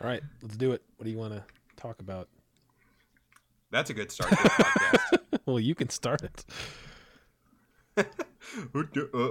All 0.00 0.06
right, 0.06 0.22
let's 0.42 0.56
do 0.56 0.70
it. 0.72 0.82
What 0.96 1.04
do 1.06 1.10
you 1.10 1.18
want 1.18 1.34
to 1.34 1.42
talk 1.76 2.00
about? 2.00 2.28
That's 3.72 3.90
a 3.90 3.94
good 3.94 4.12
start 4.12 4.30
to 4.30 4.36
the 4.36 4.48
podcast. 4.48 5.40
well, 5.46 5.58
you 5.58 5.74
can 5.74 5.88
start 5.88 6.22
it. 6.22 6.44
Uh, 7.96 8.04
uh, 8.72 9.28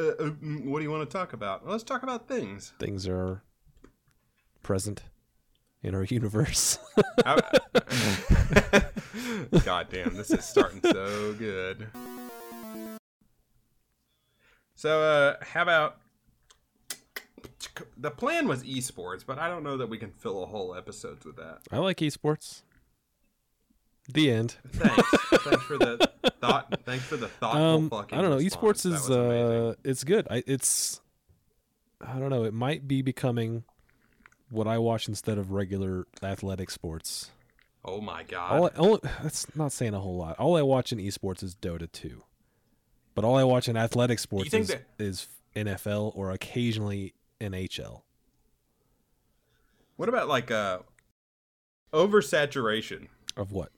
uh, 0.00 0.30
what 0.64 0.78
do 0.78 0.82
you 0.82 0.90
want 0.90 1.08
to 1.08 1.16
talk 1.16 1.32
about? 1.32 1.66
Let's 1.66 1.84
talk 1.84 2.02
about 2.02 2.26
things. 2.26 2.72
Things 2.80 3.06
are 3.06 3.44
present 4.64 5.04
in 5.80 5.94
our 5.94 6.02
universe. 6.10 6.78
God 7.24 7.46
damn, 9.90 10.16
this 10.16 10.30
is 10.32 10.44
starting 10.44 10.80
so 10.82 11.34
good. 11.34 11.86
So, 14.74 15.00
uh, 15.00 15.36
how 15.40 15.62
about 15.62 15.98
the 17.96 18.10
plan 18.10 18.46
was 18.48 18.62
esports, 18.62 19.24
but 19.26 19.38
I 19.38 19.48
don't 19.48 19.62
know 19.62 19.76
that 19.78 19.88
we 19.88 19.98
can 19.98 20.10
fill 20.12 20.42
a 20.42 20.46
whole 20.46 20.74
episodes 20.74 21.24
with 21.24 21.36
that. 21.36 21.58
I 21.70 21.78
like 21.78 21.98
esports. 21.98 22.62
The 24.12 24.30
end. 24.30 24.56
Thanks, 24.70 25.10
thanks 25.44 25.64
for 25.64 25.78
the 25.78 26.10
thought. 26.40 26.78
Thanks 26.84 27.04
for 27.04 27.16
the 27.16 27.28
thoughtful 27.28 27.62
Um, 27.62 27.90
fucking. 27.90 28.18
I 28.18 28.20
don't 28.22 28.30
know. 28.32 28.36
response. 28.36 28.84
Esports 28.84 28.92
is 28.94 29.10
uh, 29.10 29.74
it's 29.82 30.04
good. 30.04 30.26
I 30.30 30.42
it's, 30.46 31.00
I 32.06 32.18
don't 32.18 32.28
know. 32.28 32.44
It 32.44 32.52
might 32.52 32.86
be 32.86 33.00
becoming 33.00 33.64
what 34.50 34.66
I 34.66 34.76
watch 34.76 35.08
instead 35.08 35.38
of 35.38 35.52
regular 35.52 36.06
athletic 36.22 36.70
sports. 36.70 37.30
Oh 37.82 38.00
my 38.02 38.24
god! 38.24 38.52
All, 38.52 38.66
I, 38.66 38.68
all 38.88 39.00
that's 39.22 39.54
not 39.56 39.72
saying 39.72 39.94
a 39.94 40.00
whole 40.00 40.16
lot. 40.18 40.38
All 40.38 40.54
I 40.56 40.62
watch 40.62 40.92
in 40.92 40.98
esports 40.98 41.42
is 41.42 41.54
Dota 41.54 41.90
2. 41.90 42.22
But 43.14 43.24
all 43.24 43.36
I 43.36 43.44
watch 43.44 43.68
in 43.68 43.76
athletic 43.76 44.18
sports 44.18 44.52
is, 44.52 44.68
that- 44.68 44.82
is 44.98 45.28
NFL 45.56 46.12
or 46.14 46.30
occasionally 46.32 47.14
NHL. 47.40 48.02
what 49.96 50.08
about 50.08 50.28
like 50.28 50.50
uh, 50.50 50.78
oversaturation? 51.92 53.08
Of 53.36 53.52
what? 53.52 53.70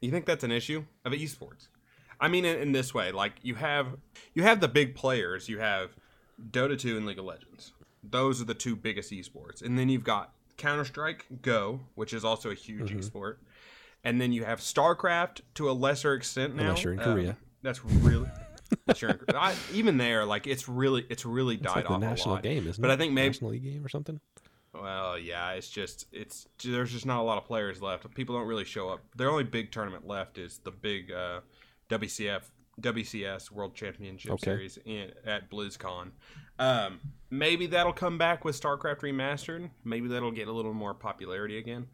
You 0.00 0.10
think 0.10 0.26
that's 0.26 0.44
an 0.44 0.52
issue 0.52 0.84
of 1.04 1.12
esports? 1.12 1.68
I 2.20 2.28
mean, 2.28 2.44
in, 2.44 2.58
in 2.58 2.72
this 2.72 2.94
way, 2.94 3.12
like 3.12 3.32
you 3.42 3.56
have 3.56 3.96
you 4.34 4.42
have 4.42 4.60
the 4.60 4.68
big 4.68 4.94
players. 4.94 5.48
You 5.48 5.58
have 5.58 5.90
Dota 6.50 6.78
2 6.78 6.96
and 6.96 7.06
League 7.06 7.18
of 7.18 7.24
Legends. 7.24 7.72
Those 8.02 8.40
are 8.40 8.44
the 8.44 8.54
two 8.54 8.76
biggest 8.76 9.10
esports, 9.10 9.62
and 9.62 9.78
then 9.78 9.88
you've 9.88 10.04
got 10.04 10.32
Counter 10.56 10.84
Strike 10.84 11.26
Go, 11.42 11.80
which 11.94 12.12
is 12.12 12.24
also 12.24 12.50
a 12.50 12.54
huge 12.54 12.90
Mm-hmm. 12.90 13.00
esport, 13.00 13.36
and 14.04 14.20
then 14.20 14.32
you 14.32 14.44
have 14.44 14.60
StarCraft 14.60 15.40
to 15.54 15.68
a 15.68 15.72
lesser 15.72 16.14
extent 16.14 16.54
now. 16.54 16.62
Unless 16.64 16.84
you're 16.84 16.92
in 16.92 17.00
Um, 17.00 17.04
Korea. 17.04 17.36
that's 17.62 17.84
really. 17.84 18.28
Unless 18.86 19.02
I, 19.34 19.54
even 19.72 19.96
there, 19.98 20.24
like 20.24 20.46
it's 20.46 20.68
really, 20.68 21.06
it's 21.08 21.24
really 21.26 21.54
It's 21.54 21.64
died 21.64 21.76
like 21.76 21.88
the 21.88 21.98
national 21.98 22.38
game, 22.38 22.66
isn't 22.66 22.80
But 22.80 22.90
it? 22.90 22.94
I 22.94 22.96
think 22.96 23.12
maybe 23.12 23.28
National 23.28 23.50
League 23.50 23.64
game 23.64 23.84
or 23.84 23.88
something. 23.88 24.20
well, 24.74 25.18
yeah, 25.18 25.52
it's 25.52 25.68
just 25.68 26.06
it's 26.12 26.46
there's 26.64 26.92
just 26.92 27.06
not 27.06 27.20
a 27.20 27.22
lot 27.22 27.38
of 27.38 27.44
players 27.44 27.80
left. 27.82 28.12
People 28.14 28.36
don't 28.36 28.46
really 28.46 28.64
show 28.64 28.88
up. 28.88 29.00
Their 29.16 29.30
only 29.30 29.44
big 29.44 29.70
tournament 29.72 30.06
left 30.06 30.38
is 30.38 30.58
the 30.64 30.70
big 30.70 31.10
uh, 31.10 31.40
WCF 31.88 32.42
WCS 32.80 33.50
World 33.50 33.74
Championship 33.74 34.32
Okay. 34.32 34.44
Series 34.44 34.78
in, 34.84 35.10
at 35.24 35.50
BlizzCon. 35.50 36.10
Um, 36.58 37.00
maybe 37.30 37.66
that'll 37.66 37.92
come 37.92 38.18
back 38.18 38.44
with 38.44 38.60
StarCraft 38.60 39.00
Remastered. 39.00 39.70
Maybe 39.84 40.08
that'll 40.08 40.30
get 40.30 40.48
a 40.48 40.52
little 40.52 40.74
more 40.74 40.94
popularity 40.94 41.58
again. 41.58 41.86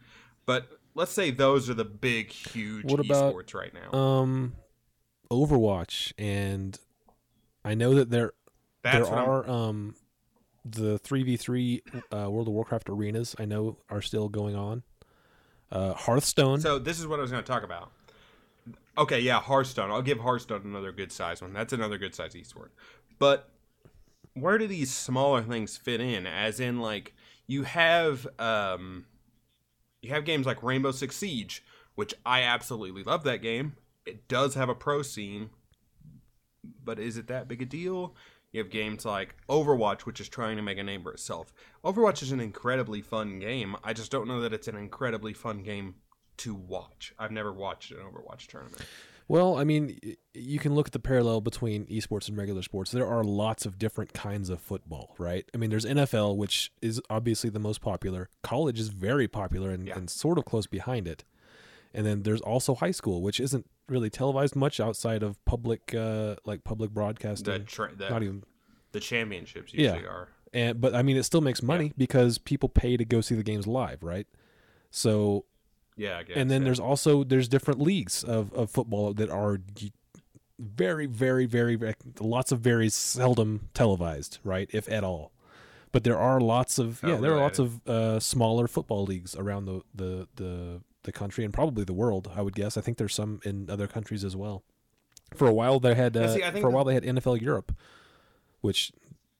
But 0.44 0.68
let's 0.94 1.12
say 1.12 1.30
those 1.30 1.70
are 1.70 1.74
the 1.74 1.84
big, 1.84 2.30
huge 2.30 2.90
What 2.90 2.98
about, 3.00 3.32
esports 3.34 3.54
right 3.54 3.72
now. 3.72 3.96
Um, 3.96 4.54
Overwatch 5.32 6.12
and 6.18 6.78
I 7.64 7.74
know 7.74 7.94
that 7.94 8.10
there 8.10 8.32
That's 8.82 9.08
there 9.08 9.18
are 9.18 9.48
um 9.48 9.94
the 10.64 10.98
three 10.98 11.22
v 11.22 11.36
three 11.36 11.82
uh, 12.12 12.30
World 12.30 12.48
of 12.48 12.54
Warcraft 12.54 12.88
arenas. 12.90 13.34
I 13.38 13.46
know 13.46 13.78
are 13.88 14.02
still 14.02 14.28
going 14.28 14.54
on. 14.54 14.82
Uh, 15.70 15.94
Hearthstone. 15.94 16.60
So 16.60 16.78
this 16.78 17.00
is 17.00 17.06
what 17.06 17.18
I 17.18 17.22
was 17.22 17.30
going 17.30 17.42
to 17.42 17.50
talk 17.50 17.62
about. 17.62 17.90
Okay, 18.98 19.20
yeah, 19.20 19.40
Hearthstone. 19.40 19.90
I'll 19.90 20.02
give 20.02 20.20
Hearthstone 20.20 20.62
another 20.64 20.92
good 20.92 21.10
size 21.10 21.40
one. 21.40 21.54
That's 21.54 21.72
another 21.72 21.96
good 21.96 22.14
size 22.14 22.34
esport. 22.34 22.68
But 23.18 23.48
where 24.34 24.58
do 24.58 24.66
these 24.66 24.92
smaller 24.92 25.42
things 25.42 25.76
fit 25.76 26.00
in? 26.00 26.26
As 26.26 26.60
in, 26.60 26.78
like 26.78 27.14
you 27.46 27.62
have 27.62 28.26
um, 28.38 29.06
you 30.02 30.10
have 30.10 30.24
games 30.24 30.46
like 30.46 30.62
Rainbow 30.62 30.92
Six 30.92 31.16
Siege, 31.16 31.64
which 31.94 32.12
I 32.26 32.42
absolutely 32.42 33.02
love 33.02 33.24
that 33.24 33.40
game. 33.40 33.76
It 34.06 34.28
does 34.28 34.54
have 34.54 34.68
a 34.68 34.74
pro 34.74 35.02
scene, 35.02 35.50
but 36.84 36.98
is 36.98 37.16
it 37.16 37.28
that 37.28 37.48
big 37.48 37.62
a 37.62 37.66
deal? 37.66 38.14
You 38.52 38.60
have 38.62 38.70
games 38.70 39.04
like 39.06 39.34
Overwatch, 39.48 40.02
which 40.02 40.20
is 40.20 40.28
trying 40.28 40.56
to 40.56 40.62
make 40.62 40.76
a 40.78 40.82
name 40.82 41.02
for 41.02 41.12
itself. 41.12 41.54
Overwatch 41.84 42.22
is 42.22 42.32
an 42.32 42.40
incredibly 42.40 43.00
fun 43.00 43.38
game. 43.38 43.76
I 43.82 43.92
just 43.94 44.10
don't 44.10 44.28
know 44.28 44.40
that 44.42 44.52
it's 44.52 44.68
an 44.68 44.76
incredibly 44.76 45.32
fun 45.32 45.62
game 45.62 45.94
to 46.38 46.54
watch. 46.54 47.14
I've 47.18 47.30
never 47.30 47.52
watched 47.52 47.92
an 47.92 47.98
Overwatch 47.98 48.48
tournament. 48.48 48.82
Well, 49.28 49.56
I 49.56 49.64
mean, 49.64 49.98
you 50.34 50.58
can 50.58 50.74
look 50.74 50.88
at 50.88 50.92
the 50.92 50.98
parallel 50.98 51.40
between 51.40 51.86
esports 51.86 52.28
and 52.28 52.36
regular 52.36 52.60
sports. 52.60 52.90
There 52.90 53.06
are 53.06 53.24
lots 53.24 53.64
of 53.64 53.78
different 53.78 54.12
kinds 54.12 54.50
of 54.50 54.60
football, 54.60 55.14
right? 55.18 55.48
I 55.54 55.56
mean, 55.56 55.70
there's 55.70 55.86
NFL, 55.86 56.36
which 56.36 56.70
is 56.82 57.00
obviously 57.08 57.48
the 57.48 57.60
most 57.60 57.80
popular. 57.80 58.28
College 58.42 58.78
is 58.78 58.88
very 58.88 59.28
popular 59.28 59.70
and, 59.70 59.86
Yeah. 59.86 59.96
and 59.96 60.10
sort 60.10 60.36
of 60.36 60.44
close 60.44 60.66
behind 60.66 61.08
it. 61.08 61.24
And 61.94 62.06
then 62.06 62.22
there's 62.22 62.40
also 62.40 62.74
high 62.74 62.90
school, 62.90 63.20
which 63.22 63.38
isn't 63.40 63.66
really 63.88 64.08
televised 64.10 64.56
much 64.56 64.80
outside 64.80 65.22
of 65.22 65.42
public, 65.44 65.94
uh, 65.94 66.36
like 66.44 66.64
public 66.64 66.90
The 66.90 66.94
broadcasting. 66.94 67.64
tra- 67.66 67.94
the, 67.94 68.08
Not 68.08 68.22
even, 68.22 68.44
the 68.92 69.00
championships 69.00 69.74
Yeah. 69.74 69.92
usually 69.94 70.08
are. 70.08 70.28
and 70.54 70.80
but 70.80 70.94
I 70.94 71.02
mean, 71.02 71.16
it 71.16 71.24
still 71.24 71.40
makes 71.42 71.62
money 71.62 71.92
because 71.96 72.38
people 72.38 72.68
pay 72.68 72.96
to 72.96 73.04
go 73.04 73.20
see 73.20 73.34
the 73.34 73.42
games 73.42 73.66
live, 73.66 74.02
right? 74.02 74.26
So 74.90 75.44
Yeah, 75.96 76.18
I 76.18 76.22
guess. 76.22 76.36
and 76.36 76.50
then 76.50 76.62
yeah. 76.62 76.66
there's 76.66 76.80
also 76.80 77.24
there's 77.24 77.48
different 77.48 77.80
leagues 77.80 78.22
of, 78.24 78.52
of 78.54 78.70
football 78.70 79.12
that 79.14 79.30
are 79.30 79.58
very 80.58 81.06
very 81.06 81.46
very 81.46 81.74
very 81.76 81.94
lots 82.20 82.52
of 82.52 82.60
very 82.60 82.88
seldom 82.88 83.68
televised 83.74 84.38
right 84.44 84.70
if 84.72 84.88
at 84.88 85.02
all 85.02 85.32
but 85.90 86.04
there 86.04 86.16
are 86.18 86.40
lots 86.40 86.78
of 86.78 87.00
Oh, 87.02 87.08
yeah 87.08 87.16
there 87.16 87.32
are 87.34 87.40
lots 87.40 87.58
of 87.58 87.80
uh, 87.88 88.20
smaller 88.20 88.68
football 88.68 89.04
leagues 89.04 89.34
around 89.34 89.64
the, 89.64 89.80
the 89.94 90.28
the 90.36 90.80
the 91.04 91.12
country 91.12 91.44
and 91.44 91.52
probably 91.52 91.84
the 91.84 91.92
world 91.92 92.30
i 92.34 92.42
would 92.42 92.54
guess 92.54 92.76
i 92.76 92.80
think 92.80 92.98
there's 92.98 93.14
some 93.14 93.40
in 93.44 93.68
other 93.68 93.86
countries 93.86 94.24
as 94.24 94.36
well 94.36 94.62
for 95.34 95.46
a 95.46 95.52
while 95.52 95.80
they 95.80 95.94
had 95.94 96.16
uh, 96.16 96.34
see, 96.34 96.60
for 96.60 96.68
a 96.68 96.70
while 96.70 96.84
they 96.84 96.94
had 96.94 97.02
nfl 97.02 97.40
europe 97.40 97.74
which 98.60 98.92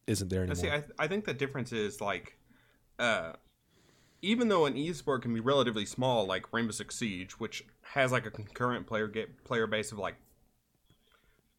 isn't 0.06 0.28
there 0.28 0.42
anymore 0.42 0.56
see. 0.56 0.70
I, 0.70 0.84
I 0.98 1.06
think 1.06 1.24
the 1.24 1.34
difference 1.34 1.72
is 1.72 2.00
like, 2.00 2.36
uh, 2.98 3.32
even 4.20 4.48
though 4.48 4.66
an 4.66 4.74
esport 4.74 5.22
can 5.22 5.34
be 5.34 5.40
relatively 5.40 5.86
small, 5.86 6.26
like 6.26 6.52
Rainbow 6.52 6.72
Six 6.72 6.96
Siege, 6.96 7.32
which 7.40 7.64
has 7.82 8.12
like 8.12 8.26
a 8.26 8.30
concurrent 8.30 8.86
player 8.86 9.08
get 9.08 9.44
player 9.44 9.66
base 9.66 9.92
of 9.92 9.98
like, 9.98 10.16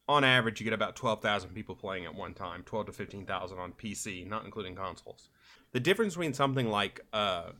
on 0.06 0.22
average, 0.24 0.60
you 0.60 0.64
get 0.64 0.74
about 0.74 0.96
twelve 0.96 1.22
thousand 1.22 1.50
people 1.50 1.74
playing 1.74 2.04
at 2.04 2.14
one 2.14 2.34
time, 2.34 2.62
twelve 2.64 2.86
to 2.86 2.92
fifteen 2.92 3.26
thousand 3.26 3.58
on 3.58 3.72
PC, 3.72 4.26
not 4.28 4.44
including 4.44 4.74
consoles. 4.74 5.28
The 5.72 5.80
difference 5.80 6.14
between 6.14 6.34
something 6.34 6.68
like 6.68 7.00
uh, 7.12 7.50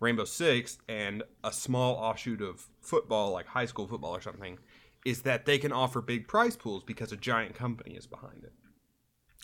Rainbow 0.00 0.24
Six 0.24 0.78
and 0.88 1.22
a 1.44 1.52
small 1.52 1.94
offshoot 1.96 2.40
of 2.40 2.66
football, 2.80 3.30
like 3.32 3.46
high 3.46 3.66
school 3.66 3.86
football 3.86 4.16
or 4.16 4.20
something, 4.20 4.58
is 5.04 5.22
that 5.22 5.44
they 5.46 5.58
can 5.58 5.72
offer 5.72 6.00
big 6.00 6.26
prize 6.26 6.56
pools 6.56 6.82
because 6.82 7.12
a 7.12 7.16
giant 7.16 7.54
company 7.54 7.94
is 7.94 8.06
behind 8.06 8.42
it. 8.44 8.52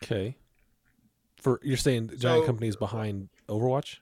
okay 0.02 0.36
for 1.40 1.58
you're 1.62 1.76
saying 1.76 2.08
giant 2.18 2.42
So- 2.42 2.46
companies 2.46 2.76
behind 2.76 3.28
overwatch 3.48 3.98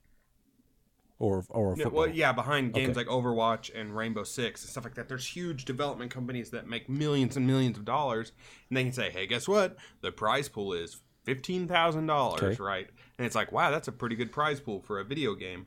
or 1.21 1.45
or 1.51 1.77
football 1.77 1.93
well, 1.93 2.09
yeah, 2.09 2.33
behind 2.33 2.73
games 2.75 2.91
Okay. 2.97 2.99
like 3.01 3.07
Overwatch 3.07 3.71
and 3.75 3.95
Rainbow 3.97 4.25
Six 4.25 4.63
and 4.63 4.71
stuff 4.71 4.83
like 4.85 4.95
that, 4.97 5.09
there's 5.09 5.27
huge 5.27 5.65
development 5.65 6.11
companies 6.11 6.51
that 6.51 6.67
make 6.69 6.89
millions 6.89 7.37
and 7.37 7.47
millions 7.47 7.79
of 7.79 7.85
dollars, 7.85 8.33
and 8.69 8.77
they 8.77 8.83
can 8.83 8.93
say, 8.93 9.11
"Hey, 9.11 9.27
guess 9.29 9.47
what? 9.47 9.77
The 10.01 10.11
prize 10.11 10.49
pool 10.49 10.73
is 10.73 11.01
fifteen 11.23 11.69
thousand 11.69 12.07
dollars, 12.07 12.59
right?" 12.59 12.89
And 13.17 13.25
it's 13.27 13.37
like, 13.37 13.53
"Wow, 13.53 13.71
that's 13.71 13.87
a 13.87 13.93
pretty 13.93 14.17
good 14.17 14.33
prize 14.33 14.61
pool 14.61 14.81
for 14.81 14.99
a 14.99 15.05
video 15.05 15.35
game." 15.35 15.67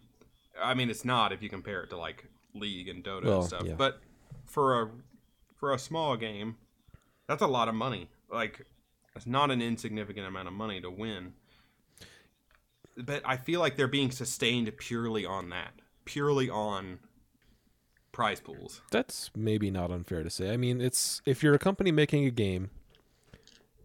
I 0.61 0.73
mean, 0.73 0.89
it's 0.89 1.05
not 1.05 1.31
if 1.31 1.41
you 1.41 1.49
compare 1.49 1.83
it 1.83 1.89
to 1.91 1.97
like 1.97 2.25
League 2.53 2.87
and 2.87 3.03
Dota 3.03 3.25
Well, 3.25 3.39
and 3.39 3.47
stuff, 3.47 3.63
yeah. 3.65 3.75
but 3.75 4.01
for 4.45 4.81
a 4.81 4.89
for 5.55 5.73
a 5.73 5.79
small 5.79 6.15
game, 6.17 6.57
that's 7.27 7.41
a 7.41 7.47
lot 7.47 7.67
of 7.67 7.75
money. 7.75 8.09
Like, 8.31 8.65
that's 9.13 9.25
not 9.25 9.51
an 9.51 9.61
insignificant 9.61 10.27
amount 10.27 10.47
of 10.47 10.53
money 10.53 10.81
to 10.81 10.89
win 10.89 11.33
but 12.97 13.21
I 13.25 13.37
feel 13.37 13.59
like 13.59 13.75
they're 13.75 13.87
being 13.87 14.11
sustained 14.11 14.71
purely 14.77 15.25
on 15.25 15.49
that, 15.49 15.73
purely 16.05 16.49
on 16.49 16.99
prize 18.11 18.39
pools. 18.39 18.81
That's 18.91 19.29
maybe 19.35 19.69
not 19.69 19.91
unfair 19.91 20.23
to 20.23 20.29
say. 20.29 20.51
I 20.51 20.57
mean, 20.57 20.81
it's 20.81 21.21
if 21.25 21.43
you're 21.43 21.53
a 21.53 21.59
company 21.59 21.91
making 21.91 22.25
a 22.25 22.31
game 22.31 22.71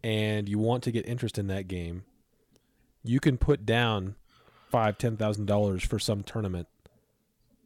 and 0.03 0.49
you 0.49 0.59
want 0.59 0.83
to 0.85 0.91
get 0.91 1.07
interest 1.07 1.39
in 1.39 1.47
that 1.49 1.69
game, 1.69 2.05
you 3.05 3.21
can 3.21 3.37
put 3.37 3.67
down 3.67 4.17
five, 4.73 4.99
ten 4.99 5.17
thousand 5.17 5.47
dollars 5.47 5.85
for 5.85 6.01
some 6.01 6.25
tournament 6.25 6.67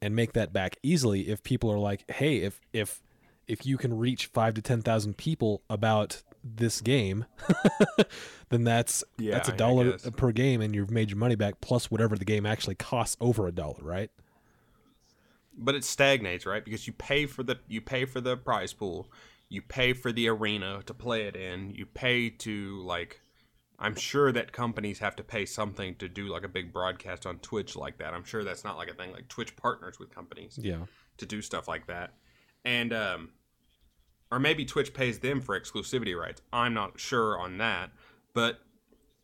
and 0.02 0.14
make 0.14 0.34
that 0.34 0.52
back 0.52 0.76
easily 0.82 1.28
if 1.28 1.42
people 1.42 1.72
are 1.72 1.78
like, 1.78 2.04
hey, 2.10 2.38
if 2.38 2.60
if 2.72 3.00
if 3.48 3.64
you 3.64 3.78
can 3.78 3.96
reach 3.96 4.26
five 4.26 4.52
to 4.54 4.62
ten 4.62 4.82
thousand 4.82 5.16
people 5.16 5.62
about 5.70 6.22
this 6.44 6.82
game, 6.82 7.24
then 8.50 8.64
that's 8.64 9.02
Yeah, 9.18 9.32
that's 9.32 9.48
a 9.48 9.52
dollar 9.52 9.96
per 9.98 10.32
game, 10.32 10.60
and 10.60 10.74
you've 10.74 10.90
made 10.90 11.10
your 11.10 11.18
money 11.18 11.36
back 11.36 11.62
plus 11.62 11.90
whatever 11.90 12.16
the 12.16 12.26
game 12.26 12.44
actually 12.44 12.74
costs 12.74 13.16
over 13.20 13.46
a 13.46 13.52
dollar, 13.52 13.80
right? 13.82 14.10
but 15.56 15.74
it 15.74 15.84
stagnates 15.84 16.46
right 16.46 16.64
because 16.64 16.86
you 16.86 16.92
pay 16.92 17.26
for 17.26 17.42
the 17.42 17.58
you 17.66 17.80
pay 17.80 18.04
for 18.04 18.20
the 18.20 18.36
prize 18.36 18.72
pool 18.72 19.10
you 19.48 19.62
pay 19.62 19.92
for 19.92 20.12
the 20.12 20.28
arena 20.28 20.82
to 20.84 20.92
play 20.92 21.22
it 21.22 21.36
in 21.36 21.70
you 21.70 21.86
pay 21.86 22.28
to 22.28 22.82
like 22.82 23.20
i'm 23.78 23.94
sure 23.94 24.32
that 24.32 24.52
companies 24.52 24.98
have 24.98 25.14
to 25.16 25.22
pay 25.22 25.44
something 25.44 25.94
to 25.96 26.08
do 26.08 26.26
like 26.28 26.44
a 26.44 26.48
big 26.48 26.72
broadcast 26.72 27.26
on 27.26 27.38
twitch 27.38 27.76
like 27.76 27.98
that 27.98 28.14
i'm 28.14 28.24
sure 28.24 28.42
that's 28.44 28.64
not 28.64 28.76
like 28.76 28.88
a 28.88 28.94
thing 28.94 29.12
like 29.12 29.28
twitch 29.28 29.54
partners 29.56 29.98
with 29.98 30.14
companies 30.14 30.58
Yeah. 30.62 30.86
to 31.18 31.26
do 31.26 31.42
stuff 31.42 31.68
like 31.68 31.86
that 31.86 32.14
and 32.64 32.92
um 32.92 33.30
or 34.30 34.38
maybe 34.38 34.64
twitch 34.64 34.92
pays 34.94 35.18
them 35.18 35.40
for 35.40 35.58
exclusivity 35.58 36.18
rights 36.18 36.42
i'm 36.52 36.74
not 36.74 36.98
sure 36.98 37.38
on 37.38 37.58
that 37.58 37.90
but 38.32 38.60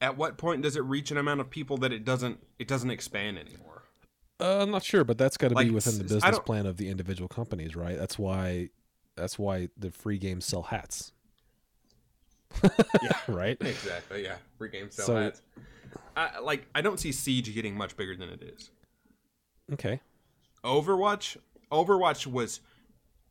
at 0.00 0.16
what 0.16 0.36
point 0.38 0.62
does 0.62 0.76
it 0.76 0.82
reach 0.84 1.10
an 1.10 1.16
amount 1.16 1.40
of 1.40 1.48
people 1.50 1.76
that 1.78 1.92
it 1.92 2.04
doesn't 2.04 2.38
it 2.58 2.68
doesn't 2.68 2.90
expand 2.90 3.38
anymore 3.38 3.84
Uh, 4.40 4.58
I'm 4.62 4.70
not 4.72 4.82
sure, 4.82 5.04
but 5.04 5.18
that's 5.18 5.36
got 5.36 5.48
to 5.50 5.54
Like, 5.54 5.68
be 5.68 5.74
within 5.74 5.98
the 5.98 6.04
business 6.04 6.38
plan 6.40 6.66
of 6.66 6.76
the 6.76 6.88
individual 6.88 7.28
companies, 7.28 7.76
right? 7.76 7.96
That's 7.96 8.18
why 8.18 8.70
that's 9.14 9.38
why 9.38 9.68
the 9.76 9.92
free 9.92 10.18
games 10.18 10.44
sell 10.44 10.62
hats. 10.62 11.12
Yeah. 13.02 13.12
right? 13.28 13.56
Exactly. 13.60 14.24
Yeah. 14.24 14.36
Free 14.58 14.70
game 14.70 14.90
sell 14.90 15.06
So- 15.06 15.16
ads. 15.16 15.42
I, 16.16 16.40
like 16.40 16.66
I 16.74 16.80
don't 16.82 17.00
see 17.00 17.10
Siege 17.12 17.54
getting 17.54 17.74
much 17.74 17.96
bigger 17.96 18.14
than 18.16 18.28
it 18.28 18.42
is. 18.42 18.70
Okay. 19.72 20.00
Overwatch. 20.64 21.36
Overwatch 21.70 22.26
was 22.26 22.60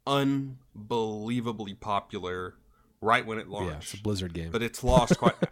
unbelievably 0.07 1.75
popular 1.75 2.55
right 3.01 3.25
when 3.25 3.37
it 3.37 3.47
launched. 3.47 3.69
Yeah, 3.71 3.77
it's 3.77 3.93
a 3.93 4.01
Blizzard 4.01 4.33
game. 4.33 4.51
but 4.51 4.61
it's 4.63 4.83
lost 4.83 5.17
quite. 5.17 5.35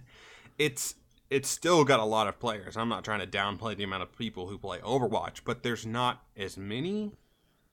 it's 0.58 0.94
it's 1.30 1.48
still 1.48 1.84
got 1.84 2.00
a 2.00 2.04
lot 2.04 2.26
of 2.26 2.38
players. 2.38 2.76
I'm 2.76 2.88
not 2.88 3.04
trying 3.04 3.20
to 3.20 3.26
downplay 3.26 3.76
the 3.76 3.84
amount 3.84 4.02
of 4.02 4.16
people 4.16 4.48
who 4.48 4.58
play 4.58 4.78
Overwatch, 4.78 5.40
but 5.44 5.62
there's 5.62 5.84
not 5.86 6.22
as 6.36 6.56
many. 6.56 7.12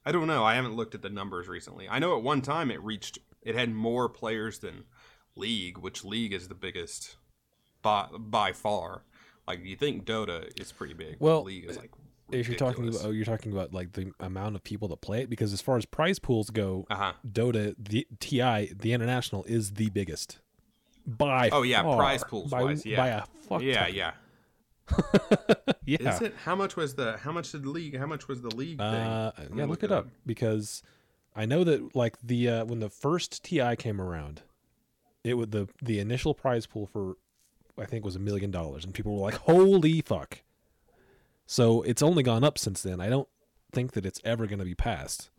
I 0.06 0.12
don't 0.12 0.28
know. 0.28 0.44
I 0.44 0.56
haven't 0.56 0.76
looked 0.76 0.94
at 0.94 1.02
the 1.02 1.10
numbers 1.10 1.48
recently. 1.48 1.88
I 1.90 2.00
know 2.00 2.16
at 2.18 2.24
one 2.24 2.42
time 2.42 2.70
it 2.70 2.82
reached 2.84 3.18
it 3.46 3.56
had 3.56 3.74
more 3.74 4.10
players 4.10 4.60
than 4.60 4.84
League, 5.36 5.78
which 5.78 6.04
League 6.04 6.34
is 6.34 6.48
the 6.48 6.56
biggest 6.56 7.16
by 7.82 8.08
by 8.18 8.52
far. 8.52 9.04
Like 9.48 9.64
you 9.64 9.76
think 9.76 10.06
Dota 10.06 10.50
is 10.60 10.72
pretty 10.72 10.94
big. 10.96 11.18
Well, 11.20 11.44
League 11.44 11.66
is 11.70 11.78
like 11.78 11.92
if 12.32 12.48
you're 12.48 12.58
talking 12.58 12.88
about 12.88 13.02
oh, 13.06 13.12
you're 13.12 13.26
talking 13.26 13.52
about 13.52 13.74
like 13.74 13.94
the 13.94 14.12
amount 14.20 14.56
of 14.56 14.64
people 14.64 14.88
that 14.90 15.02
play 15.02 15.22
it 15.22 15.30
because 15.30 15.54
as 15.54 15.62
far 15.62 15.78
as 15.78 15.86
prize 15.86 16.20
pools 16.20 16.50
go, 16.50 16.86
uh-huh. 16.90 17.14
Dota 17.28 17.76
the 17.78 18.08
TI 18.20 18.74
the 18.76 18.94
international 18.94 19.44
is 19.46 19.74
the 19.74 19.90
biggest 19.92 20.40
by 21.06 21.50
Oh, 21.52 21.62
yeah, 21.62 21.84
far, 21.84 21.98
prize 21.98 22.24
pools 22.24 22.50
by, 22.50 22.64
wise, 22.64 22.86
yeah. 22.86 22.98
by 22.98 23.08
a 23.10 23.24
fuck 23.48 23.62
Yeah, 23.62 23.86
ton. 23.86 23.94
yeah. 23.94 24.12
yeah 25.86 26.16
Is 26.16 26.22
it 26.22 26.36
how 26.44 26.56
much 26.56 26.76
was 26.76 26.96
the 26.96 27.18
how 27.18 27.32
much 27.32 27.52
did 27.52 27.64
the 27.64 27.70
league 27.70 27.98
how 27.98 28.06
much 28.06 28.28
was 28.28 28.42
the 28.42 28.56
league 28.56 28.78
thing? 28.78 28.88
Uh, 28.88 29.32
Let 29.38 29.50
yeah, 29.50 29.56
me 29.56 29.66
look 29.66 29.84
it 29.84 29.92
up 29.92 30.08
because 30.26 30.84
I 31.36 31.46
know 31.46 31.64
that 31.64 31.96
like 31.96 32.18
the 32.24 32.48
uh, 32.50 32.66
when 32.66 32.80
the 32.80 32.90
first 32.90 33.44
TI 33.44 33.76
came 33.76 34.00
around, 34.00 34.42
it 35.24 35.34
would 35.36 35.52
the 35.52 35.68
the 35.82 36.00
initial 36.00 36.34
prize 36.34 36.66
pool 36.66 36.86
for 36.88 37.18
I 37.78 37.86
think 37.86 38.06
was 38.06 38.16
a 38.16 38.20
million 38.20 38.52
dollars, 38.52 38.86
and 38.86 38.94
people 38.94 39.14
were 39.16 39.22
like, 39.22 39.36
"Holy 39.36 40.02
fuck!" 40.02 40.42
So 41.46 41.82
it's 41.84 42.02
only 42.02 42.24
gone 42.24 42.44
up 42.44 42.58
since 42.58 42.82
then. 42.82 43.00
I 43.02 43.10
don't 43.10 43.28
think 43.72 43.92
that 43.94 44.06
it's 44.06 44.22
ever 44.24 44.48
going 44.48 44.60
to 44.60 44.66
be 44.66 44.76
passed. 44.76 45.30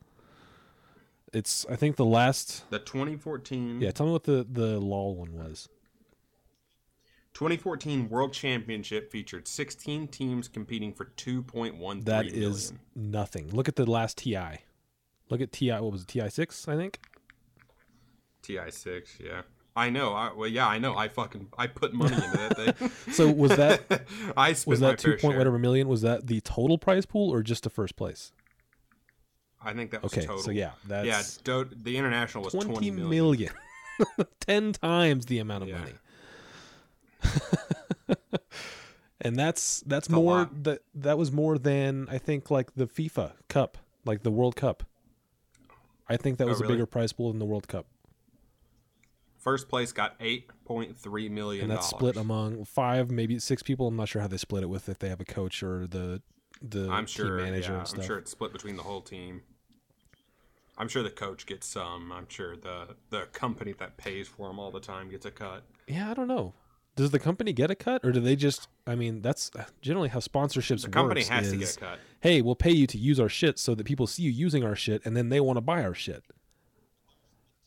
It's 1.33 1.65
I 1.71 1.77
think 1.77 1.97
the 1.97 2.05
last 2.05 2.69
The 2.71 2.79
2014 2.79 3.81
yeah. 3.81 3.91
Tell 3.91 4.07
me 4.07 4.13
what 4.13 4.25
the 4.25 4.47
the 4.49 4.79
LOL 4.79 5.17
one 5.17 5.33
was. 5.33 5.69
2014 7.35 8.09
World 8.09 8.33
Championship 8.33 9.11
featured 9.13 9.47
16 9.47 10.09
teams 10.09 10.49
competing 10.49 10.95
for 10.95 11.05
2.13 11.17 12.05
That 12.07 12.27
is 12.27 12.73
million. 12.73 13.11
nothing. 13.13 13.51
Look 13.51 13.69
at 13.69 13.77
the 13.77 13.85
last 13.85 14.19
TI. 14.19 14.61
Look 15.31 15.41
at 15.41 15.53
TI. 15.53 15.71
What 15.73 15.93
was 15.93 16.03
it? 16.03 16.09
TI 16.09 16.29
six, 16.31 16.69
I 16.69 16.77
think. 16.77 16.99
TI6, 18.43 19.19
yeah. 19.21 19.43
I 19.75 19.91
know. 19.91 20.13
I, 20.13 20.33
well, 20.33 20.49
yeah, 20.49 20.67
I 20.69 20.79
know. 20.79 20.97
I 20.97 21.09
fucking 21.09 21.49
I 21.59 21.67
put 21.67 21.93
money 21.93 22.15
into 22.15 22.31
that 22.37 22.77
thing. 22.79 22.91
So 23.13 23.31
was 23.31 23.57
that 23.57 23.83
I 24.37 24.53
spent 24.53 24.67
was 24.71 24.81
that 24.81 24.99
two 24.99 25.17
point 25.17 25.37
whatever 25.37 25.59
million? 25.59 25.89
Was 25.89 26.03
that 26.03 26.29
the 26.29 26.41
total 26.43 26.79
prize 26.79 27.05
pool 27.07 27.33
or 27.33 27.43
just 27.43 27.65
the 27.65 27.71
first 27.71 27.97
place? 27.97 28.33
I 29.63 29.73
think 29.75 29.91
that 29.91 30.03
was 30.03 30.13
Okay, 30.13 30.25
total. 30.25 30.43
so 30.43 30.51
yeah, 30.53 30.71
that's 30.87 31.07
yeah. 31.07 31.23
Do- 31.65 31.69
the 31.75 31.97
international 31.99 32.45
was 32.45 32.53
20 32.55 32.71
twenty 32.71 32.91
million. 32.93 33.11
million. 33.11 33.53
ten 34.41 34.73
times 34.73 35.27
the 35.27 35.41
amount 35.41 35.65
of 35.65 35.69
Yeah. 35.71 35.79
money. 35.81 35.93
and 39.21 39.37
that's 39.37 39.81
that's 39.87 40.09
a 40.09 40.13
more 40.13 40.49
that 40.63 40.83
that 40.95 41.19
was 41.19 41.33
more 41.33 41.59
than 41.59 42.07
I 42.11 42.19
think 42.19 42.51
like 42.51 42.75
the 42.77 42.87
FIFA 42.87 43.33
Cup, 43.49 43.77
like 44.05 44.23
the 44.23 44.31
World 44.31 44.57
Cup. 44.57 44.85
I 46.09 46.17
think 46.17 46.39
that 46.39 46.45
Oh, 46.45 46.49
was 46.49 46.61
really? 46.61 46.75
a 46.75 46.77
bigger 46.77 46.87
prize 46.87 47.13
pool 47.13 47.31
than 47.31 47.39
the 47.39 47.45
World 47.47 47.69
Cup, 47.69 47.87
First 49.39 49.69
place 49.69 49.93
got 49.93 50.19
8.3 50.19 51.31
million. 51.31 51.65
and 51.65 51.71
that's 51.71 51.89
split 51.89 52.17
among 52.17 52.65
five, 52.65 53.11
maybe 53.13 53.39
six 53.39 53.63
people. 53.63 53.87
I'm 53.87 53.95
not 53.97 54.09
sure 54.09 54.21
how 54.21 54.27
they 54.29 54.39
split 54.39 54.65
it 54.65 54.67
with 54.67 54.89
if 54.89 54.99
they 54.99 55.09
have 55.09 55.21
a 55.21 55.25
coach 55.25 55.63
or 55.63 55.87
the 55.87 56.21
the 56.61 56.89
I'm 56.91 57.07
sure. 57.07 57.37
team 57.37 57.45
manager 57.47 57.73
yeah, 57.75 57.79
and 57.79 57.87
stuff. 57.89 58.01
I'm 58.01 58.07
sure 58.07 58.19
it's 58.19 58.31
split 58.33 58.53
between 58.53 58.77
the 58.77 58.83
whole 58.83 59.03
team. 59.03 59.43
I'm 60.79 60.89
sure 60.89 61.03
the 61.03 61.11
coach 61.11 61.47
gets 61.47 61.67
some. 61.67 62.11
I'm 62.11 62.29
sure 62.29 62.57
the 62.57 62.97
the 63.11 63.27
company 63.33 63.73
that 63.79 63.97
pays 63.97 64.27
for 64.27 64.51
him 64.51 64.59
all 64.59 64.71
the 64.73 64.81
time 64.81 65.11
gets 65.11 65.27
a 65.27 65.31
cut. 65.31 65.63
Yeah, 65.87 66.11
I 66.11 66.15
don't 66.15 66.29
know. 66.29 66.55
Does 66.97 67.11
the 67.11 67.19
company 67.19 67.53
get 67.53 67.71
a 67.71 67.75
cut, 67.75 68.05
or 68.05 68.11
do 68.11 68.21
they 68.21 68.37
just? 68.37 68.69
I 68.87 68.95
mean, 68.95 69.21
that's 69.21 69.51
generally 69.83 70.09
how 70.09 70.19
sponsorships 70.19 70.83
The 70.83 70.89
company 70.89 71.21
works 71.21 71.29
has 71.29 71.51
to 71.51 71.57
get 71.59 71.77
a 71.77 71.79
cut. 71.79 71.99
Hey, 72.21 72.41
we'll 72.41 72.55
pay 72.55 72.73
you 72.73 72.87
to 72.87 72.99
use 72.99 73.21
our 73.21 73.29
shit 73.29 73.59
so 73.59 73.75
that 73.75 73.85
people 73.85 74.07
see 74.07 74.23
you 74.23 74.31
using 74.31 74.65
our 74.65 74.75
shit, 74.75 75.05
and 75.05 75.15
then 75.15 75.29
they 75.29 75.39
want 75.39 75.59
to 75.59 75.61
buy 75.61 75.85
our 75.85 75.95
shit. 75.95 76.25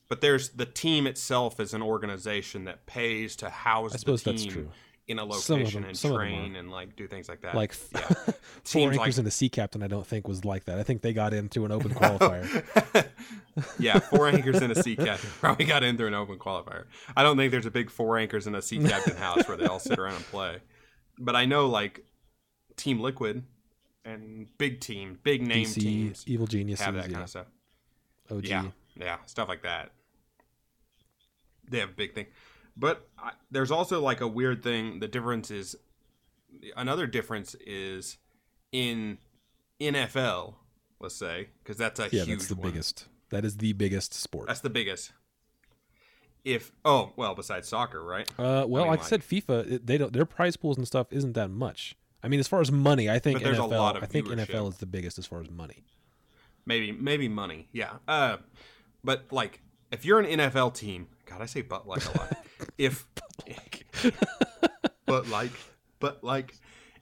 But 0.07 0.21
there's 0.21 0.49
the 0.49 0.65
team 0.65 1.05
itself 1.05 1.59
is 1.59 1.75
an 1.75 1.83
organization 1.83 2.65
that 2.65 2.87
pays 2.87 3.35
to 3.37 3.49
house 3.49 3.93
I 3.93 3.97
suppose 3.97 4.23
the 4.23 4.31
that's 4.31 4.43
team 4.43 4.51
true. 4.51 4.69
In 5.09 5.17
a 5.17 5.25
location 5.25 5.81
them- 5.81 5.89
and 5.89 6.00
train 6.00 6.56
and 6.56 6.71
like 6.71 6.95
do 6.95 7.07
things 7.07 7.27
like 7.27 7.41
that. 7.41 7.56
Like 7.56 7.75
yeah. 7.91 8.00
four 8.63 8.91
anchors 8.91 8.97
like 8.97 9.17
and 9.17 9.27
a 9.27 9.31
sea 9.31 9.50
captain, 9.50 9.81
I 9.81 9.88
don't 9.88 10.06
think 10.06 10.27
was 10.27 10.45
like 10.45 10.65
that. 10.65 10.77
I 10.77 10.83
think 10.83 11.01
they 11.01 11.13
got 11.13 11.33
in 11.33 11.50
through 11.50 11.65
an 11.65 11.71
open 11.71 11.91
qualifier. 11.95 13.09
yeah, 13.79 13.97
four 13.97 14.27
anchors 14.27 14.61
and 14.61 14.71
a 14.71 14.81
sea 14.81 14.95
captain 14.95 15.31
probably 15.39 15.65
got 15.65 15.83
in 15.83 15.97
through 15.97 16.07
an 16.07 16.13
open 16.13 16.38
qualifier. 16.38 16.85
I 17.17 17.23
don't 17.23 17.38
think 17.38 17.51
there's 17.51 17.65
a 17.65 17.71
big 17.71 17.89
four 17.89 18.19
anchors 18.19 18.45
and 18.45 18.56
a 18.56 18.61
sea 18.61 18.79
captain 18.79 19.17
house 19.17 19.47
where 19.47 19.57
they 19.57 19.65
all 19.65 19.79
sit 19.79 19.97
around 19.97 20.15
and 20.15 20.25
play. 20.25 20.59
But 21.17 21.35
I 21.35 21.45
know 21.45 21.67
like 21.67 22.06
Team 22.77 23.00
Liquid 23.00 23.44
and 24.06 24.47
big 24.59 24.79
team, 24.79 25.18
big 25.23 25.42
name 25.42 25.66
DC, 25.66 25.81
teams 25.81 26.23
Evil 26.28 26.45
Geniuses, 26.45 26.85
have 26.85 26.94
that 26.94 27.07
yeah. 27.07 27.13
kind 27.13 27.23
of 27.23 27.30
stuff. 27.30 27.47
OG. 28.31 28.45
Yeah, 28.45 28.66
yeah, 28.95 29.18
stuff 29.25 29.49
like 29.49 29.63
that. 29.63 29.89
They 31.68 31.80
have 31.80 31.89
a 31.89 31.94
big 31.94 32.13
thing, 32.13 32.28
but 32.78 33.07
I, 33.18 33.31
there's 33.52 33.71
also 33.71 34.02
like 34.02 34.21
a 34.21 34.28
weird 34.28 34.64
thing. 34.64 34.99
The 34.99 35.07
difference 35.07 35.52
is 35.52 35.76
another 36.76 37.07
difference 37.07 37.56
is 37.66 38.18
in 38.71 39.18
NFL. 39.80 40.56
Let's 40.99 41.16
say 41.16 41.49
because 41.64 41.78
that's 41.78 41.99
a 41.99 42.09
Yeah, 42.11 42.23
huge 42.23 42.40
that's 42.40 42.47
the 42.49 42.56
one. 42.56 42.71
biggest. 42.71 43.07
That 43.30 43.45
is 43.45 43.57
the 43.57 43.73
biggest 43.73 44.14
sport. 44.14 44.47
That's 44.47 44.61
the 44.61 44.69
biggest. 44.69 45.11
If 46.45 46.71
oh 46.85 47.11
well, 47.16 47.35
besides 47.35 47.68
soccer, 47.68 48.04
right? 48.04 48.30
Uh, 48.40 48.66
well, 48.68 48.83
mean, 48.83 48.92
like 48.92 49.02
I 49.02 49.04
said, 49.04 49.21
FIFA 49.21 49.85
they 49.85 49.97
don't 49.97 50.14
their 50.14 50.26
prize 50.26 50.56
pools 50.57 50.78
and 50.78 50.88
stuff 50.88 51.07
isn't 51.11 51.33
that 51.33 51.49
much. 51.49 51.95
I 52.23 52.28
mean, 52.28 52.40
as 52.40 52.47
far 52.47 52.59
as 52.61 52.71
money, 52.71 53.09
I 53.09 53.19
think 53.19 53.40
But 53.40 53.45
there's 53.45 53.59
a 53.59 53.61
NFL. 53.61 53.69
lot 53.71 53.97
of 53.97 54.04
I 54.04 54.06
think 54.07 54.28
viewership. 54.28 54.47
NFL 54.47 54.69
is 54.69 54.78
the 54.78 54.85
biggest 54.85 55.18
as 55.19 55.26
far 55.26 55.42
as 55.42 55.49
money. 55.49 55.83
Maybe 56.66 56.92
maybe 56.92 57.28
money, 57.28 57.68
yeah. 57.71 57.94
Uh, 58.07 58.38
but 59.04 59.26
like 59.31 59.61
if 59.92 60.06
you're 60.06 60.19
an 60.19 60.40
NFL 60.40 60.73
team, 60.76 61.07
God, 61.30 61.42
I 61.42 61.45
say 61.45 61.62
but 61.62 61.88
like 61.88 62.04
a 62.06 62.18
lot. 62.18 62.38
if 62.78 63.06
but 65.06 65.28
like 65.28 65.52
but 66.00 66.24
like 66.24 66.56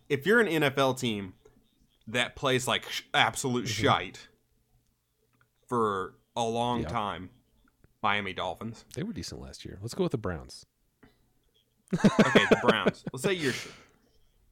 if 0.09 0.25
you're 0.25 0.39
an 0.39 0.47
NFL 0.47 0.99
team 0.99 1.33
that 2.07 2.35
plays 2.35 2.67
like 2.67 2.89
sh- 2.89 3.03
absolute 3.13 3.65
mm-hmm. 3.65 3.83
shite 3.85 4.27
for 5.67 6.15
a 6.35 6.43
long 6.43 6.81
Yeah. 6.81 6.89
time, 6.89 7.29
Miami 8.01 8.33
Dolphins. 8.33 8.85
They 8.95 9.03
were 9.03 9.13
decent 9.13 9.41
last 9.41 9.65
year. 9.65 9.79
Let's 9.81 9.93
go 9.93 10.03
with 10.03 10.11
the 10.11 10.17
Browns. 10.17 10.65
Okay, 11.93 12.45
the 12.49 12.59
Browns. 12.61 13.03
let's 13.13 13.23
say 13.23 13.33
you're 13.33 13.53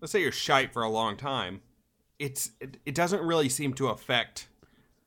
let's 0.01 0.11
say 0.11 0.21
you're 0.21 0.31
shite 0.31 0.73
for 0.73 0.83
a 0.83 0.89
long 0.89 1.17
time. 1.17 1.61
It's 2.17 2.51
it, 2.61 2.77
it 2.85 2.95
doesn't 2.95 3.21
really 3.21 3.49
seem 3.49 3.73
to 3.75 3.87
affect 3.87 4.47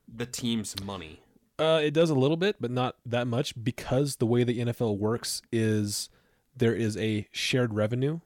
the 0.07 0.25
team's 0.25 0.79
money. 0.83 1.21
Uh, 1.59 1.79
it 1.83 1.91
does 1.91 2.09
a 2.09 2.15
little 2.15 2.37
bit, 2.37 2.55
but 2.59 2.71
not 2.71 2.95
that 3.05 3.27
much 3.27 3.53
because 3.63 4.15
the 4.17 4.25
way 4.25 4.43
the 4.43 4.59
NFL 4.59 4.97
works 4.97 5.41
is 5.51 6.09
there 6.55 6.73
is 6.73 6.95
a 6.97 7.27
shared 7.31 7.73
revenue 7.73 8.19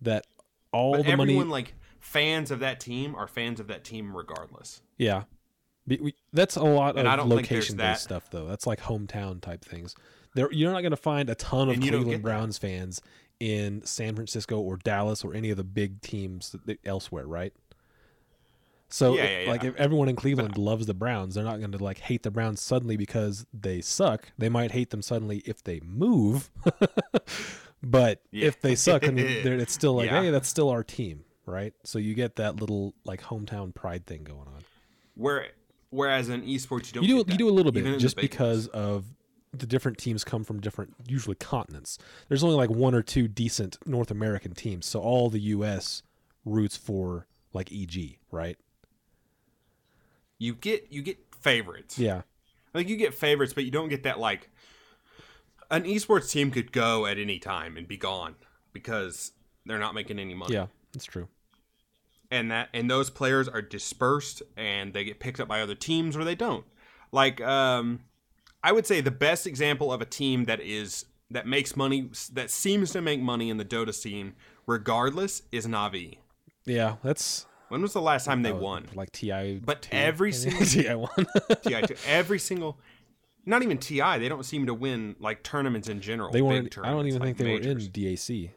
that 0.00 0.26
all 0.72 0.92
But 0.92 1.04
the 1.06 1.10
everyone 1.12 1.36
money. 1.48 1.50
like 1.50 1.74
fans 2.00 2.50
of 2.50 2.60
that 2.60 2.80
team 2.80 3.14
are 3.14 3.26
fans 3.26 3.60
of 3.60 3.66
that 3.68 3.84
team 3.84 4.16
regardless. 4.16 4.82
yeah, 4.98 5.24
we- 5.86 6.14
That's 6.32 6.56
a 6.56 6.62
lot 6.64 6.98
And 6.98 7.06
of 7.08 7.26
location 7.28 7.76
based 7.76 8.02
stuff, 8.04 8.30
though. 8.30 8.46
That's 8.46 8.66
like 8.66 8.80
hometown 8.80 9.40
type 9.40 9.64
things. 9.64 9.94
There, 10.34 10.52
you're 10.52 10.72
not 10.72 10.82
going 10.82 10.90
to 10.90 10.96
find 10.96 11.30
a 11.30 11.34
ton 11.34 11.68
of 11.68 11.74
And 11.76 11.82
Cleveland. 11.88 12.22
Browns 12.22 12.58
fans 12.58 13.00
in 13.40 13.84
San 13.84 14.14
Francisco 14.14 14.58
or 14.60 14.76
Dallas 14.76 15.24
or 15.24 15.32
any 15.34 15.50
of 15.50 15.56
the 15.56 15.64
big 15.64 16.00
teams 16.02 16.54
elsewhere, 16.84 17.26
right? 17.26 17.52
So, 18.88 19.16
Yeah, 19.16 19.40
yeah, 19.40 19.50
like, 19.50 19.62
yeah. 19.62 19.70
if 19.70 19.76
everyone 19.76 20.08
in 20.08 20.16
Cleveland 20.16 20.56
loves 20.56 20.86
the 20.86 20.94
Browns, 20.94 21.34
they're 21.34 21.44
not 21.44 21.58
going 21.58 21.72
to 21.72 21.82
like 21.82 21.98
hate 21.98 22.22
the 22.22 22.30
Browns 22.30 22.60
suddenly 22.60 22.96
because 22.96 23.46
they 23.52 23.80
suck. 23.80 24.30
They 24.38 24.48
might 24.48 24.72
hate 24.72 24.90
them 24.90 25.02
suddenly 25.02 25.38
if 25.44 25.62
they 25.62 25.80
move, 25.80 26.50
but 27.82 28.22
if 28.32 28.60
they 28.60 28.74
suck, 28.74 29.06
I 29.06 29.10
mean, 29.10 29.26
it's 29.44 29.72
still 29.72 29.94
like, 29.94 30.10
hey, 30.10 30.30
that's 30.30 30.48
still 30.48 30.70
our 30.70 30.84
team, 30.84 31.24
right? 31.46 31.74
So 31.84 31.98
you 31.98 32.14
get 32.14 32.36
that 32.36 32.60
little 32.60 32.94
like 33.04 33.22
hometown 33.22 33.74
pride 33.74 34.06
thing 34.06 34.22
going 34.22 34.46
on. 34.46 34.62
Where 35.14 35.48
whereas 35.90 36.28
in 36.28 36.42
esports 36.42 36.88
you 36.88 36.92
don't 36.92 37.04
you 37.04 37.24
do 37.24 37.32
you 37.32 37.38
do 37.38 37.48
a 37.48 37.50
little 37.50 37.72
bit 37.72 37.98
just 37.98 38.16
because 38.16 38.66
of 38.68 39.04
the 39.52 39.66
different 39.66 39.96
teams 39.98 40.24
come 40.24 40.44
from 40.44 40.60
different 40.60 40.94
usually 41.06 41.36
continents 41.36 41.98
there's 42.28 42.42
only 42.44 42.56
like 42.56 42.70
one 42.70 42.94
or 42.94 43.02
two 43.02 43.28
decent 43.28 43.78
north 43.86 44.10
american 44.10 44.52
teams 44.52 44.84
so 44.84 45.00
all 45.00 45.30
the 45.30 45.40
us 45.40 46.02
roots 46.44 46.76
for 46.76 47.26
like 47.52 47.72
eg 47.72 48.18
right 48.30 48.58
you 50.38 50.54
get 50.54 50.86
you 50.90 51.02
get 51.02 51.18
favorites. 51.40 51.98
yeah 51.98 52.22
Like 52.74 52.88
you 52.88 52.96
get 52.96 53.14
favorites, 53.14 53.52
but 53.52 53.64
you 53.64 53.70
don't 53.70 53.88
get 53.88 54.02
that 54.04 54.18
like 54.18 54.50
an 55.70 55.82
esports 55.84 56.30
team 56.30 56.50
could 56.50 56.72
go 56.72 57.06
at 57.06 57.18
any 57.18 57.38
time 57.38 57.76
and 57.76 57.88
be 57.88 57.96
gone 57.96 58.36
because 58.72 59.32
they're 59.64 59.78
not 59.78 59.94
making 59.94 60.18
any 60.18 60.34
money. 60.34 60.54
yeah 60.54 60.66
that's 60.92 61.04
true 61.06 61.28
And 62.30 62.50
that 62.50 62.68
and 62.74 62.90
those 62.90 63.10
players 63.10 63.48
are 63.48 63.62
dispersed 63.62 64.42
and 64.56 64.92
they 64.92 65.04
get 65.04 65.20
picked 65.20 65.40
up 65.40 65.48
by 65.48 65.60
other 65.60 65.74
teams 65.74 66.16
or 66.16 66.24
they 66.24 66.34
don't. 66.34 66.64
Like 67.12 67.40
um 67.40 68.00
I 68.62 68.72
would 68.72 68.86
say 68.86 69.00
the 69.00 69.10
best 69.12 69.46
example 69.46 69.92
of 69.92 70.00
a 70.00 70.04
team 70.06 70.44
that 70.44 70.60
is 70.60 71.04
that 71.30 71.46
makes 71.46 71.76
money 71.76 72.10
that 72.32 72.50
seems 72.50 72.92
to 72.92 73.00
make 73.00 73.20
money 73.20 73.48
in 73.50 73.56
the 73.56 73.64
Dota 73.64 73.94
scene 73.94 74.34
regardless 74.66 75.42
is 75.52 75.66
Navi. 75.66 76.18
yeah 76.64 76.96
that's 77.02 77.46
When 77.68 77.82
was 77.82 77.92
the 77.92 78.00
last 78.00 78.24
time 78.26 78.42
they 78.42 78.52
won? 78.52 78.86
like 78.94 79.10
ti 79.12 79.60
But 79.64 79.82
two, 79.82 79.96
every 79.96 80.32
single- 80.32 80.64
ti 80.66 80.88
one 80.94 81.26
TI 81.62 81.82
two. 81.86 81.96
Every 82.06 82.38
single, 82.38 82.78
not 83.44 83.62
even 83.62 83.78
TI. 83.78 84.18
They 84.18 84.28
don't 84.28 84.44
seem 84.44 84.66
to 84.66 84.74
win 84.74 85.16
like 85.18 85.42
tournaments 85.42 85.88
in 85.88 86.00
general. 86.00 86.30
they 86.30 86.42
weren't 86.42 86.76
i 86.78 86.90
don't 86.90 87.06
even 87.06 87.20
like 87.20 87.26
think 87.36 87.38
they 87.38 87.44
majors. 87.44 87.88
were 87.88 87.94
in 87.94 88.14
dac 88.14 88.50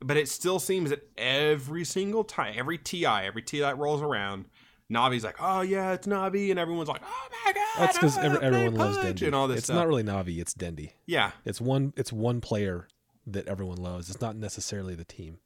But 0.00 0.16
it 0.16 0.28
still 0.28 0.58
seems 0.60 0.90
that 0.90 1.08
every 1.18 1.84
single 1.84 2.22
time, 2.24 2.54
every 2.56 2.78
TI, 2.78 3.04
every 3.06 3.42
TI 3.42 3.60
that 3.60 3.78
rolls 3.78 4.00
around, 4.00 4.44
Navi's 4.90 5.24
like, 5.24 5.36
"Oh 5.40 5.60
yeah, 5.60 5.92
it's 5.92 6.06
Navi," 6.06 6.50
and 6.50 6.58
everyone's 6.58 6.88
like, 6.88 7.02
"Oh 7.04 7.28
my 7.44 7.52
god!" 7.52 7.64
that's 7.78 7.98
because 7.98 8.16
wanna 8.16 8.38
everyone 8.40 8.74
loves 8.74 8.96
Pudge," 8.96 9.20
Dendi 9.20 9.26
and 9.26 9.34
all 9.34 9.48
this 9.48 9.58
it's 9.58 9.66
stuff. 9.66 9.74
not 9.76 9.86
really 9.88 10.02
navi 10.04 10.38
it's 10.40 10.54
Dendi 10.54 10.92
yeah, 11.06 11.32
It's 11.44 11.60
one 11.60 11.92
it's 11.96 12.12
one 12.12 12.40
player 12.40 12.86
that 13.26 13.46
everyone 13.48 13.76
loves. 13.78 14.08
It's 14.08 14.20
not 14.22 14.36
necessarily 14.36 14.94
the 14.94 15.04
team. 15.04 15.38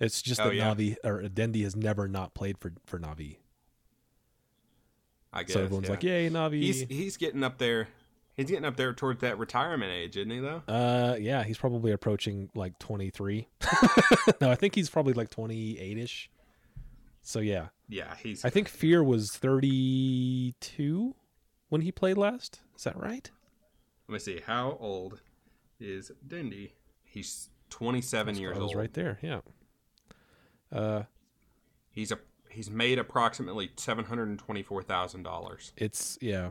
It's 0.00 0.22
just 0.22 0.40
Oh, 0.40 0.44
that 0.48 0.54
yeah. 0.54 0.74
Navi 0.74 0.96
or 1.04 1.22
Dendi 1.22 1.62
has 1.64 1.74
never 1.74 2.08
not 2.08 2.34
played 2.34 2.58
for 2.58 2.72
for 2.86 2.98
Navi. 2.98 3.38
I 5.32 5.42
guess. 5.42 5.54
so 5.54 5.62
everyone's 5.62 5.86
yeah. 5.86 5.90
like, 5.90 6.02
"Yay, 6.02 6.30
Navi!" 6.30 6.60
he's 6.62 6.80
he's 6.82 7.16
getting 7.16 7.44
up 7.44 7.58
there. 7.58 7.88
He's 8.34 8.46
getting 8.46 8.64
up 8.64 8.76
there 8.76 8.92
towards 8.92 9.20
that 9.20 9.36
retirement 9.38 9.90
age, 9.92 10.16
isn't 10.16 10.30
he? 10.30 10.38
Though. 10.38 10.62
uh, 10.68 11.16
yeah, 11.20 11.42
he's 11.42 11.58
probably 11.58 11.90
approaching 11.92 12.50
like 12.54 12.78
twenty 12.78 13.10
three. 13.10 13.48
no, 14.40 14.50
I 14.50 14.54
think 14.54 14.74
he's 14.74 14.88
probably 14.88 15.12
like 15.12 15.30
twenty 15.30 15.78
eight 15.78 15.98
ish. 15.98 16.30
So 17.22 17.40
yeah, 17.40 17.66
Yeah, 17.88 18.14
he's. 18.22 18.44
I 18.44 18.50
think 18.50 18.68
Fear 18.68 19.02
was 19.02 19.32
thirty 19.32 20.54
two 20.60 21.14
when 21.68 21.82
he 21.82 21.92
played 21.92 22.16
last. 22.16 22.60
Is 22.76 22.84
that 22.84 22.96
right? 22.96 23.30
Let 24.06 24.12
me 24.14 24.18
see. 24.20 24.40
How 24.46 24.78
old 24.80 25.20
is 25.78 26.10
Dendi? 26.26 26.70
He's 27.04 27.50
27 27.70 28.36
years 28.36 28.56
I 28.56 28.60
was 28.60 28.68
old. 28.68 28.76
right 28.76 28.92
there. 28.94 29.18
Yeah. 29.20 29.40
Uh, 30.72 31.02
He's 31.90 32.12
a 32.12 32.18
he's 32.50 32.70
made 32.70 32.98
approximately 32.98 33.70
seven 33.76 34.04
hundred 34.04 34.28
and 34.28 34.38
twenty 34.38 34.62
four 34.62 34.82
thousand 34.82 35.22
dollars. 35.24 35.72
it's 35.76 36.16
yeah. 36.20 36.50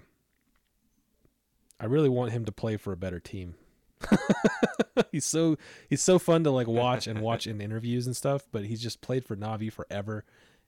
I 1.79 1.85
really 1.85 2.09
want 2.09 2.31
him 2.31 2.43
to 2.45 2.51
play 2.51 2.75
for 2.77 2.91
a 2.91 2.97
better 2.97 3.19
team. 3.19 3.55
he's 5.11 5.25
so 5.25 5.57
he's 5.89 6.01
so 6.01 6.17
fun 6.19 6.43
to 6.43 6.51
like 6.51 6.67
watch 6.67 7.07
and 7.07 7.21
watch 7.21 7.47
in 7.47 7.61
interviews 7.61 8.07
and 8.07 8.15
stuff, 8.15 8.47
but 8.51 8.65
he's 8.65 8.81
just 8.81 8.99
played 9.01 9.23
for 9.25 9.35
Navi 9.35 9.71
forever, 9.71 10.25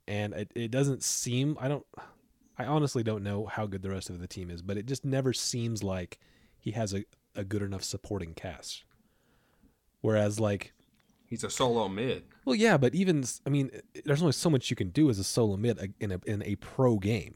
and 0.08 0.34
it, 0.34 0.52
it 0.56 0.72
doesn't 0.72 1.04
seem 1.04 1.58
I 1.60 1.68
don't 1.68 1.86
I 2.58 2.66
honestly 2.66 3.04
don't 3.04 3.24
know 3.24 3.46
how 3.48 3.66
good 3.66 3.82
the 3.82 3.90
rest 3.90 4.10
of 4.10 4.20
the 4.20 4.28
team 4.28 4.50
is, 4.50 4.62
but 4.62 4.78
it 4.78 4.86
just 4.86 5.04
never 5.04 5.34
seems 5.34 5.84
like 5.84 6.20
he 6.58 6.72
has 6.72 6.94
a, 6.94 7.04
a 7.36 7.44
good 7.44 7.62
enough 7.64 7.84
supporting 7.84 8.34
cast. 8.34 8.84
Whereas 10.02 10.40
like 10.40 10.74
He's 11.30 11.44
a 11.44 11.50
solo 11.50 11.88
mid. 11.88 12.24
well, 12.46 12.56
yeah, 12.56 12.78
but 12.78 12.96
even 12.96 13.24
I 13.46 13.50
mean, 13.50 13.70
there's 14.04 14.22
only 14.22 14.32
so 14.34 14.50
much 14.50 14.70
you 14.70 14.76
can 14.76 14.90
do 14.90 15.10
as 15.10 15.20
a 15.20 15.24
solo 15.24 15.58
mid 15.58 15.94
in 16.00 16.12
a 16.12 16.20
in 16.26 16.42
a 16.44 16.56
pro 16.56 16.98
game. 16.98 17.36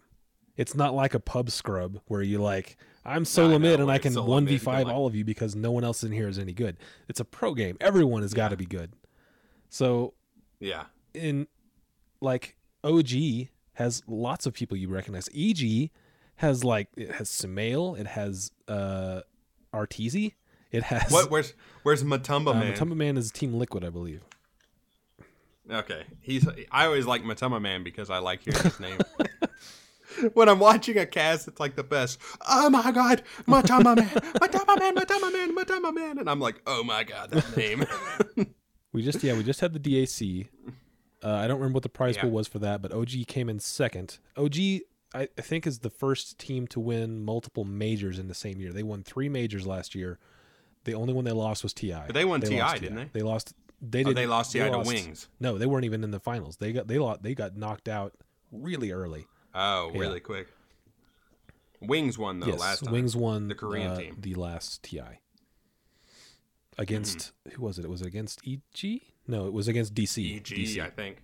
It's 0.57 0.75
not 0.75 0.93
like 0.93 1.13
a 1.13 1.19
pub 1.19 1.49
scrub 1.49 1.99
where 2.07 2.21
you 2.21 2.39
like 2.41 2.77
I'm 3.05 3.25
solo 3.25 3.57
mid 3.59 3.79
and 3.79 3.91
I 3.91 3.97
can 3.97 4.13
one 4.15 4.45
v 4.45 4.57
five 4.57 4.87
all 4.87 5.05
of 5.07 5.15
you 5.15 5.23
because 5.25 5.55
no 5.55 5.71
one 5.71 5.83
else 5.83 6.03
in 6.03 6.11
here 6.11 6.27
is 6.27 6.37
any 6.39 6.53
good. 6.53 6.77
It's 7.07 7.19
a 7.19 7.25
pro 7.25 7.53
game. 7.53 7.77
Everyone 7.81 8.21
has 8.21 8.33
got 8.33 8.49
to 8.49 8.57
be 8.57 8.65
good. 8.65 8.93
So 9.69 10.13
Yeah. 10.59 10.85
in 11.13 11.47
like 12.21 12.55
OG 12.83 13.49
has 13.73 14.03
lots 14.07 14.45
of 14.45 14.53
people 14.53 14.77
you 14.77 14.87
recognize. 14.89 15.27
EG 15.35 15.89
has 16.37 16.63
like 16.63 16.87
it 16.97 17.11
has 17.13 17.29
Sumail, 17.29 17.97
it 17.99 18.07
has 18.07 18.51
uh 18.67 19.21
Arteezy, 19.73 20.33
it 20.73 20.83
has 20.83 21.11
What? 21.11 21.31
Where's 21.31 21.53
Where's 21.83 22.03
Matumba 22.03 22.49
uh, 22.49 22.59
Man? 22.59 22.73
Matumba 22.73 22.95
Man 22.95 23.17
is 23.17 23.31
Team 23.31 23.53
Liquid, 23.53 23.85
I 23.85 23.89
believe. 23.89 24.21
Okay, 25.71 26.03
he's. 26.19 26.45
I 26.71 26.85
always 26.85 27.05
like 27.05 27.23
Matama 27.23 27.61
Man 27.61 27.83
because 27.83 28.09
I 28.09 28.17
like 28.17 28.43
hearing 28.43 28.61
his 28.63 28.79
name. 28.81 28.97
when 30.33 30.49
I'm 30.49 30.59
watching 30.59 30.97
a 30.97 31.05
cast, 31.05 31.47
it's 31.47 31.59
like 31.59 31.77
the 31.77 31.83
best. 31.83 32.19
Oh 32.49 32.69
my 32.69 32.91
god, 32.91 33.23
Matama 33.47 33.95
Man, 33.95 34.11
Matama 34.41 34.77
Man, 34.77 34.95
Matama 34.95 35.31
Man, 35.31 35.55
Matama 35.55 35.91
Man, 35.93 36.17
and 36.19 36.29
I'm 36.29 36.41
like, 36.41 36.61
oh 36.67 36.83
my 36.83 37.05
god, 37.05 37.31
that 37.31 37.55
name. 37.55 37.85
We 38.93 39.01
just 39.01 39.23
yeah, 39.23 39.35
we 39.35 39.43
just 39.43 39.59
had 39.59 39.73
the 39.73 39.79
DAC. 39.79 40.47
Uh, 41.23 41.31
I 41.31 41.47
don't 41.47 41.57
remember 41.57 41.77
what 41.77 41.83
the 41.83 41.89
prize 41.89 42.15
Yeah. 42.15 42.21
pool 42.23 42.31
was 42.31 42.47
for 42.47 42.59
that, 42.59 42.81
but 42.81 42.93
OG 42.93 43.25
came 43.27 43.49
in 43.49 43.59
second. 43.59 44.19
OG, 44.37 44.55
I, 45.15 45.27
I 45.35 45.41
think, 45.41 45.65
is 45.65 45.79
the 45.79 45.89
first 45.89 46.37
team 46.37 46.67
to 46.67 46.79
win 46.79 47.25
multiple 47.25 47.63
majors 47.63 48.19
in 48.19 48.27
the 48.27 48.35
same 48.35 48.61
year. 48.61 48.71
They 48.71 48.83
won 48.83 49.01
three 49.01 49.29
majors 49.29 49.65
last 49.65 49.95
year. 49.95 50.19
The 50.85 50.93
only 50.95 51.13
one 51.13 51.23
they 51.25 51.31
lost 51.31 51.63
was 51.63 51.73
Ti. 51.73 51.91
But 52.07 52.13
they 52.13 52.25
won 52.25 52.41
TI, 52.41 52.79
didn't 52.79 52.95
they? 52.95 53.09
They 53.13 53.21
lost. 53.21 53.53
They 53.81 54.01
Oh, 54.01 54.07
did. 54.09 54.17
they 54.17 54.27
lost 54.27 54.51
TI 54.53 54.69
to 54.69 54.79
Wings. 54.79 55.27
No, 55.39 55.57
they 55.57 55.65
weren't 55.65 55.85
even 55.85 56.03
in 56.03 56.11
the 56.11 56.19
finals. 56.19 56.57
They 56.57 56.71
got 56.73 56.87
they 56.87 56.97
lost. 56.99 57.23
They 57.23 57.33
got 57.35 57.55
knocked 57.57 57.87
out 57.87 58.13
really 58.51 58.91
early. 58.91 59.25
Oh, 59.53 59.91
Yeah. 59.93 59.99
really 59.99 60.19
quick. 60.19 60.47
Wings 61.81 62.17
won 62.17 62.39
though 62.39 62.47
yes, 62.47 62.59
last 62.59 62.83
time. 62.85 62.93
Wings 62.93 63.15
won 63.15 63.49
The 63.49 63.55
Korean 63.55 63.91
uh, 63.91 63.97
team. 63.97 64.15
the 64.19 64.35
last 64.35 64.83
Ti 64.83 65.01
against 66.77 67.31
Mm-hmm. 67.47 67.55
who 67.55 67.61
was 67.65 67.77
it? 67.79 67.85
It 67.85 67.89
was 67.89 68.01
it 68.01 68.07
against 68.07 68.41
EG? 68.47 69.01
No, 69.27 69.47
it 69.47 69.53
was 69.53 69.67
against 69.67 69.93
DC. 69.93 70.37
EG, 70.37 70.43
DC. 70.45 70.79
I 70.83 70.89
think. 70.89 71.21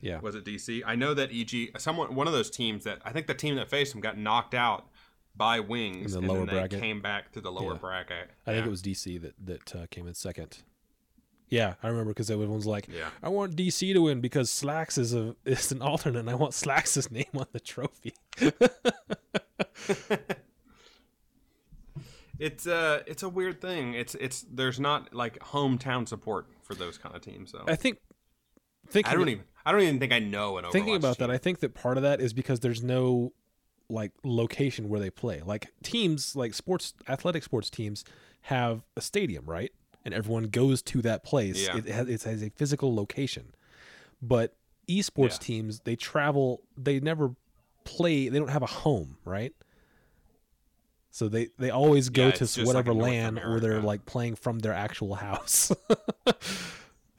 Yeah. 0.00 0.20
Was 0.20 0.34
it 0.34 0.44
DC? 0.44 0.82
I 0.86 0.94
know 0.96 1.12
that 1.14 1.30
EG, 1.32 1.78
someone, 1.78 2.14
one 2.14 2.26
of 2.26 2.32
those 2.32 2.50
teams 2.50 2.84
that 2.84 3.00
I 3.04 3.12
think 3.12 3.26
the 3.26 3.34
team 3.34 3.56
that 3.56 3.68
faced 3.68 3.92
them 3.92 4.00
got 4.00 4.16
knocked 4.18 4.54
out 4.54 4.88
by 5.36 5.60
Wings, 5.60 6.14
In 6.14 6.20
the 6.26 6.28
and 6.32 6.38
lower 6.38 6.46
bracket? 6.46 6.80
came 6.80 7.00
back 7.00 7.32
to 7.32 7.40
the 7.40 7.50
lower 7.52 7.72
Yeah. 7.72 7.78
bracket. 7.78 8.30
I 8.46 8.52
think 8.52 8.66
it 8.66 8.70
was 8.70 8.82
DC 8.82 9.20
that 9.22 9.34
that 9.44 9.74
uh, 9.74 9.86
came 9.90 10.06
in 10.06 10.14
second. 10.14 10.58
Yeah, 11.48 11.74
I 11.82 11.88
remember 11.88 12.12
because 12.12 12.30
everyone's 12.30 12.66
like, 12.66 12.86
Yeah. 12.88 13.10
"I 13.22 13.28
want 13.28 13.56
DC 13.56 13.92
to 13.92 14.02
win 14.02 14.20
because 14.20 14.50
Slacks 14.50 14.96
is 14.98 15.12
a 15.14 15.34
is 15.44 15.72
an 15.72 15.82
alternate, 15.82 16.20
and 16.20 16.30
I 16.30 16.34
want 16.34 16.54
Slacks' 16.54 17.10
name 17.10 17.26
on 17.34 17.46
the 17.52 17.60
trophy." 17.60 18.14
It's 22.38 22.66
uh 22.66 23.02
it's 23.06 23.22
a 23.22 23.28
weird 23.28 23.60
thing. 23.60 23.92
It's 23.92 24.14
it's 24.14 24.46
there's 24.50 24.80
not 24.80 25.12
like 25.14 25.38
hometown 25.40 26.08
support 26.08 26.46
for 26.62 26.74
those 26.74 26.96
kind 26.96 27.14
of 27.14 27.20
teams. 27.20 27.50
So 27.50 27.62
I 27.68 27.76
think 27.76 27.98
thinking 28.88 29.12
I 29.12 29.14
don't 29.14 29.28
even 29.28 29.44
I 29.66 29.72
don't 29.72 29.82
even 29.82 29.98
think 30.00 30.12
I 30.12 30.20
know 30.20 30.56
an 30.56 30.64
Overwatch 30.64 30.72
thinking 30.72 30.96
about 30.96 31.18
that. 31.18 31.30
I 31.30 31.36
think 31.36 31.58
that 31.60 31.74
part 31.74 31.98
of 31.98 32.02
that 32.02 32.20
is 32.22 32.32
because 32.32 32.60
there's 32.60 32.82
no 32.82 33.34
like 33.90 34.12
location 34.24 34.88
where 34.88 35.00
they 35.00 35.10
play. 35.10 35.42
Like 35.44 35.68
teams, 35.82 36.36
like 36.36 36.54
sports, 36.54 36.94
athletic 37.08 37.42
sports 37.42 37.70
teams, 37.70 38.04
have 38.42 38.84
a 38.96 39.00
stadium, 39.00 39.44
right? 39.46 39.72
And 40.04 40.14
everyone 40.14 40.44
goes 40.44 40.80
to 40.82 41.02
that 41.02 41.24
place. 41.24 41.66
Yeah. 41.66 41.76
It, 41.76 41.86
has, 41.86 42.08
it 42.08 42.22
has 42.22 42.42
a 42.42 42.50
physical 42.50 42.94
location. 42.94 43.52
But 44.22 44.56
esports 44.88 45.32
Yeah. 45.32 45.38
teams, 45.46 45.80
they 45.80 45.96
travel. 45.96 46.62
They 46.76 47.00
never 47.00 47.34
play. 47.84 48.28
They 48.28 48.38
don't 48.38 48.48
have 48.48 48.62
a 48.62 48.66
home, 48.66 49.18
right? 49.24 49.52
So 51.10 51.28
they 51.28 51.48
they 51.58 51.70
always 51.70 52.08
go 52.08 52.26
Yeah, 52.26 52.30
to 52.32 52.64
whatever 52.64 52.94
like 52.94 53.02
land 53.02 53.36
where 53.38 53.58
they're 53.58 53.80
like 53.80 54.06
playing 54.06 54.36
from 54.36 54.60
their 54.60 54.72
actual 54.72 55.16
house. 55.16 55.72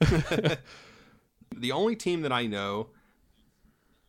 the 1.54 1.72
only 1.72 1.94
team 1.94 2.22
that 2.22 2.32
I 2.32 2.46
know 2.46 2.88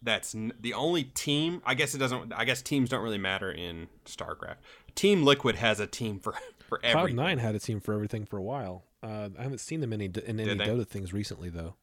that's 0.04 0.36
n- 0.36 0.54
the 0.60 0.74
only 0.74 1.04
team. 1.04 1.62
I 1.66 1.74
guess 1.74 1.96
it 1.96 1.98
doesn't. 1.98 2.34
I 2.34 2.46
guess 2.46 2.62
teams 2.62 2.90
don't 2.90 3.04
really 3.04 3.18
matter 3.18 3.52
in 3.52 3.88
StarCraft. 4.06 4.58
Team 4.96 5.24
Liquid 5.24 5.56
has 5.56 5.80
a 5.80 5.88
team 5.88 6.20
for 6.20 6.34
for 6.70 6.78
Cloud 6.80 6.96
everything. 6.98 7.16
Nine 7.16 7.38
had 7.40 7.56
a 7.56 7.60
team 7.60 7.80
for 7.80 7.94
everything 7.94 8.26
for 8.26 8.38
a 8.38 8.44
while. 8.44 8.84
Uh, 9.02 9.30
I 9.38 9.44
haven't 9.44 9.60
seen 9.60 9.82
them 9.82 9.92
in 9.94 10.02
any 10.02 10.12
in 10.26 10.40
any 10.40 10.56
Dota 10.60 10.88
things 10.88 11.12
recently 11.14 11.50
though. 11.50 11.76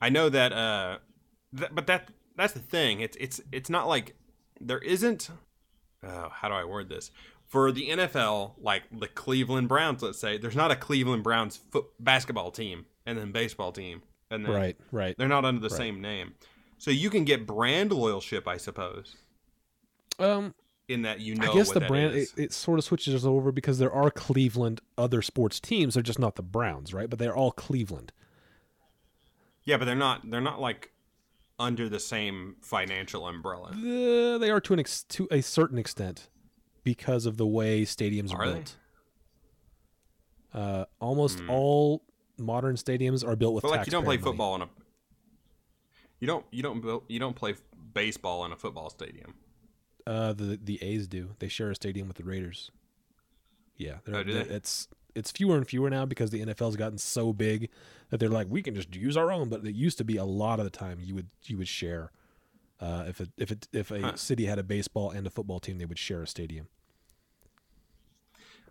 I 0.00 0.08
know 0.08 0.28
that, 0.30 0.52
uh, 0.52 0.98
th- 1.56 1.70
but 1.72 1.86
that 1.86 2.08
that's 2.36 2.52
the 2.52 2.60
thing. 2.60 3.00
It's 3.00 3.16
it's 3.20 3.40
it's 3.52 3.68
not 3.70 3.86
like 3.86 4.16
there 4.60 4.78
isn't. 4.78 5.30
Uh, 6.02 6.28
how 6.30 6.48
do 6.48 6.54
I 6.54 6.64
word 6.64 6.88
this? 6.88 7.10
For 7.46 7.72
the 7.72 7.88
NFL, 7.90 8.52
like 8.60 8.84
the 8.96 9.08
Cleveland 9.08 9.68
Browns, 9.68 10.02
let's 10.02 10.18
say, 10.20 10.38
there's 10.38 10.56
not 10.56 10.70
a 10.70 10.76
Cleveland 10.76 11.24
Browns 11.24 11.56
foot 11.56 11.86
basketball 11.98 12.50
team 12.52 12.86
and 13.04 13.18
then 13.18 13.32
baseball 13.32 13.72
team, 13.72 14.02
and 14.30 14.44
then 14.44 14.52
Right, 14.52 14.76
right. 14.92 15.16
they're 15.18 15.28
not 15.28 15.44
under 15.44 15.60
the 15.60 15.70
same 15.74 16.00
name. 16.00 16.34
So 16.78 16.90
you 16.90 17.10
can 17.10 17.24
get 17.24 17.46
brand 17.46 17.90
loyalship, 17.90 18.46
I 18.46 18.56
suppose, 18.56 19.16
Um, 20.18 20.54
in 20.88 21.02
that 21.02 21.20
you 21.20 21.34
know. 21.34 21.50
I 21.50 21.54
guess 21.54 21.70
the 21.72 21.80
brand 21.80 22.14
it, 22.14 22.28
it 22.36 22.52
sort 22.52 22.78
of 22.78 22.84
switches 22.84 23.26
over 23.26 23.52
because 23.52 23.78
there 23.78 23.92
are 23.92 24.10
Cleveland 24.10 24.80
other 24.96 25.20
sports 25.22 25.60
teams. 25.60 25.94
They're 25.94 26.02
just 26.02 26.18
not 26.18 26.36
the 26.36 26.42
Browns, 26.42 26.94
right? 26.94 27.10
But 27.10 27.18
they're 27.18 27.36
all 27.36 27.52
Cleveland. 27.52 28.12
yeah, 29.64 29.76
but 29.76 29.84
they're 29.84 29.94
not. 29.94 30.28
They're 30.30 30.40
not 30.40 30.60
like 30.60 30.90
under 31.58 31.88
the 31.90 32.00
same 32.00 32.56
financial 32.62 33.26
umbrella. 33.28 33.68
Uh, 33.72 34.38
they 34.38 34.48
are 34.50 34.60
to 34.62 34.72
an 34.72 34.80
ex- 34.80 35.02
to 35.04 35.28
a 35.30 35.42
certain 35.42 35.76
extent 35.78 36.28
because 36.82 37.26
of 37.26 37.36
the 37.36 37.46
way 37.46 37.82
stadiums 37.82 38.32
are, 38.32 38.40
Are 38.42 38.52
built. 38.54 38.76
Uh, 40.54 40.84
almost 40.98 41.42
all 41.48 42.02
modern 42.40 42.76
stadiums 42.76 43.26
are 43.26 43.36
built 43.36 43.54
with. 43.54 43.62
But 43.62 43.70
like 43.70 43.86
you 43.86 43.90
don't 43.92 44.04
play 44.04 44.16
money. 44.16 44.24
football 44.24 44.54
in 44.56 44.62
a. 44.62 44.68
You 46.18 46.26
don't. 46.26 46.44
You 46.50 46.62
don't. 46.62 46.80
build- 46.80 47.04
You 47.08 47.18
don't 47.18 47.36
play 47.36 47.54
baseball 47.94 48.44
in 48.44 48.52
a 48.52 48.56
football 48.56 48.90
stadium. 48.90 49.34
Uh, 50.06 50.32
the 50.32 50.58
the 50.62 50.82
A's 50.82 51.06
do. 51.08 51.30
They 51.38 51.48
share 51.48 51.70
a 51.70 51.74
stadium 51.74 52.08
with 52.08 52.16
the 52.16 52.24
Raiders. 52.24 52.70
Yeah, 53.76 53.98
Oh, 54.08 54.22
do 54.22 54.32
they? 54.34 54.40
it's 54.40 54.88
it's 55.14 55.30
fewer 55.30 55.56
and 55.56 55.66
fewer 55.66 55.88
now 55.90 56.04
because 56.04 56.30
the 56.30 56.44
NFL's 56.44 56.76
gotten 56.76 56.98
so 56.98 57.32
big 57.32 57.70
that 58.10 58.18
they're 58.20 58.28
like 58.28 58.46
we 58.50 58.62
can 58.62 58.74
just 58.74 58.94
use 58.94 59.16
our 59.16 59.30
own. 59.32 59.48
But 59.48 59.64
it 59.64 59.74
used 59.74 59.98
to 59.98 60.04
be 60.04 60.16
a 60.16 60.24
lot 60.24 60.58
of 60.58 60.64
the 60.64 60.70
time 60.70 60.98
you 61.00 61.14
would 61.14 61.28
you 61.44 61.56
would 61.58 61.68
share. 61.68 62.12
Uh, 62.80 63.04
if 63.08 63.20
it 63.20 63.30
if 63.38 63.50
it 63.50 63.68
if 63.72 63.90
a 63.90 64.00
Huh. 64.00 64.16
city 64.16 64.46
had 64.46 64.58
a 64.58 64.62
baseball 64.62 65.10
and 65.10 65.26
a 65.26 65.30
football 65.30 65.60
team, 65.60 65.78
they 65.78 65.84
would 65.86 65.98
share 65.98 66.22
a 66.22 66.26
stadium. 66.26 66.68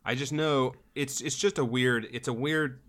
I 0.06 0.16
just 0.16 0.32
know 0.34 0.74
it's 0.96 1.22
it's 1.22 1.38
just 1.38 1.58
a 1.58 1.66
weird. 1.66 2.08
It's 2.12 2.28
a 2.28 2.34
weird. 2.34 2.80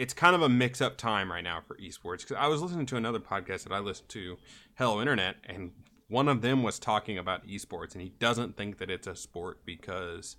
It's 0.00 0.14
kind 0.14 0.34
of 0.34 0.40
a 0.40 0.48
mix 0.48 0.80
up 0.80 0.96
time 0.96 1.30
right 1.30 1.44
now 1.44 1.60
for 1.60 1.76
esports 1.76 2.20
because 2.20 2.38
I 2.38 2.46
was 2.46 2.62
listening 2.62 2.86
to 2.86 2.96
another 2.96 3.18
podcast 3.18 3.64
that 3.64 3.72
I 3.72 3.80
listened 3.80 4.08
to, 4.08 4.38
Hello 4.78 4.98
Internet, 4.98 5.36
and 5.44 5.72
one 6.08 6.26
of 6.26 6.40
them 6.40 6.62
was 6.62 6.78
talking 6.78 7.18
about 7.18 7.46
esports, 7.46 7.92
and 7.92 8.00
he 8.00 8.08
doesn't 8.18 8.56
think 8.56 8.78
that 8.78 8.90
it's 8.90 9.06
a 9.06 9.14
sport 9.14 9.58
because 9.66 10.36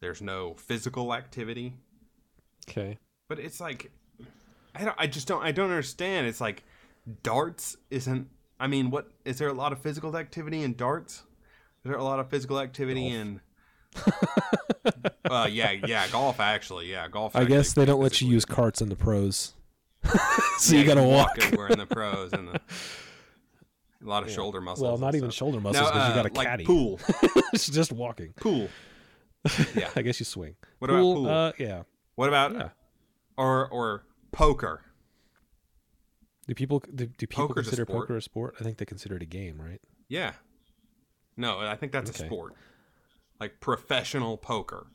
there's 0.00 0.22
no 0.22 0.54
physical 0.54 1.12
activity. 1.12 1.74
Okay. 2.68 2.96
But 3.28 3.40
it's 3.40 3.60
like, 3.60 3.90
I 4.72 4.84
don't. 4.84 4.96
I 4.96 5.08
just 5.08 5.26
don't. 5.26 5.42
I 5.42 5.50
don't 5.50 5.70
understand. 5.70 6.28
It's 6.28 6.40
like 6.40 6.62
darts 7.24 7.76
isn't. 7.90 8.28
I 8.60 8.68
mean, 8.68 8.90
what 8.90 9.10
is 9.24 9.36
there 9.38 9.48
a 9.48 9.52
lot 9.52 9.72
of 9.72 9.80
physical 9.80 10.16
activity 10.16 10.62
in 10.62 10.76
darts? 10.76 11.14
Is 11.14 11.90
there 11.90 11.94
a 11.94 12.04
lot 12.04 12.20
of 12.20 12.30
physical 12.30 12.60
activity 12.60 13.08
in? 13.08 13.40
uh, 15.30 15.48
yeah, 15.50 15.70
yeah, 15.72 16.08
golf 16.08 16.40
actually, 16.40 16.90
yeah, 16.90 17.08
golf. 17.08 17.36
I 17.36 17.44
guess 17.44 17.72
they 17.72 17.84
don't 17.84 18.00
let 18.00 18.20
you 18.20 18.28
use 18.28 18.44
carts 18.44 18.80
in 18.80 18.88
the 18.88 18.96
pros, 18.96 19.52
so 20.58 20.74
Yeah, 20.74 20.80
you 20.80 20.86
gotta 20.86 21.02
walk. 21.02 21.36
We're 21.56 21.68
in 21.68 21.78
the 21.78 21.86
pros 21.86 22.32
and 22.32 22.48
the, 22.48 22.54
a 24.04 24.08
lot 24.08 24.22
of 24.22 24.30
shoulder 24.30 24.60
muscles. 24.60 24.82
Well, 24.82 24.98
not 24.98 25.14
even 25.14 25.30
stuff. 25.30 25.38
shoulder 25.38 25.60
muscles 25.60 25.88
because 25.90 26.08
you 26.08 26.12
uh, 26.12 26.22
got 26.22 26.30
a 26.30 26.34
like 26.34 26.46
caddy. 26.46 26.64
pool, 26.64 26.98
it's 27.52 27.68
just 27.68 27.92
walking. 27.92 28.32
pool. 28.40 28.68
Yeah. 29.74 29.90
I 29.96 30.02
guess 30.02 30.20
you 30.20 30.24
swing. 30.24 30.54
What 30.78 30.90
about 30.90 31.00
pool? 31.00 31.28
Uh, 31.28 31.52
yeah. 31.58 31.82
What 32.14 32.28
about 32.28 32.52
Yeah. 32.54 32.68
or 33.36 33.68
or 33.68 34.04
poker? 34.30 34.82
Do 36.48 36.54
people 36.54 36.80
do, 36.94 37.06
do 37.06 37.26
people 37.26 37.48
Poker's 37.48 37.66
consider 37.66 37.86
poker 37.86 38.16
a 38.16 38.22
sport? 38.22 38.56
I 38.60 38.64
think 38.64 38.78
they 38.78 38.84
consider 38.84 39.16
it 39.16 39.22
a 39.22 39.26
game, 39.26 39.60
right? 39.60 39.80
Yeah. 40.08 40.32
No, 41.36 41.58
I 41.60 41.76
think 41.76 41.92
that's 41.92 42.10
Okay. 42.10 42.24
a 42.24 42.26
sport. 42.26 42.54
Like 43.42 43.58
professional 43.58 44.36
poker. 44.36 44.86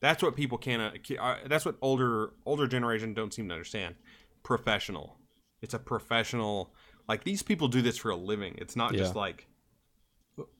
That's 0.00 0.22
what 0.22 0.36
people 0.36 0.58
can't. 0.58 0.80
Uh, 0.80 1.14
uh, 1.20 1.38
that's 1.48 1.64
what 1.64 1.74
older 1.82 2.30
older 2.46 2.68
generation 2.68 3.14
don't 3.14 3.34
seem 3.34 3.48
to 3.48 3.52
understand. 3.52 3.96
Professional. 4.44 5.18
It's 5.60 5.74
a 5.74 5.80
professional. 5.80 6.72
Like 7.08 7.24
these 7.24 7.42
people 7.42 7.66
do 7.66 7.82
this 7.82 7.96
for 7.96 8.12
a 8.12 8.16
living. 8.16 8.54
It's 8.58 8.76
not 8.76 8.92
just 8.92 9.16
like 9.16 9.48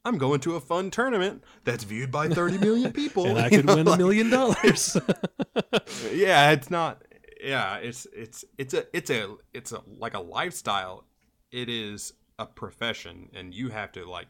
I'm 0.05 0.19
going 0.19 0.41
to 0.41 0.57
a 0.57 0.61
fun 0.61 0.91
tournament 0.91 1.45
that's 1.63 1.85
viewed 1.85 2.11
by 2.11 2.27
30 2.27 2.59
million 2.59 2.93
people. 3.05 3.27
And 3.27 3.39
I 3.39 3.49
could 3.49 3.65
know, 3.65 3.77
win 3.77 3.87
a 3.87 3.97
million 3.97 4.29
dollars. 4.29 4.97
yeah, 6.13 6.51
it's 6.51 6.69
not. 6.69 7.05
Yeah, 7.41 7.77
it's 7.77 8.09
it's 8.13 8.45
it's 8.59 8.75
a 8.75 8.87
it's 8.93 9.11
a 9.11 9.37
it's 9.53 9.71
a 9.71 9.83
like 10.01 10.15
a 10.15 10.21
lifestyle. 10.21 11.05
It 11.53 11.69
is 11.69 12.13
a 12.41 12.47
profession, 12.47 13.29
and 13.35 13.55
you 13.55 13.69
have 13.69 13.93
to 13.93 14.05
like 14.05 14.27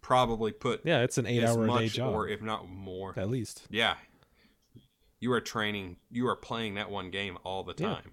probably 0.00 0.52
put 0.52 0.80
yeah, 0.84 1.02
it's 1.02 1.18
an 1.18 1.26
eight-hour 1.26 1.66
a 1.66 1.78
day 1.78 1.88
job 1.88 2.14
or 2.14 2.28
if 2.28 2.40
not 2.42 2.68
more. 2.68 3.14
at 3.16 3.28
least. 3.28 3.62
Yeah, 3.70 3.96
you 5.20 5.32
are 5.32 5.40
training. 5.40 5.96
You 6.10 6.28
are 6.28 6.36
playing 6.36 6.74
that 6.74 6.90
one 6.90 7.10
game 7.10 7.38
all 7.44 7.62
the 7.64 7.74
Yeah. 7.76 7.88
time. 7.94 8.12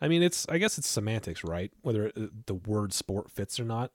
I 0.00 0.08
mean, 0.08 0.22
it's 0.22 0.46
I 0.48 0.58
guess 0.58 0.76
it's 0.78 0.88
semantics, 0.88 1.42
right? 1.44 1.72
Whether 1.82 2.06
it, 2.08 2.12
uh, 2.16 2.26
the 2.46 2.54
word 2.54 2.92
sport 2.92 3.30
fits 3.30 3.58
or 3.58 3.64
not. 3.64 3.92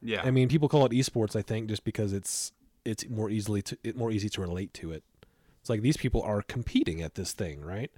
Yeah, 0.00 0.22
I 0.22 0.30
mean, 0.30 0.48
people 0.48 0.68
call 0.68 0.86
it 0.86 0.92
esports. 0.92 1.34
I 1.34 1.42
think 1.42 1.68
just 1.68 1.84
because 1.84 2.12
it's 2.12 2.52
it's 2.84 3.08
more 3.08 3.30
easily 3.30 3.62
to 3.62 3.76
it 3.82 3.96
more 3.96 4.10
easy 4.12 4.28
to 4.28 4.40
relate 4.40 4.72
to 4.74 4.92
it. 4.92 5.02
It's 5.60 5.68
like 5.68 5.82
these 5.82 5.96
people 5.96 6.22
are 6.22 6.40
competing 6.42 7.02
at 7.02 7.14
this 7.16 7.32
thing, 7.32 7.60
right? 7.62 7.90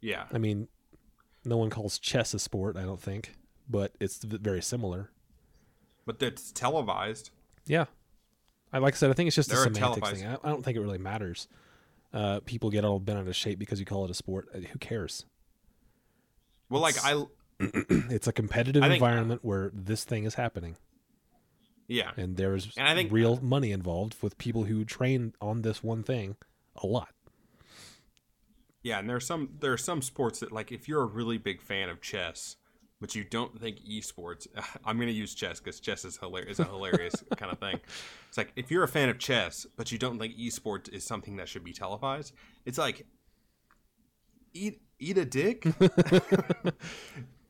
yeah, 0.00 0.24
I 0.32 0.38
mean, 0.38 0.68
no 1.44 1.56
one 1.58 1.70
calls 1.70 1.98
chess 1.98 2.32
a 2.34 2.38
sport, 2.38 2.76
I 2.76 2.82
don't 2.82 3.00
think, 3.00 3.34
but 3.68 3.94
it's 4.00 4.18
very 4.24 4.60
similar. 4.62 5.10
But 6.06 6.18
that's 6.18 6.52
televised. 6.52 7.30
Yeah, 7.66 7.86
I 8.72 8.78
like 8.78 8.94
I 8.94 8.96
said, 8.96 9.10
I 9.10 9.14
think 9.14 9.26
it's 9.28 9.36
just 9.36 9.48
There 9.50 9.58
a 9.60 9.62
semantics 9.62 9.80
televised- 10.00 10.16
thing. 10.20 10.28
I, 10.28 10.34
I 10.42 10.48
don't 10.50 10.62
think 10.64 10.76
it 10.76 10.80
really 10.80 10.98
matters. 10.98 11.48
Uh, 12.12 12.40
people 12.44 12.70
get 12.70 12.84
all 12.84 13.00
bent 13.00 13.18
out 13.18 13.26
of 13.26 13.34
shape 13.34 13.58
because 13.58 13.80
you 13.80 13.86
call 13.86 14.04
it 14.04 14.10
a 14.10 14.14
sport. 14.14 14.48
Uh, 14.54 14.58
Who 14.58 14.78
cares? 14.78 15.24
Well, 16.70 16.80
like 16.80 16.94
I, 17.04 17.24
It's 17.60 18.26
a 18.28 18.32
competitive 18.32 18.82
think- 18.82 18.94
environment 18.94 19.40
where 19.44 19.70
this 19.74 20.04
thing 20.04 20.24
is 20.24 20.34
happening, 20.34 20.76
yeah, 21.88 22.10
and 22.16 22.36
there's 22.36 22.72
And 22.76 22.86
I 22.88 22.94
think- 22.94 23.10
real 23.12 23.40
money 23.40 23.72
involved 23.72 24.16
with 24.22 24.38
people 24.38 24.64
who 24.64 24.84
train 24.84 25.34
on 25.40 25.62
this 25.62 25.82
one 25.82 26.02
thing 26.02 26.36
a 26.76 26.86
lot. 26.86 27.08
Yeah, 28.82 28.98
and 28.98 29.08
there's 29.08 29.26
some 29.26 29.50
there 29.60 29.72
are 29.72 29.78
some 29.78 30.02
sports 30.02 30.40
that 30.40 30.52
like 30.52 30.70
if 30.70 30.88
you're 30.88 31.02
a 31.02 31.06
really 31.06 31.38
big 31.38 31.62
fan 31.62 31.88
of 31.88 32.00
chess, 32.00 32.56
but 33.00 33.14
you 33.14 33.24
don't 33.24 33.60
think 33.60 33.78
esports. 33.80 34.46
I'm 34.84 34.98
gonna 34.98 35.10
use 35.10 35.34
chess 35.34 35.60
because 35.60 35.80
chess 35.80 36.04
is 36.04 36.16
hilarious. 36.16 36.58
Is 36.58 36.66
a 36.66 36.68
hilarious 36.68 37.14
kind 37.36 37.52
of 37.52 37.58
thing. 37.58 37.80
It's 38.28 38.38
like 38.38 38.52
if 38.56 38.70
you're 38.70 38.84
a 38.84 38.88
fan 38.88 39.08
of 39.08 39.18
chess, 39.18 39.66
but 39.76 39.92
you 39.92 39.98
don't 39.98 40.18
think 40.18 40.36
esports 40.36 40.88
is 40.92 41.04
something 41.04 41.36
that 41.36 41.48
should 41.48 41.64
be 41.64 41.72
televised. 41.72 42.32
It's 42.64 42.78
like 42.78 43.06
eat 44.52 44.80
eat 44.98 45.18
a 45.18 45.24
dick. 45.24 45.66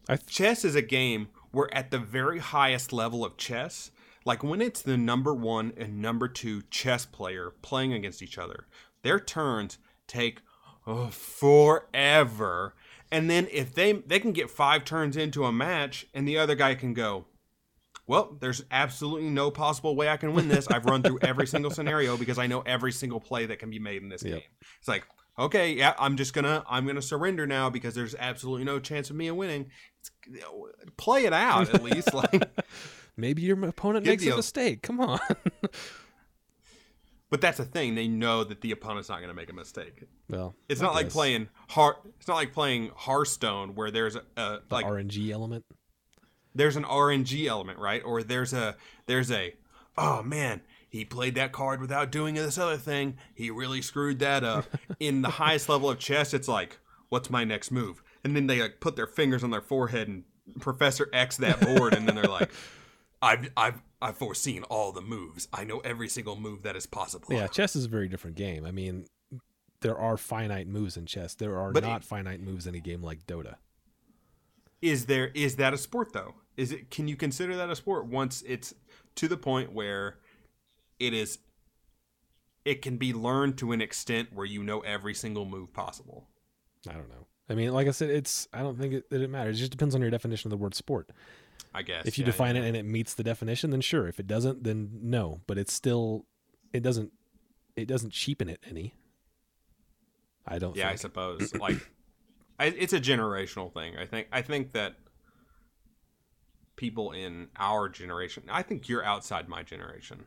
I 0.08 0.16
th- 0.16 0.26
chess 0.26 0.64
is 0.64 0.74
a 0.74 0.82
game 0.82 1.28
where 1.50 1.72
at 1.74 1.90
the 1.90 1.98
very 1.98 2.38
highest 2.38 2.92
level 2.92 3.24
of 3.24 3.36
chess, 3.36 3.90
like 4.24 4.42
when 4.42 4.60
it's 4.60 4.82
the 4.82 4.96
number 4.96 5.34
one 5.34 5.72
and 5.76 6.02
number 6.02 6.28
two 6.28 6.62
chess 6.70 7.06
player 7.06 7.52
playing 7.62 7.92
against 7.92 8.22
each 8.22 8.38
other, 8.38 8.66
their 9.02 9.20
turns 9.20 9.78
take 10.06 10.42
oh, 10.86 11.06
forever. 11.08 12.74
And 13.14 13.30
then 13.30 13.46
if 13.52 13.72
they 13.72 13.92
they 13.92 14.18
can 14.18 14.32
get 14.32 14.50
five 14.50 14.84
turns 14.84 15.16
into 15.16 15.44
a 15.44 15.52
match, 15.52 16.04
and 16.12 16.26
the 16.26 16.36
other 16.36 16.56
guy 16.56 16.74
can 16.74 16.94
go, 16.94 17.26
well, 18.08 18.36
there's 18.40 18.64
absolutely 18.72 19.30
no 19.30 19.52
possible 19.52 19.94
way 19.94 20.08
I 20.08 20.16
can 20.16 20.34
win 20.34 20.48
this. 20.48 20.66
I've 20.66 20.84
run 20.84 21.04
through 21.04 21.20
every 21.22 21.46
single 21.46 21.70
scenario 21.70 22.16
because 22.16 22.38
I 22.40 22.48
know 22.48 22.62
every 22.62 22.90
single 22.90 23.20
play 23.20 23.46
that 23.46 23.60
can 23.60 23.70
be 23.70 23.78
made 23.78 24.02
in 24.02 24.08
this 24.08 24.24
Yep. 24.24 24.32
game. 24.32 24.48
It's 24.80 24.88
like, 24.88 25.04
okay, 25.38 25.72
yeah, 25.74 25.94
I'm 25.96 26.16
just 26.16 26.34
gonna 26.34 26.64
I'm 26.68 26.88
gonna 26.88 27.00
surrender 27.00 27.46
now 27.46 27.70
because 27.70 27.94
there's 27.94 28.16
absolutely 28.18 28.64
no 28.64 28.80
chance 28.80 29.10
of 29.10 29.16
me 29.16 29.30
winning. 29.30 29.70
It's, 30.00 30.10
play 30.96 31.24
it 31.24 31.32
out 31.32 31.72
at 31.72 31.84
least. 31.84 32.12
Like, 32.12 32.50
maybe 33.16 33.42
your 33.42 33.64
opponent 33.64 34.06
makes 34.06 34.26
a 34.26 34.34
mistake. 34.34 34.82
Come 34.82 35.00
on. 35.00 35.20
but 37.34 37.40
that's 37.40 37.58
the 37.58 37.64
thing. 37.64 37.96
They 37.96 38.06
know 38.06 38.44
that 38.44 38.60
the 38.60 38.70
opponent's 38.70 39.08
not 39.08 39.20
gonna 39.20 39.34
make 39.34 39.50
a 39.50 39.52
mistake. 39.52 40.04
well, 40.30 40.54
It's 40.68 40.80
I 40.80 40.84
not 40.84 40.94
like 40.94 41.10
playing 41.10 41.48
Heart. 41.70 41.96
It's 42.20 42.28
not 42.28 42.36
like 42.36 42.52
playing 42.52 42.92
Hearthstone 42.94 43.74
where 43.74 43.90
there's 43.90 44.14
a, 44.14 44.20
a 44.36 44.60
the 44.68 44.74
like 44.74 44.86
RNG 44.86 45.32
element. 45.32 45.64
there's 46.54 46.76
an 46.76 46.84
RNG 46.84 47.48
element, 47.48 47.80
right? 47.80 48.00
Or 48.04 48.22
there's 48.22 48.52
a 48.52 48.76
there's 49.06 49.32
a 49.32 49.52
oh 49.98 50.22
man, 50.22 50.60
he 50.88 51.04
played 51.04 51.34
that 51.34 51.50
card 51.50 51.80
without 51.80 52.12
doing 52.12 52.36
this 52.36 52.56
other 52.56 52.76
thing. 52.76 53.16
He 53.34 53.50
really 53.50 53.82
screwed 53.82 54.20
that 54.20 54.44
up. 54.44 54.66
In 55.00 55.22
the 55.22 55.30
highest 55.30 55.68
level 55.68 55.90
of 55.90 55.98
chess, 55.98 56.32
it's 56.34 56.46
like, 56.46 56.78
what's 57.08 57.30
my 57.30 57.42
next 57.42 57.72
move? 57.72 58.00
And 58.22 58.36
then 58.36 58.46
they 58.46 58.62
like 58.62 58.78
put 58.78 58.94
their 58.94 59.08
fingers 59.08 59.42
on 59.42 59.50
their 59.50 59.60
forehead 59.60 60.06
and 60.06 60.22
Professor 60.60 61.08
X 61.12 61.38
that 61.38 61.58
board, 61.60 61.94
and 61.94 62.06
then 62.06 62.14
they're 62.14 62.24
like, 62.26 62.52
"I've 63.20 63.50
I've 63.56 63.82
I've 64.04 64.16
foreseen 64.16 64.62
all 64.64 64.92
the 64.92 65.00
moves. 65.00 65.48
I 65.52 65.64
know 65.64 65.80
every 65.80 66.08
single 66.08 66.36
move 66.38 66.62
that 66.62 66.76
is 66.76 66.86
possible." 66.86 67.28
Yeah, 67.30 67.46
chess 67.48 67.74
is 67.74 67.86
a 67.86 67.88
very 67.88 68.06
different 68.08 68.36
game. 68.36 68.64
I 68.64 68.70
mean, 68.70 69.06
there 69.80 69.98
are 69.98 70.16
finite 70.16 70.68
moves 70.68 70.96
in 70.96 71.06
chess. 71.06 71.34
There 71.34 71.58
are 71.58 71.72
But 71.72 71.82
not 71.82 72.02
it- 72.02 72.04
finite 72.06 72.40
moves 72.40 72.66
in 72.66 72.74
a 72.74 72.80
game 72.80 73.02
like 73.02 73.26
Dota. 73.26 73.56
Is 74.82 75.06
there 75.06 75.28
is 75.34 75.56
that 75.56 75.72
a 75.74 75.78
sport 75.78 76.12
though? 76.12 76.34
Is 76.56 76.70
it 76.70 76.90
can 76.90 77.08
you 77.08 77.16
consider 77.16 77.56
that 77.56 77.70
a 77.70 77.76
sport 77.76 78.06
once 78.06 78.42
it's 78.46 78.74
to 79.16 79.26
the 79.28 79.36
point 79.36 79.72
where 79.72 80.18
it 80.98 81.12
is 81.14 81.38
it 82.64 82.82
can 82.82 82.96
be 82.96 83.12
learned 83.12 83.58
to 83.58 83.72
an 83.72 83.80
extent 83.80 84.30
where 84.32 84.46
you 84.46 84.62
know 84.62 84.80
every 84.80 85.14
single 85.14 85.44
move 85.44 85.72
possible. 85.72 86.28
I 86.88 86.92
don't 86.92 87.08
know. 87.08 87.26
I 87.48 87.54
mean, 87.54 87.72
like 87.74 87.88
I 87.88 87.90
said, 87.90 88.08
it's. 88.08 88.48
I 88.54 88.60
don't 88.60 88.78
think 88.78 88.94
it, 88.94 89.10
that 89.10 89.20
it 89.20 89.28
matters. 89.28 89.56
It 89.58 89.60
just 89.60 89.70
depends 89.72 89.94
on 89.94 90.00
your 90.00 90.10
definition 90.10 90.48
of 90.48 90.58
the 90.58 90.62
word 90.62 90.74
sport. 90.74 91.10
I 91.74 91.82
guess. 91.82 92.06
If 92.06 92.18
you 92.18 92.22
yeah, 92.22 92.30
define 92.30 92.56
yeah. 92.56 92.62
it 92.62 92.68
and 92.68 92.76
it 92.76 92.84
meets 92.84 93.14
the 93.14 93.24
definition, 93.24 93.70
then 93.70 93.80
sure. 93.80 94.06
If 94.06 94.20
it 94.20 94.26
doesn't, 94.26 94.62
then 94.62 94.90
no. 95.02 95.40
But 95.46 95.58
it's 95.58 95.72
still. 95.72 96.26
It 96.72 96.82
doesn't. 96.82 97.12
It 97.76 97.86
doesn't 97.86 98.12
cheapen 98.12 98.48
it 98.48 98.60
any. 98.68 98.94
I 100.46 100.58
don't. 100.58 100.76
Yeah, 100.76 100.90
I 100.90 100.94
suppose. 100.94 101.54
like 101.54 101.76
I, 102.58 102.66
it's 102.66 102.92
a 102.92 103.00
generational 103.00 103.72
thing. 103.72 103.96
I 103.98 104.06
think 104.06 104.28
I 104.32 104.42
think 104.42 104.72
that 104.72 104.94
people 106.76 107.12
in 107.12 107.48
our 107.56 107.88
generation, 107.88 108.44
I 108.48 108.62
think 108.62 108.88
you're 108.88 109.04
outside 109.04 109.48
my 109.48 109.62
generation. 109.62 110.24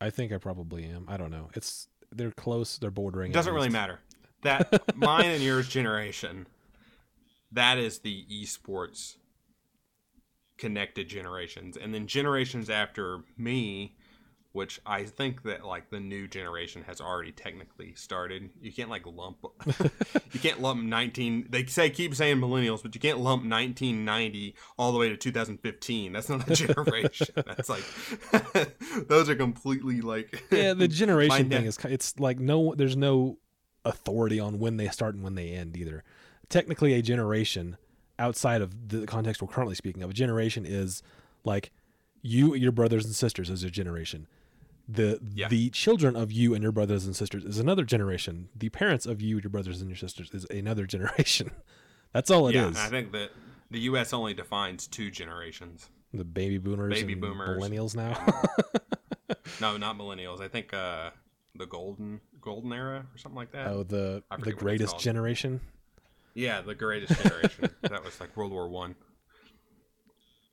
I 0.00 0.10
think 0.10 0.32
I 0.32 0.38
probably 0.38 0.84
am. 0.84 1.06
I 1.08 1.16
don't 1.16 1.30
know. 1.30 1.50
It's 1.54 1.88
they're 2.12 2.30
close. 2.30 2.78
They're 2.78 2.90
bordering. 2.90 3.32
It 3.32 3.34
doesn't 3.34 3.54
really 3.54 3.68
matter. 3.68 3.98
That 4.42 4.96
mine 4.96 5.26
and 5.26 5.40
yours 5.40 5.68
generation, 5.68 6.48
that 7.52 7.78
is 7.78 8.00
the 8.00 8.26
esports 8.28 9.14
connected 10.62 11.08
generations, 11.08 11.76
and 11.76 11.92
then 11.92 12.06
generations 12.06 12.70
after 12.70 13.24
me, 13.36 13.96
which 14.52 14.80
I 14.86 15.02
think 15.02 15.42
that 15.42 15.66
like 15.66 15.90
the 15.90 15.98
new 15.98 16.28
generation 16.28 16.84
has 16.84 17.00
already 17.00 17.32
technically 17.32 17.94
started. 17.96 18.48
You 18.60 18.72
can't 18.72 18.88
like 18.88 19.04
lump, 19.04 19.38
you 20.30 20.38
can't 20.38 20.62
lump 20.62 20.84
nineteen. 20.84 21.48
They 21.50 21.66
say 21.66 21.90
keep 21.90 22.14
saying 22.14 22.36
millennials, 22.36 22.80
but 22.80 22.94
you 22.94 23.00
can't 23.00 23.18
lump 23.18 23.42
nineteen 23.42 24.04
ninety 24.04 24.54
all 24.78 24.92
the 24.92 25.00
way 25.00 25.08
to 25.08 25.16
two 25.16 25.32
thousand 25.32 25.58
fifteen. 25.58 26.12
That's 26.12 26.28
not 26.28 26.48
a 26.48 26.54
generation. 26.66 27.34
That's 27.34 27.68
like 27.68 27.82
those 29.08 29.28
are 29.28 29.34
completely 29.34 30.00
like 30.00 30.44
Yeah, 30.52 30.74
the 30.74 30.86
generation 30.86 31.48
thing 31.48 31.64
is. 31.64 31.76
It's 31.86 32.20
like 32.20 32.38
no. 32.38 32.72
There's 32.76 32.96
no 32.96 33.38
authority 33.84 34.38
on 34.38 34.60
when 34.60 34.76
they 34.76 34.86
start 34.90 35.16
and 35.16 35.24
when 35.24 35.34
they 35.34 35.48
end 35.50 35.76
either. 35.76 36.04
Technically, 36.48 36.94
a 36.94 37.02
generation 37.02 37.78
outside 38.22 38.62
of 38.62 38.88
the 38.88 39.06
context 39.06 39.42
we're 39.42 39.48
currently 39.48 39.74
speaking 39.74 40.02
of, 40.02 40.10
a 40.10 40.14
generation 40.14 40.64
is 40.66 41.02
like 41.44 41.70
you, 42.22 42.54
your 42.54 42.72
brothers 42.72 43.04
and 43.04 43.14
sisters 43.14 43.50
as 43.50 43.62
a 43.64 43.70
generation. 43.70 44.26
The 44.88 45.20
Yeah. 45.34 45.48
the 45.48 45.70
children 45.70 46.16
of 46.16 46.30
you 46.32 46.54
and 46.54 46.62
your 46.62 46.72
brothers 46.72 47.06
and 47.06 47.14
sisters 47.16 47.44
is 47.44 47.58
another 47.58 47.84
generation. 47.84 48.48
The 48.56 48.68
parents 48.68 49.06
of 49.06 49.20
you, 49.20 49.38
your 49.38 49.50
brothers 49.50 49.80
and 49.80 49.88
your 49.90 49.96
sisters 49.96 50.30
is 50.32 50.44
another 50.50 50.86
generation. 50.94 51.50
That's 52.12 52.30
all 52.30 52.48
it 52.48 52.54
is. 52.56 52.60
yeah, 52.62 52.66
and 52.68 52.78
I 52.78 52.88
think 52.88 53.12
that 53.12 53.30
the 53.70 53.80
U.S. 53.90 54.12
only 54.12 54.34
defines 54.34 54.86
two 54.86 55.10
generations. 55.10 55.88
the 56.12 56.24
baby 56.24 56.58
boomers, 56.58 56.92
Baby 56.94 57.12
and 57.14 57.22
boomers. 57.22 57.58
millennials 57.62 57.96
now. 57.96 58.14
No, 59.60 59.76
not 59.76 59.96
millennials. 59.96 60.40
I 60.40 60.48
think 60.48 60.74
uh, 60.74 61.10
the 61.54 61.66
golden 61.66 62.20
golden 62.40 62.72
era 62.72 63.06
or 63.14 63.18
something 63.18 63.36
like 63.36 63.52
that. 63.52 63.68
oh, 63.68 63.82
the 63.82 64.22
the 64.40 64.52
greatest 64.52 64.98
generation. 64.98 65.60
Yeah, 66.34 66.60
the 66.62 66.74
greatest 66.74 67.20
generation. 67.22 67.70
that 67.82 68.04
was 68.04 68.18
like 68.20 68.36
World 68.36 68.52
War 68.52 68.68
One. 68.68 68.94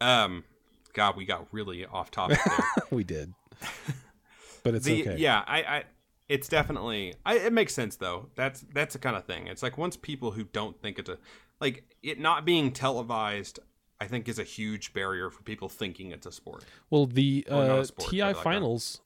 Um, 0.01 0.43
God, 0.93 1.17
we 1.17 1.25
got 1.25 1.47
really 1.51 1.85
off 1.85 2.11
topic 2.11 2.39
there. 2.45 2.65
we 2.91 3.03
did, 3.03 3.33
but 4.63 4.75
it's 4.75 4.85
the, 4.85 5.01
okay. 5.01 5.17
Yeah, 5.17 5.43
I, 5.45 5.61
I, 5.61 5.83
it's 6.27 6.47
definitely. 6.47 7.13
I, 7.25 7.35
it 7.37 7.53
makes 7.53 7.73
sense 7.73 7.95
though. 7.95 8.29
That's 8.35 8.61
that's 8.73 8.93
the 8.93 8.99
kind 8.99 9.15
of 9.15 9.25
thing. 9.25 9.47
It's 9.47 9.63
like 9.63 9.77
once 9.77 9.97
people 9.97 10.31
who 10.31 10.45
don't 10.45 10.79
think 10.81 10.99
it's 10.99 11.09
a, 11.09 11.17
like 11.59 11.83
it 12.03 12.19
not 12.19 12.45
being 12.45 12.71
televised. 12.71 13.59
I 14.01 14.07
think 14.07 14.29
is 14.29 14.39
a 14.39 14.45
huge 14.45 14.93
barrier 14.93 15.29
for 15.29 15.43
people 15.43 15.67
thinking 15.67 16.11
it's 16.11 16.25
a 16.25 16.31
sport. 16.31 16.63
Well, 16.89 17.05
the 17.05 17.45
Or 17.51 17.67
not 17.67 17.69
a 17.69 17.79
uh, 17.79 17.83
sport, 17.83 18.09
TI 18.09 18.19
but 18.21 18.27
like 18.27 18.35
a- 18.37 18.41
finals, 18.41 19.01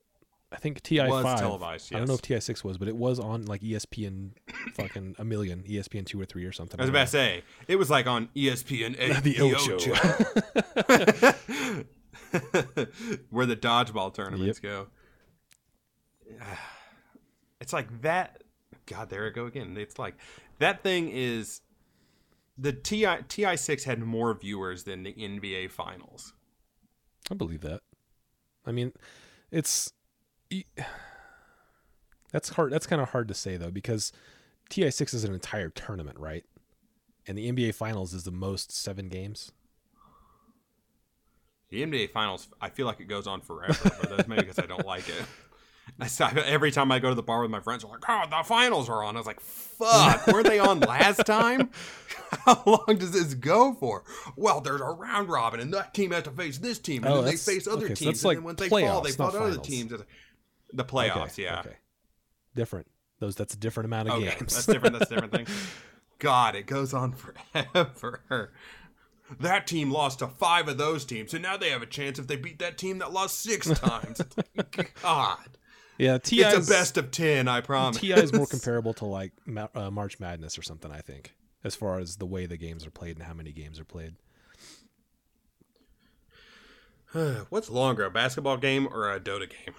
I 0.54 0.58
think 0.58 0.82
TI 0.84 1.00
Was 1.02 1.24
five. 1.24 1.40
televised, 1.40 1.94
I 1.94 1.98
don't 1.98 2.08
know 2.08 2.14
if 2.14 2.22
TI 2.22 2.40
six 2.40 2.64
was, 2.64 2.78
but 2.78 2.88
it 2.88 2.96
was 2.96 3.20
on 3.20 3.46
like 3.46 3.62
ESPN, 3.62 4.32
fucking 4.76 5.16
a 5.18 5.26
million, 5.26 5.64
ESPN 5.64 6.06
two 6.06 6.22
or 6.22 6.26
three 6.26 6.46
or 6.46 6.52
something. 6.52 6.80
I 6.80 6.84
was 6.84 6.90
about 6.90 7.06
to 7.06 7.12
say 7.12 7.44
it 7.68 7.78
was 7.78 7.90
like 7.90 8.06
on 8.06 8.30
ESPN 8.36 8.96
eight, 9.00 9.24
The 9.24 9.42
Ocho. 9.42 9.80
where 13.30 13.46
the 13.46 13.56
dodgeball 13.56 14.14
tournaments 14.14 14.60
go. 14.60 14.88
It's 17.62 17.72
like 17.72 18.02
that. 18.02 18.44
God, 18.88 19.10
there 19.10 19.26
I 19.26 19.30
go 19.30 19.46
again. 19.46 19.78
It's 19.78 19.98
like 19.98 20.16
that 20.60 20.84
thing 20.84 21.10
is 21.10 21.62
the 22.58 22.74
TI 22.74 23.20
TI 23.30 23.56
six 23.56 23.86
had 23.86 24.02
more 24.02 24.34
viewers 24.34 24.84
than 24.84 25.04
the 25.04 25.14
NBA 25.14 25.72
finals. 25.72 26.34
I 27.32 27.36
believe 27.36 27.62
that. 27.62 27.80
I 28.66 28.74
mean, 28.74 28.92
it's 29.50 29.94
that's 32.32 32.50
hard. 32.50 32.72
That's 32.72 32.88
kind 32.88 33.02
of 33.02 33.10
hard 33.10 33.28
to 33.28 33.34
say 33.34 33.58
though 33.58 33.72
because 33.72 34.12
TI 34.70 34.92
six 34.92 35.14
is 35.14 35.24
an 35.24 35.34
entire 35.34 35.70
tournament, 35.70 36.18
right? 36.20 36.44
And 37.28 37.38
the 37.38 37.52
NBA 37.52 37.76
finals 37.76 38.14
is 38.14 38.24
the 38.24 38.32
most 38.32 38.72
seven 38.72 39.08
games. 39.08 39.52
The 41.70 41.84
NBA 41.84 42.12
finals, 42.12 42.48
I 42.62 42.70
feel 42.70 42.86
like 42.86 43.00
it 43.00 43.06
goes 43.08 43.26
on 43.26 43.42
forever, 43.42 43.92
but 44.02 44.10
that's 44.10 44.28
maybe 44.28 44.42
because 44.42 44.60
I 44.60 44.68
don't 44.68 44.86
like 44.86 45.06
it. 45.10 45.26
Every 46.46 46.72
time 46.72 46.92
I 46.92 47.00
go 47.00 47.10
to 47.10 47.16
the 47.16 47.24
bar 47.24 47.42
with 47.42 47.52
my 47.52 47.60
friends, 47.60 47.84
they're 47.84 47.92
like, 47.92 48.04
"Oh, 48.08 48.24
the 48.30 48.44
finals 48.48 48.90
are 48.90 49.04
on." 49.04 49.16
I 49.16 49.20
was 49.20 49.28
like, 49.28 49.40
"Fuck, 49.42 50.28
were 50.34 50.44
they 50.44 50.60
on 50.60 50.80
last 50.80 51.26
time? 51.26 51.72
How 52.46 52.62
long 52.66 52.98
does 52.98 53.12
this 53.12 53.34
go 53.34 53.74
for?" 53.74 54.04
Well, 54.38 54.62
there's 54.62 54.80
a 54.82 54.86
round 54.86 55.30
robin, 55.30 55.60
and 55.60 55.74
that 55.74 55.94
team 55.94 56.12
has 56.12 56.24
to 56.24 56.32
face 56.32 56.58
this 56.60 56.80
team, 56.80 57.04
and 57.04 57.14
Oh, 57.14 57.16
then 57.22 57.26
they 57.32 57.36
face 57.38 57.68
other 57.68 57.86
okay, 57.86 57.96
teams, 57.96 58.22
that's 58.22 58.24
and 58.24 58.28
like 58.28 58.38
then 58.38 58.44
when 58.46 58.56
they 58.56 58.70
fall, 58.70 59.02
they 59.02 59.10
playoffs, 59.12 59.16
fall 59.18 59.32
to 59.32 59.40
other 59.40 59.58
teams. 59.58 59.92
It's- 59.92 60.08
The 60.74 60.84
playoffs, 60.84 61.34
Okay, 61.34 61.44
yeah. 61.44 61.60
Okay. 61.60 61.76
Different. 62.56 62.88
Those. 63.20 63.36
That's 63.36 63.54
a 63.54 63.58
different 63.58 63.86
amount 63.86 64.10
of 64.10 64.16
Okay, 64.16 64.30
games. 64.32 64.54
that's 64.54 64.66
different. 64.66 64.98
That's 64.98 65.10
a 65.12 65.14
different 65.16 65.34
thing. 65.34 65.48
God, 66.20 66.56
it 66.56 66.66
goes 66.66 66.94
on 66.94 67.14
forever. 67.14 68.52
That 69.40 69.68
team 69.68 69.92
lost 69.92 70.20
to 70.20 70.28
five 70.28 70.68
of 70.68 70.78
those 70.78 71.06
teams, 71.06 71.34
and 71.34 71.42
now 71.44 71.58
they 71.58 71.70
have 71.70 71.82
a 71.82 71.86
chance 71.88 72.20
if 72.20 72.28
they 72.28 72.36
beat 72.36 72.60
that 72.60 72.78
team 72.78 73.00
that 73.00 73.12
lost 73.14 73.42
six 73.42 73.68
times. 73.80 74.22
God, 75.02 75.58
yeah. 75.98 76.18
TI 76.18 76.42
it's 76.42 76.56
is 76.58 76.70
a 76.70 76.72
best 76.72 76.98
of 76.98 77.12
ten. 77.12 77.48
I 77.48 77.62
promise. 77.62 78.00
TI 78.00 78.14
is 78.14 78.34
more 78.34 78.46
comparable 78.48 78.94
to 78.96 79.06
like 79.06 79.32
uh, 79.76 79.90
March 79.92 80.20
Madness 80.20 80.58
or 80.58 80.62
something. 80.62 80.92
I 80.92 81.00
think 81.02 81.34
as 81.64 81.76
far 81.76 82.00
as 82.00 82.18
the 82.18 82.26
way 82.26 82.46
the 82.46 82.58
games 82.58 82.86
are 82.86 82.92
played 82.92 83.18
and 83.18 83.26
how 83.26 83.34
many 83.34 83.52
games 83.52 83.80
are 83.80 83.86
played. 83.86 84.16
What's 87.50 87.70
longer, 87.70 88.06
a 88.06 88.12
basketball 88.12 88.58
game 88.58 88.88
or 88.92 89.12
a 89.12 89.20
Dota 89.20 89.50
game? 89.50 89.76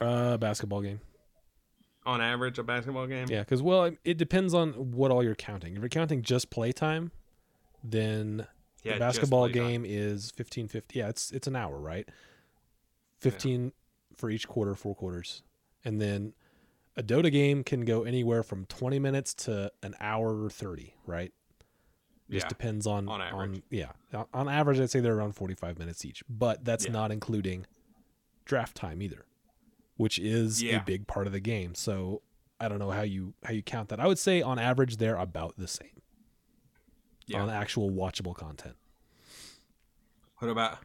Uh, 0.00 0.36
basketball 0.36 0.80
game. 0.82 1.00
On 2.04 2.20
average, 2.20 2.58
a 2.58 2.62
basketball 2.62 3.06
game. 3.06 3.26
Yeah, 3.28 3.40
because 3.40 3.62
well, 3.62 3.90
it 4.04 4.16
depends 4.16 4.54
on 4.54 4.92
what 4.92 5.10
all 5.10 5.22
you're 5.24 5.34
counting. 5.34 5.74
If 5.74 5.80
you're 5.80 5.88
counting 5.88 6.22
just 6.22 6.50
playtime, 6.50 7.10
then 7.82 8.46
Yeah, 8.84 8.94
the 8.94 8.98
basketball 9.00 9.48
game 9.48 9.84
is 9.84 10.30
fifteen 10.30 10.68
fifty. 10.68 11.00
Yeah, 11.00 11.08
it's 11.08 11.32
it's 11.32 11.46
an 11.48 11.56
hour, 11.56 11.78
right? 11.80 12.08
Fifteen 13.18 13.72
for 14.14 14.30
each 14.30 14.46
quarter, 14.46 14.74
four 14.74 14.94
quarters, 14.94 15.42
and 15.84 16.00
then 16.00 16.34
a 16.96 17.02
Dota 17.02 17.30
game 17.32 17.64
can 17.64 17.84
go 17.84 18.04
anywhere 18.04 18.42
from 18.42 18.66
twenty 18.66 18.98
minutes 18.98 19.34
to 19.34 19.72
an 19.82 19.94
hour 20.00 20.44
or 20.44 20.50
thirty, 20.50 20.94
right? 21.06 21.32
Just 22.30 22.44
Yeah, 22.44 22.48
depends 22.48 22.86
on 22.86 23.08
on 23.08 23.20
average. 23.20 23.62
yeah, 23.70 23.92
on- 24.12 24.26
on 24.34 24.48
average, 24.48 24.78
I'd 24.80 24.90
say 24.90 25.00
they're 25.00 25.16
around 25.16 25.32
forty 25.32 25.54
five 25.54 25.78
minutes 25.78 26.04
each, 26.04 26.22
but 26.28 26.64
that's 26.64 26.84
Yeah. 26.86 26.92
not 26.92 27.10
including 27.10 27.66
draft 28.44 28.76
time 28.76 29.02
either, 29.02 29.24
which 29.96 30.18
is 30.18 30.62
Yeah. 30.62 30.76
a 30.80 30.84
big 30.84 31.06
part 31.06 31.26
of 31.26 31.32
the 31.32 31.40
game. 31.40 31.74
So 31.74 32.22
I 32.60 32.68
don't 32.68 32.78
know 32.78 32.90
how 32.90 33.02
you 33.02 33.34
how 33.44 33.52
you 33.52 33.62
count 33.62 33.88
that. 33.90 34.00
I 34.00 34.06
would 34.06 34.18
say 34.18 34.42
on 34.42 34.58
average 34.58 34.96
they're 34.96 35.16
about 35.16 35.56
the 35.56 35.68
same 35.68 36.00
Yeah. 37.26 37.42
on 37.42 37.50
actual 37.50 37.90
watchable 37.90 38.34
content. 38.34 38.76
What 40.38 40.50
about? 40.50 40.78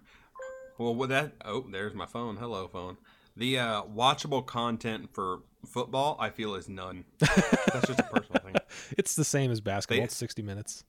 Well, 0.77 0.95
with 0.95 1.09
that, 1.09 1.33
oh, 1.45 1.65
there's 1.69 1.93
my 1.93 2.05
phone. 2.05 2.37
Hello, 2.37 2.67
phone. 2.67 2.97
The 3.37 3.59
uh, 3.59 3.83
watchable 3.83 4.45
content 4.45 5.13
for 5.13 5.41
football, 5.67 6.17
I 6.19 6.29
feel, 6.29 6.55
is 6.55 6.67
none. 6.67 7.05
That's 7.19 7.87
just 7.87 7.99
a 7.99 8.03
personal 8.11 8.41
thing. 8.41 8.55
It's 8.97 9.15
the 9.15 9.23
same 9.23 9.51
as 9.51 9.61
basketball. 9.61 9.99
They- 9.99 10.03
it's 10.05 10.15
sixty 10.15 10.41
minutes. 10.41 10.83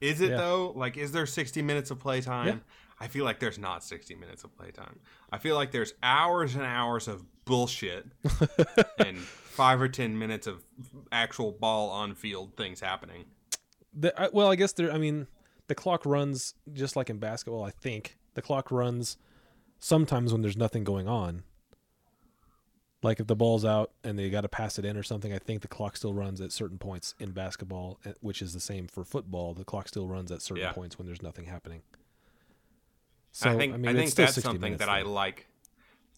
Is 0.00 0.20
it 0.22 0.30
Yeah. 0.30 0.38
though? 0.38 0.72
Like, 0.74 0.96
is 0.96 1.12
there 1.12 1.26
60 1.26 1.60
minutes 1.60 1.90
of 1.90 1.98
playtime? 1.98 2.46
Yeah. 2.46 2.54
I 3.00 3.08
feel 3.08 3.24
like 3.24 3.40
there's 3.40 3.58
not 3.58 3.82
60 3.82 4.14
minutes 4.14 4.44
of 4.44 4.54
playtime. 4.56 4.98
I 5.32 5.38
feel 5.38 5.54
like 5.54 5.70
there's 5.72 5.94
hours 6.02 6.54
and 6.54 6.64
hours 6.64 7.08
of 7.08 7.24
bullshit 7.46 8.06
and 8.98 9.16
five 9.18 9.80
or 9.80 9.88
10 9.88 10.18
minutes 10.18 10.46
of 10.46 10.62
actual 11.10 11.50
ball 11.52 11.88
on 11.90 12.14
field 12.14 12.56
things 12.56 12.80
happening. 12.80 13.24
The, 13.94 14.18
I, 14.20 14.28
well, 14.32 14.50
I 14.50 14.54
guess 14.56 14.72
there. 14.74 14.92
I 14.92 14.98
mean, 14.98 15.26
the 15.68 15.74
clock 15.74 16.04
runs 16.04 16.54
just 16.72 16.94
like 16.94 17.08
in 17.08 17.18
basketball. 17.18 17.64
I 17.64 17.70
think 17.70 18.18
the 18.34 18.42
clock 18.42 18.70
runs 18.70 19.16
sometimes 19.78 20.32
when 20.32 20.42
there's 20.42 20.56
nothing 20.56 20.84
going 20.84 21.08
on. 21.08 21.42
Like 23.02 23.18
if 23.18 23.26
the 23.26 23.34
ball's 23.34 23.64
out 23.64 23.92
and 24.04 24.18
they 24.18 24.28
got 24.28 24.42
to 24.42 24.48
pass 24.48 24.78
it 24.78 24.84
in 24.84 24.94
or 24.96 25.02
something, 25.02 25.32
I 25.32 25.38
think 25.38 25.62
the 25.62 25.68
clock 25.68 25.96
still 25.96 26.12
runs 26.12 26.38
at 26.42 26.52
certain 26.52 26.76
points 26.76 27.14
in 27.18 27.30
basketball, 27.30 27.98
eh, 28.04 28.12
which 28.20 28.42
is 28.42 28.52
the 28.52 28.60
same 28.60 28.86
for 28.88 29.04
football. 29.04 29.54
The 29.54 29.64
clock 29.64 29.88
still 29.88 30.06
runs 30.06 30.30
at 30.30 30.42
certain 30.42 30.64
Yeah. 30.64 30.72
points 30.72 30.98
when 30.98 31.06
there's 31.06 31.22
nothing 31.22 31.46
happening. 31.46 31.80
So 33.32 33.50
I 33.50 33.56
think 33.56 33.74
I, 33.74 33.76
mean, 33.76 33.96
it's 33.96 34.14
think 34.14 34.28
that's 34.28 34.42
something 34.42 34.76
that 34.78 34.88
I 34.88 35.02
like, 35.02 35.46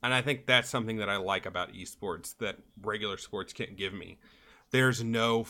and 0.02 0.14
I 0.14 0.22
think 0.22 0.46
that's 0.46 0.68
something 0.68 0.96
that 0.96 1.08
I 1.08 1.16
like 1.16 1.46
about 1.46 1.72
esports 1.74 2.36
that 2.38 2.56
regular 2.82 3.16
sports 3.16 3.52
can't 3.52 3.76
give 3.76 3.92
me. 3.92 4.18
There's 4.70 5.04
no, 5.04 5.46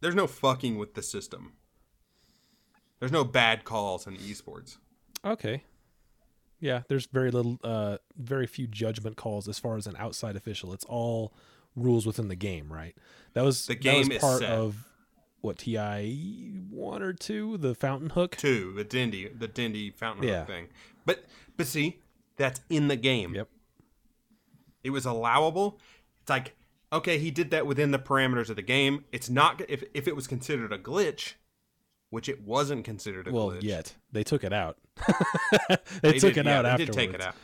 there's 0.00 0.14
no 0.14 0.26
fucking 0.26 0.78
with 0.78 0.94
the 0.94 1.02
system. 1.02 1.52
There's 2.98 3.12
no 3.12 3.24
bad 3.24 3.64
calls 3.64 4.06
in 4.06 4.16
esports. 4.16 4.78
Okay. 5.24 5.62
Yeah, 6.60 6.82
there's 6.88 7.06
very 7.06 7.30
little, 7.30 7.58
uh, 7.62 7.98
very 8.16 8.46
few 8.46 8.66
judgment 8.66 9.16
calls 9.16 9.48
as 9.48 9.58
far 9.58 9.76
as 9.76 9.86
an 9.86 9.96
outside 9.98 10.36
official. 10.36 10.72
It's 10.72 10.84
all 10.86 11.34
rules 11.76 12.06
within 12.06 12.28
the 12.28 12.36
game, 12.36 12.72
right? 12.72 12.96
That 13.34 13.44
was 13.44 13.66
The 13.66 13.74
that 13.74 13.82
game 13.82 14.08
was 14.08 14.16
is 14.16 14.18
part 14.18 14.42
of 14.44 14.88
what 15.44 15.58
Ti 15.58 16.60
one 16.70 17.02
or 17.02 17.12
two, 17.12 17.56
the 17.58 17.74
Fountain 17.74 18.10
Hook. 18.10 18.36
Two, 18.36 18.72
the 18.74 18.84
Dendi, 18.84 19.38
the 19.38 19.46
Dendi 19.48 19.94
fountain 19.94 20.26
Yeah. 20.26 20.38
hook 20.40 20.46
thing. 20.48 20.68
But 21.06 21.24
but 21.56 21.66
see, 21.66 22.00
that's 22.36 22.60
in 22.70 22.88
the 22.88 22.96
game. 22.96 23.34
Yep. 23.34 23.48
It 24.82 24.90
was 24.90 25.04
allowable. 25.06 25.78
It's 26.22 26.30
like 26.30 26.54
okay, 26.92 27.18
he 27.18 27.30
did 27.30 27.50
that 27.50 27.66
within 27.66 27.90
the 27.90 27.98
parameters 27.98 28.48
of 28.50 28.56
the 28.56 28.62
game. 28.62 29.04
It's 29.12 29.28
not 29.30 29.62
if 29.68 29.84
if 29.94 30.08
it 30.08 30.16
was 30.16 30.26
considered 30.26 30.72
a 30.72 30.78
glitch, 30.78 31.34
which 32.10 32.28
it 32.28 32.42
wasn't 32.42 32.84
considered 32.84 33.28
a 33.28 33.32
Well, 33.32 33.50
glitch. 33.50 33.62
yet 33.62 33.94
they 34.12 34.24
took 34.24 34.44
it 34.44 34.52
out. 34.52 34.78
they, 36.02 36.18
took 36.18 36.34
did- 36.34 36.38
it 36.38 36.46
yeah, 36.46 36.58
out 36.58 36.62
they 36.62 36.68
afterwards. 36.70 36.78
did 36.78 36.92
take 36.94 37.14
it 37.14 37.20
out. 37.20 37.34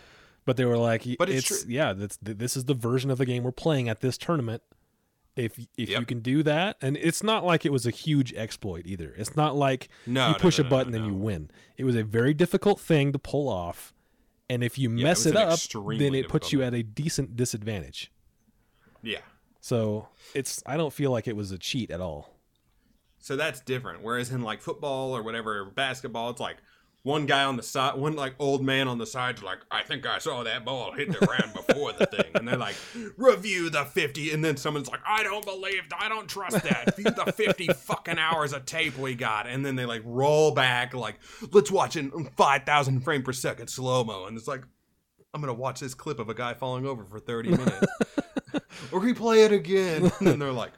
But 0.46 0.56
they 0.56 0.64
were 0.64 0.78
like, 0.78 1.04
But 1.18 1.28
it's 1.28 1.50
it's, 1.50 1.66
yeah, 1.66 1.92
that's 1.92 2.16
this 2.22 2.56
is 2.56 2.64
the 2.64 2.74
version 2.74 3.10
of 3.10 3.18
the 3.18 3.26
game 3.26 3.42
we're 3.44 3.52
playing 3.52 3.88
at 3.88 4.00
this 4.00 4.16
tournament. 4.16 4.62
If 5.36 5.58
if 5.76 5.88
you 5.88 6.04
can 6.04 6.20
do 6.20 6.42
that, 6.42 6.76
and 6.82 6.96
it's 6.96 7.22
not 7.22 7.44
like 7.44 7.64
it 7.64 7.72
was 7.72 7.86
a 7.86 7.90
huge 7.90 8.34
exploit 8.34 8.86
either. 8.86 9.14
It's 9.16 9.36
not 9.36 9.56
like 9.56 9.88
No, 10.06 10.28
you 10.28 10.34
push 10.34 10.58
no, 10.58 10.66
a 10.66 10.68
button 10.68 10.92
no, 10.92 10.98
and 10.98 11.06
you 11.06 11.14
win. 11.14 11.50
It 11.76 11.84
was 11.84 11.96
a 11.96 12.02
very 12.02 12.34
difficult 12.34 12.80
thing 12.80 13.12
to 13.12 13.18
pull 13.18 13.48
off, 13.48 13.94
and 14.48 14.62
if 14.64 14.78
you 14.78 14.90
Yeah, 14.90 15.04
mess 15.04 15.24
was 15.24 15.26
it, 15.28 15.36
up, 15.36 15.58
then 15.98 16.14
it 16.14 16.28
puts 16.28 16.52
you 16.52 16.62
at 16.62 16.74
a 16.74 16.82
decent 16.82 17.36
disadvantage. 17.36 18.12
Yeah. 19.02 19.20
So 19.60 20.08
it's 20.34 20.62
I 20.66 20.76
don't 20.76 20.92
feel 20.92 21.10
like 21.10 21.28
it 21.28 21.36
was 21.36 21.52
a 21.52 21.58
cheat 21.58 21.90
at 21.90 22.00
all. 22.00 22.34
So 23.18 23.36
that's 23.36 23.60
different. 23.60 24.02
Whereas 24.02 24.30
in 24.30 24.42
like 24.42 24.60
football 24.60 25.16
or 25.16 25.22
whatever, 25.22 25.64
basketball, 25.66 26.30
it's 26.30 26.40
like 26.40 26.56
one 27.02 27.24
guy 27.24 27.44
on 27.44 27.56
the 27.56 27.62
side, 27.62 27.96
one 27.96 28.14
like 28.14 28.34
old 28.38 28.62
man 28.62 28.86
on 28.86 28.98
the 28.98 29.06
side's 29.06 29.42
like, 29.42 29.58
I 29.70 29.82
think 29.82 30.06
I 30.06 30.18
saw 30.18 30.42
that 30.44 30.64
ball 30.64 30.92
hit 30.92 31.08
the 31.08 31.26
ground 31.26 31.52
before 31.54 31.92
the 31.92 32.06
thing. 32.06 32.30
And 32.34 32.46
they're 32.46 32.58
like, 32.58 32.76
review 33.16 33.70
the 33.70 33.84
50. 33.84 34.32
And 34.32 34.44
then 34.44 34.56
someone's 34.56 34.88
like, 34.88 35.00
I 35.06 35.22
don't 35.22 35.44
believe, 35.44 35.82
I 35.98 36.08
don't 36.08 36.28
trust 36.28 36.62
that. 36.62 36.96
View 36.96 37.04
the 37.04 37.32
50 37.32 37.68
fucking 37.68 38.18
hours 38.18 38.52
of 38.52 38.66
tape 38.66 38.98
we 38.98 39.14
got. 39.14 39.46
And 39.46 39.64
then 39.64 39.76
they 39.76 39.86
like 39.86 40.02
roll 40.04 40.50
back, 40.52 40.92
like, 40.92 41.16
let's 41.52 41.70
watch 41.70 41.96
it 41.96 42.12
in 42.12 42.24
5,000 42.36 43.00
frame 43.00 43.22
per 43.22 43.32
second 43.32 43.68
slow 43.68 44.04
mo. 44.04 44.26
And 44.26 44.36
it's 44.36 44.48
like, 44.48 44.64
I'm 45.32 45.40
going 45.40 45.54
to 45.54 45.58
watch 45.58 45.80
this 45.80 45.94
clip 45.94 46.18
of 46.18 46.28
a 46.28 46.34
guy 46.34 46.54
falling 46.54 46.86
over 46.86 47.04
for 47.04 47.18
30 47.18 47.50
minutes. 47.50 47.86
or 48.92 49.00
replay 49.00 49.46
it 49.46 49.52
again. 49.52 50.12
And 50.18 50.26
then 50.26 50.38
they're 50.38 50.52
like, 50.52 50.72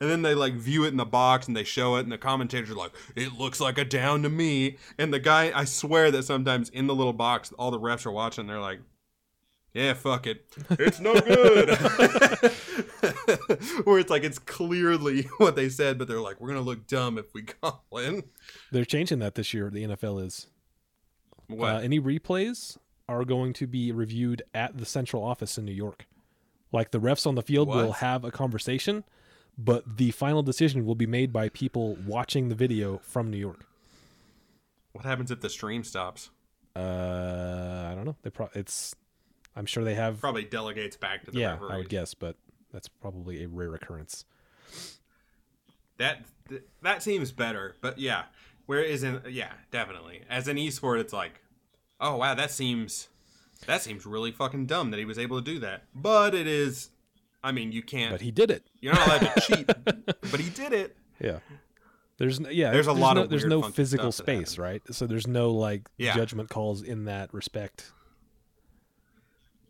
and 0.00 0.10
then 0.10 0.22
they 0.22 0.34
like 0.34 0.54
view 0.54 0.84
it 0.84 0.88
in 0.88 0.96
the 0.96 1.04
box 1.04 1.48
and 1.48 1.56
they 1.56 1.64
show 1.64 1.96
it, 1.96 2.00
and 2.00 2.12
the 2.12 2.18
commentators 2.18 2.70
are 2.70 2.74
like, 2.74 2.92
"It 3.14 3.32
looks 3.32 3.60
like 3.60 3.78
a 3.78 3.84
down 3.84 4.22
to 4.22 4.28
me." 4.28 4.76
And 4.98 5.12
the 5.12 5.18
guy, 5.18 5.52
I 5.54 5.64
swear 5.64 6.10
that 6.10 6.24
sometimes 6.24 6.68
in 6.70 6.86
the 6.86 6.94
little 6.94 7.12
box, 7.12 7.52
all 7.58 7.70
the 7.70 7.80
refs 7.80 8.06
are 8.06 8.12
watching. 8.12 8.46
They're 8.46 8.60
like, 8.60 8.80
"Yeah, 9.72 9.94
fuck 9.94 10.26
it, 10.26 10.44
it's 10.70 11.00
no 11.00 11.18
good." 11.20 11.78
Where 13.84 13.98
it's 13.98 14.10
like 14.10 14.24
it's 14.24 14.38
clearly 14.38 15.22
what 15.38 15.56
they 15.56 15.68
said, 15.68 15.98
but 15.98 16.08
they're 16.08 16.20
like, 16.20 16.40
"We're 16.40 16.48
gonna 16.48 16.60
look 16.60 16.86
dumb 16.86 17.18
if 17.18 17.32
we 17.32 17.42
call 17.42 17.84
in." 17.92 18.24
They're 18.72 18.84
changing 18.84 19.20
that 19.20 19.34
this 19.34 19.54
year. 19.54 19.70
The 19.70 19.84
NFL 19.84 20.24
is. 20.24 20.48
What? 21.48 21.76
Uh, 21.76 21.78
any 21.78 22.00
replays 22.00 22.76
are 23.08 23.24
going 23.24 23.52
to 23.54 23.66
be 23.66 23.92
reviewed 23.92 24.42
at 24.52 24.76
the 24.76 24.84
central 24.84 25.22
office 25.22 25.56
in 25.56 25.64
New 25.64 25.72
York. 25.72 26.06
Like 26.72 26.90
the 26.90 27.00
refs 27.00 27.26
on 27.26 27.36
the 27.36 27.42
field 27.42 27.68
will 27.68 27.92
have 27.92 28.24
a 28.24 28.30
conversation, 28.30 29.04
but 29.58 29.96
the 29.96 30.10
final 30.10 30.42
decision 30.42 30.84
will 30.84 30.94
be 30.94 31.06
made 31.06 31.32
by 31.32 31.48
people 31.48 31.96
watching 32.06 32.48
the 32.48 32.54
video 32.54 32.98
from 32.98 33.30
New 33.30 33.38
York. 33.38 33.66
what 34.92 35.04
happens 35.04 35.30
if 35.30 35.40
the 35.40 35.50
stream 35.50 35.84
stops? 35.84 36.30
Uh, 36.74 37.88
I 37.90 37.94
don't 37.94 38.04
know. 38.04 38.16
They 38.22 38.30
pro- 38.30 38.50
it's. 38.54 38.94
I'm 39.54 39.66
sure 39.66 39.82
they 39.84 39.94
have. 39.94 40.20
Probably 40.20 40.44
delegates 40.44 40.96
back 40.96 41.24
to 41.24 41.30
the 41.30 41.38
yeah, 41.38 41.52
referees. 41.52 41.70
I 41.72 41.76
would 41.78 41.88
guess, 41.88 42.12
but 42.12 42.36
that's 42.72 42.88
probably 42.88 43.42
a 43.42 43.48
rare 43.48 43.74
occurrence. 43.74 44.26
That 45.96 46.24
that 46.82 47.02
seems 47.02 47.32
better, 47.32 47.76
but 47.80 47.98
yeah, 47.98 48.24
where 48.66 48.82
isn't? 48.82 49.30
Yeah, 49.30 49.52
definitely. 49.70 50.22
As 50.28 50.48
an 50.48 50.58
esport, 50.58 51.00
it's 51.00 51.12
like, 51.12 51.40
oh 51.98 52.16
wow, 52.16 52.34
that 52.34 52.50
seems 52.50 53.08
that 53.64 53.80
seems 53.80 54.04
really 54.04 54.30
fucking 54.30 54.66
dumb 54.66 54.90
that 54.90 54.98
he 54.98 55.06
was 55.06 55.18
able 55.18 55.40
to 55.40 55.44
do 55.44 55.58
that. 55.60 55.84
But 55.94 56.34
it 56.34 56.46
is. 56.46 56.90
I 57.46 57.52
mean, 57.52 57.70
you 57.70 57.82
can't. 57.82 58.10
But 58.10 58.20
he 58.22 58.32
did 58.32 58.50
it. 58.50 58.64
you're 58.80 58.92
not 58.92 59.06
allowed 59.06 59.34
to 59.34 59.40
cheat, 59.46 59.66
but 59.86 60.40
he 60.40 60.50
did 60.50 60.72
it. 60.72 60.96
Yeah. 61.20 61.38
There's 62.18 62.40
no, 62.40 62.48
yeah. 62.48 62.72
There's 62.72 62.86
a 62.88 62.92
lot 62.92 63.14
no, 63.14 63.22
of 63.22 63.30
there's 63.30 63.44
no 63.44 63.62
physical 63.62 64.10
space, 64.10 64.58
right? 64.58 64.82
So 64.90 65.06
there's 65.06 65.26
no 65.28 65.50
like 65.52 65.88
Yeah. 65.96 66.14
judgment 66.16 66.48
calls 66.50 66.82
in 66.82 67.04
that 67.04 67.32
respect. 67.32 67.92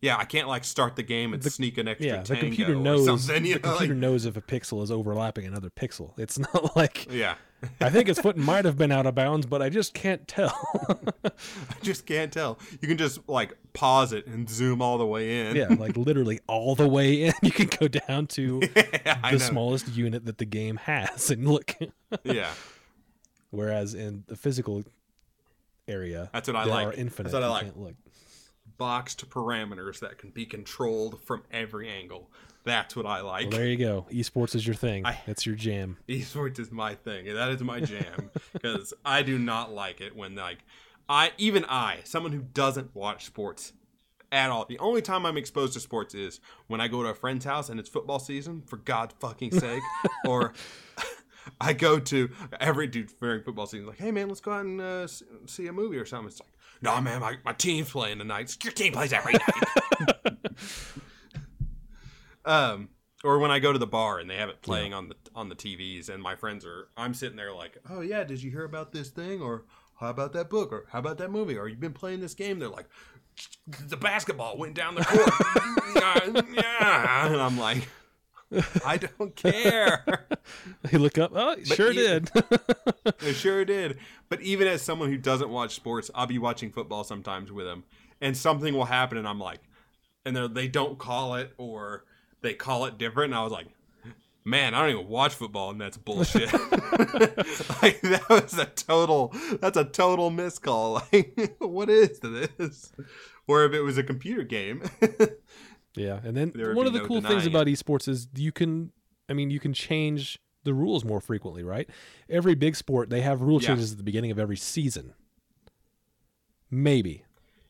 Yeah, 0.02 0.16
I 0.18 0.24
can't 0.24 0.46
like 0.46 0.64
start 0.64 0.94
the 0.96 1.02
game 1.02 1.32
and 1.32 1.42
sneak 1.44 1.78
an 1.78 1.88
extra 1.88 2.06
Yeah, 2.06 2.22
the 2.22 2.36
computer 2.36 2.74
knows. 2.76 3.06
something. 3.06 3.42
The 3.42 3.54
know, 3.54 3.58
computer 3.60 3.94
like- 3.94 4.00
knows 4.00 4.26
if 4.26 4.36
a 4.36 4.42
pixel 4.42 4.82
is 4.82 4.90
overlapping 4.90 5.46
another 5.46 5.70
pixel. 5.70 6.16
It's 6.18 6.38
not 6.54 6.76
like 6.76 7.06
yeah, 7.10 7.36
I 7.80 7.88
think 7.90 8.08
its 8.08 8.20
foot 8.20 8.36
might 8.36 8.66
have 8.66 8.76
been 8.76 8.92
out 8.92 9.06
of 9.06 9.14
bounds, 9.14 9.46
but 9.46 9.62
I 9.62 9.70
just 9.70 9.94
can't 9.94 10.28
tell. 10.28 10.54
I 11.24 11.30
just 11.82 12.04
can't 12.06 12.30
tell. 12.32 12.58
You 12.82 12.88
can 12.88 12.98
just 12.98 13.26
like 13.28 13.56
pause 13.72 14.12
it 14.12 14.26
and 14.26 14.48
zoom 14.48 14.82
all 14.82 14.98
the 14.98 15.06
way 15.06 15.48
in. 15.48 15.56
yeah, 15.56 15.68
like 15.68 15.96
literally 15.96 16.40
all 16.46 16.74
the 16.74 16.86
way 16.88 17.22
in. 17.24 17.32
You 17.42 17.50
can 17.50 17.68
go 17.80 17.88
down 17.88 18.26
to 18.28 18.60
Yeah, 18.76 19.30
the 19.30 19.40
smallest 19.40 19.88
unit 19.88 20.26
that 20.26 20.36
the 20.38 20.44
game 20.44 20.76
has 20.76 21.30
and 21.30 21.48
look. 21.48 21.74
Yeah, 22.22 22.50
Whereas 23.50 23.94
in 23.94 24.24
the 24.26 24.36
physical 24.36 24.84
area, 25.88 26.28
That's 26.32 26.48
what 26.48 26.56
I 26.56 26.64
like. 26.64 26.86
Are 26.88 26.92
infinite. 26.92 27.30
That's 27.30 27.34
what 27.34 27.42
I 27.42 27.48
like. 27.48 27.62
can't 27.64 27.78
look. 27.80 27.94
Boxed 28.78 29.28
parameters 29.30 30.00
that 30.00 30.18
can 30.18 30.30
be 30.30 30.46
controlled 30.46 31.20
from 31.24 31.42
every 31.50 31.88
angle. 31.88 32.30
That's 32.64 32.96
what 32.96 33.06
I 33.06 33.20
like. 33.20 33.48
Well, 33.50 33.58
there 33.58 33.68
you 33.68 33.76
go. 33.76 34.06
Esports 34.10 34.54
is 34.56 34.66
your 34.66 34.74
thing. 34.74 35.06
I- 35.06 35.20
That's 35.26 35.46
your 35.46 35.54
jam. 35.54 35.98
esports 36.08 36.58
is 36.58 36.72
my 36.72 36.94
thing 36.94 37.26
that 37.32 37.48
is 37.50 37.62
my 37.62 37.80
jam 37.80 38.30
because 38.52 38.92
i 39.04 39.22
do 39.22 39.38
not 39.38 39.72
like 39.72 40.00
it 40.00 40.16
when 40.16 40.34
like 40.34 40.58
i 41.08 41.30
even 41.38 41.64
i 41.68 41.98
someone 42.04 42.32
who 42.32 42.40
doesn't 42.42 42.94
watch 42.94 43.24
sports 43.26 43.72
at 44.32 44.50
all 44.50 44.64
the 44.64 44.78
only 44.80 45.00
time 45.02 45.24
i'm 45.24 45.36
exposed 45.36 45.72
to 45.72 45.80
sports 45.80 46.14
is 46.14 46.40
when 46.66 46.80
i 46.80 46.88
go 46.88 47.02
to 47.02 47.08
a 47.10 47.14
friend's 47.14 47.44
house 47.44 47.68
and 47.68 47.78
it's 47.78 47.88
football 47.88 48.18
season 48.18 48.62
for 48.66 48.76
god 48.78 49.12
fucking 49.20 49.52
sake 49.52 49.82
or 50.26 50.52
i 51.60 51.72
go 51.72 51.98
to 51.98 52.28
every 52.60 52.86
dude 52.86 53.12
during 53.20 53.42
football 53.42 53.66
season 53.66 53.86
like 53.86 53.98
hey 53.98 54.10
man 54.10 54.28
let's 54.28 54.40
go 54.40 54.52
out 54.52 54.64
and 54.64 54.80
uh, 54.80 55.06
see 55.46 55.66
a 55.68 55.72
movie 55.72 55.96
or 55.96 56.04
something 56.04 56.28
it's 56.28 56.40
like 56.40 56.50
no 56.82 57.00
man 57.00 57.20
my, 57.20 57.36
my 57.44 57.52
team's 57.52 57.90
playing 57.90 58.18
tonight. 58.18 58.56
Your 58.62 58.72
team 58.72 58.92
plays 58.92 59.12
every 59.12 59.34
night. 59.34 60.36
Um 62.44 62.90
or 63.24 63.40
when 63.40 63.50
I 63.50 63.58
go 63.58 63.72
to 63.72 63.78
the 63.78 63.86
bar 63.86 64.20
and 64.20 64.30
they 64.30 64.36
have 64.36 64.48
it 64.48 64.62
playing 64.62 64.94
on 64.94 65.08
the 65.08 65.16
on 65.34 65.48
the 65.48 65.56
TVs, 65.56 66.08
and 66.08 66.22
my 66.22 66.36
friends 66.36 66.64
are, 66.64 66.88
I'm 66.96 67.12
sitting 67.12 67.36
there 67.36 67.52
like, 67.52 67.78
oh 67.90 68.00
yeah, 68.00 68.22
did 68.24 68.42
you 68.42 68.50
hear 68.50 68.64
about 68.64 68.92
this 68.92 69.08
thing, 69.08 69.42
or 69.42 69.64
how 69.96 70.10
about 70.10 70.32
that 70.34 70.48
book, 70.48 70.72
or 70.72 70.86
how 70.90 71.00
about 71.00 71.18
that 71.18 71.30
movie, 71.30 71.58
or 71.58 71.68
you've 71.68 71.80
been 71.80 71.92
playing 71.92 72.20
this 72.20 72.34
game? 72.34 72.58
They're 72.58 72.68
like, 72.68 72.86
the 73.88 73.96
basketball 73.96 74.56
went 74.56 74.74
down 74.74 74.94
the 74.94 75.04
court, 75.04 75.30
yeah, 75.96 76.42
yeah, 76.54 77.26
and 77.26 77.40
I'm 77.40 77.58
like, 77.58 77.88
I 78.84 78.96
don't 78.98 79.34
care. 79.36 80.04
You 80.92 81.00
look 81.00 81.18
up. 81.18 81.32
Oh, 81.34 81.56
sure 81.64 81.90
you- 81.90 82.20
did. 82.20 82.30
It 83.22 83.34
sure 83.34 83.64
did. 83.64 83.98
But 84.28 84.40
even 84.42 84.68
as 84.68 84.82
someone 84.82 85.10
who 85.10 85.16
doesn't 85.16 85.48
watch 85.50 85.74
sports, 85.74 86.10
I'll 86.14 86.26
be 86.26 86.38
watching 86.38 86.70
football 86.70 87.02
sometimes 87.04 87.50
with 87.50 87.66
them, 87.66 87.84
and 88.20 88.36
something 88.36 88.74
will 88.74 88.84
happen, 88.84 89.18
and 89.18 89.26
I'm 89.26 89.40
like, 89.40 89.60
and 90.24 90.36
they 90.54 90.68
don't 90.68 90.98
call 90.98 91.34
it, 91.36 91.52
or 91.58 92.04
they 92.42 92.54
call 92.54 92.84
it 92.86 92.98
different, 92.98 93.32
and 93.32 93.38
I 93.38 93.42
was 93.42 93.52
like, 93.52 93.66
man, 94.44 94.74
I 94.74 94.82
don't 94.82 94.90
even 94.96 95.08
watch 95.08 95.34
football, 95.34 95.70
and 95.70 95.80
that's 95.80 95.96
bullshit. 95.96 96.52
like 96.52 98.00
that 98.02 98.24
was 98.28 98.58
a 98.58 98.66
total, 98.66 99.32
that's 99.60 99.76
a 99.76 99.84
total 99.84 100.30
miscall. 100.30 101.02
Like, 101.12 101.56
what 101.58 101.88
is 101.90 102.20
this? 102.20 102.92
Or 103.48 103.64
if 103.64 103.72
it 103.72 103.80
was 103.82 103.98
a 103.98 104.02
computer 104.02 104.42
game, 104.42 104.82
yeah, 105.96 106.20
and 106.24 106.36
then 106.36 106.52
There 106.54 106.74
one 106.74 106.86
of 106.86 106.92
the 106.92 107.00
no 107.00 107.06
cool 107.06 107.20
things 107.20 107.46
about 107.46 107.66
esports 107.66 108.06
is 108.08 108.28
you 108.36 108.52
can, 108.52 108.92
I 109.28 109.32
mean, 109.32 109.50
you 109.50 109.58
can 109.60 109.72
change 109.72 110.38
the 110.64 110.74
rules 110.74 111.04
more 111.04 111.20
frequently, 111.20 111.62
right? 111.62 111.88
Every 112.28 112.54
big 112.54 112.76
sport 112.76 113.08
they 113.10 113.20
have 113.22 113.40
rule 113.40 113.60
Yeah. 113.60 113.68
changes 113.68 113.92
at 113.92 113.98
the 113.98 114.04
beginning 114.04 114.30
of 114.30 114.38
every 114.38 114.56
season. 114.56 115.14
Maybe 116.70 117.24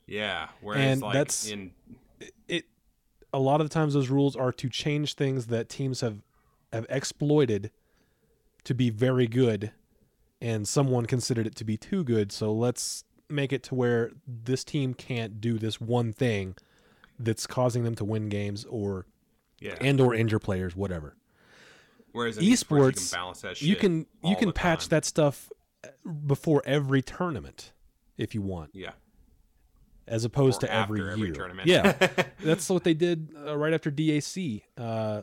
Yeah, 0.07 0.49
whereas 0.61 0.93
And 0.93 1.03
like 1.03 1.13
that's- 1.15 1.51
in 1.51 1.73
it. 2.49 2.65
A 3.33 3.39
lot 3.41 3.61
of 3.61 3.69
the 3.69 3.75
times, 3.75 3.93
those 3.95 4.09
rules 4.09 4.37
are 4.37 4.53
to 4.53 4.69
change 4.69 5.15
things 5.15 5.47
that 5.49 5.69
teams 5.69 6.01
have 6.01 6.23
have 6.73 6.87
exploited 6.91 7.71
to 8.65 8.75
be 8.75 8.89
very 8.91 9.27
good, 9.27 9.73
and 10.41 10.67
someone 10.67 11.07
considered 11.07 11.47
it 11.47 11.55
to 11.57 11.65
be 11.65 11.77
too 11.77 12.03
good. 12.05 12.33
So 12.33 12.53
let's 12.53 13.05
make 13.29 13.53
it 13.53 13.63
to 13.65 13.75
where 13.75 14.13
this 14.27 14.63
team 14.65 14.95
can't 14.95 15.41
do 15.41 15.59
this 15.59 15.81
one 15.81 16.13
thing 16.13 16.55
that's 17.19 17.47
causing 17.47 17.85
them 17.85 17.95
to 17.97 18.05
win 18.05 18.29
games 18.29 18.65
or 18.69 19.07
yeah, 19.61 19.75
and 19.81 20.01
or 20.01 20.15
injure 20.15 20.39
players, 20.39 20.77
whatever. 20.77 21.17
whereas 22.13 22.37
in 22.39 22.45
esports, 22.45 22.87
you 22.87 22.93
can 23.11 23.19
balance 23.21 23.41
that. 23.43 23.63
you 23.63 23.77
can 23.77 24.07
you 24.23 24.37
can 24.37 24.53
patch 24.53 24.85
time. 24.85 24.89
that 24.91 25.05
stuff 25.05 25.51
before 26.27 26.63
every 26.67 27.03
tournament 27.03 27.73
if 28.19 28.35
you 28.35 28.43
want, 28.43 28.71
Yeah, 28.75 28.93
as 30.09 30.25
opposed 30.25 30.63
or 30.63 30.67
to 30.67 30.73
every, 30.75 31.01
every 31.11 31.27
year. 31.29 31.35
tournament. 31.35 31.69
Yeah, 31.69 31.93
that's 32.43 32.69
what 32.71 32.85
they 32.85 32.95
did 32.95 33.31
uh, 33.47 33.57
right 33.57 33.73
after 33.73 33.91
DAC, 33.91 34.63
uh, 34.79 35.23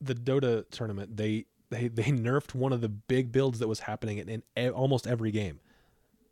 the 0.00 0.14
Dota 0.14 0.64
tournament. 0.70 1.16
They 1.16 1.46
they 1.70 1.88
they 1.88 2.04
nerfed 2.04 2.54
one 2.54 2.72
of 2.72 2.80
the 2.80 2.88
big 2.88 3.32
builds 3.32 3.58
that 3.58 3.68
was 3.68 3.80
happening 3.80 4.18
in, 4.18 4.28
in 4.28 4.42
e- 4.58 4.70
almost 4.70 5.06
every 5.06 5.30
game. 5.30 5.60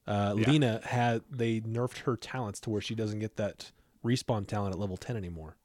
Uh, 0.07 0.35
Yeah. 0.39 0.51
Lina 0.51 0.81
had 0.85 1.23
they 1.31 1.61
nerfed 1.61 1.99
her 2.01 2.17
talents 2.17 2.61
to 2.61 2.71
where 2.71 2.81
she 2.81 2.95
doesn't 2.95 3.19
get 3.21 3.37
that 3.37 3.73
respawn 4.05 4.47
talent 4.47 4.75
at 4.75 4.79
level 4.81 4.97
ten 4.97 5.17
anymore. 5.17 5.57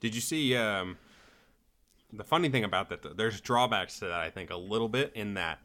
Did 0.00 0.14
you 0.14 0.20
see 0.20 0.56
um, 0.56 0.96
the 2.12 2.24
funny 2.24 2.48
thing 2.48 2.64
about 2.64 2.88
that? 2.90 3.02
Though, 3.02 3.12
there's 3.12 3.40
drawbacks 3.40 3.98
to 3.98 4.06
that. 4.06 4.20
I 4.20 4.30
think 4.30 4.50
a 4.50 4.56
little 4.56 4.88
bit 4.88 5.12
in 5.14 5.34
that 5.34 5.58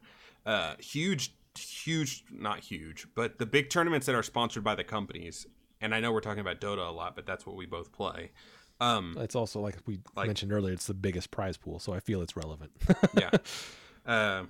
uh, 0.45 0.75
huge, 0.79 1.33
huge, 1.57 2.23
not 2.31 2.59
huge, 2.59 3.07
but 3.15 3.37
the 3.37 3.45
big 3.45 3.69
tournaments 3.69 4.05
that 4.07 4.15
are 4.15 4.23
sponsored 4.23 4.63
by 4.63 4.75
the 4.75 4.83
companies. 4.83 5.45
And 5.81 5.93
I 5.93 5.99
know 5.99 6.11
we're 6.11 6.21
talking 6.21 6.39
about 6.41 6.61
Dota 6.61 6.87
a 6.87 6.91
lot, 6.91 7.15
but 7.15 7.25
that's 7.25 7.45
what 7.45 7.55
we 7.55 7.65
both 7.65 7.91
play. 7.91 8.31
Um, 8.79 9.15
It's 9.19 9.35
also 9.35 9.59
like 9.59 9.75
we 9.85 9.99
Like- 10.15 10.27
mentioned 10.27 10.51
earlier, 10.51 10.73
it's 10.73 10.87
the 10.87 10.93
biggest 10.93 11.29
prize 11.29 11.57
pool, 11.57 11.77
so 11.79 11.93
I 11.93 11.99
feel 11.99 12.21
it's 12.21 12.35
relevant. 12.35 12.71
yeah. 13.17 13.29
Um 14.05 14.49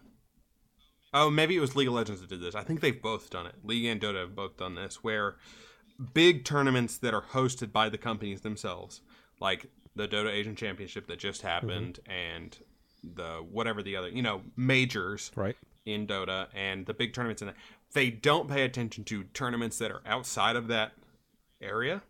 oh, 1.14 1.30
maybe 1.30 1.56
it 1.56 1.60
was 1.60 1.76
League 1.76 1.88
of 1.88 1.94
Legends 1.94 2.22
that 2.22 2.30
did 2.30 2.42
this. 2.42 2.56
I 2.56 2.64
think 2.64 2.80
they've 2.82 3.00
both 3.00 3.30
done 3.30 3.46
it. 3.48 3.56
League 3.64 3.86
and 3.86 4.00
Dota 4.02 4.22
have 4.22 4.36
both 4.36 4.58
done 4.58 4.76
this, 4.76 5.04
where 5.04 5.36
big 6.14 6.46
tournaments 6.46 6.98
that 6.98 7.14
are 7.14 7.22
hosted 7.22 7.72
by 7.72 7.90
the 7.90 7.98
companies 7.98 8.42
themselves, 8.42 9.02
like 9.40 9.68
the 9.96 10.08
Dota 10.08 10.30
Asian 10.30 10.56
Championship 10.56 11.08
that 11.08 11.20
just 11.20 11.40
mm-hmm. 11.40 11.50
happened, 11.50 12.00
and 12.06 12.58
the 13.04 13.46
whatever 13.50 13.84
the 13.84 13.96
other, 13.96 14.10
you 14.10 14.22
know, 14.22 14.42
majors 14.56 15.32
right? 15.36 15.56
in 15.86 16.08
Dota 16.08 16.48
and 16.54 16.86
the 16.86 16.94
big 16.94 17.14
tournaments 17.14 17.42
in 17.42 17.48
that, 17.48 17.58
they 17.94 18.10
don't 18.10 18.50
pay 18.50 18.64
attention 18.64 19.04
to 19.06 19.24
tournaments 19.26 19.78
that 19.80 19.92
are 19.92 20.02
outside 20.06 20.56
of 20.56 20.68
that 20.68 20.94
area. 21.62 22.02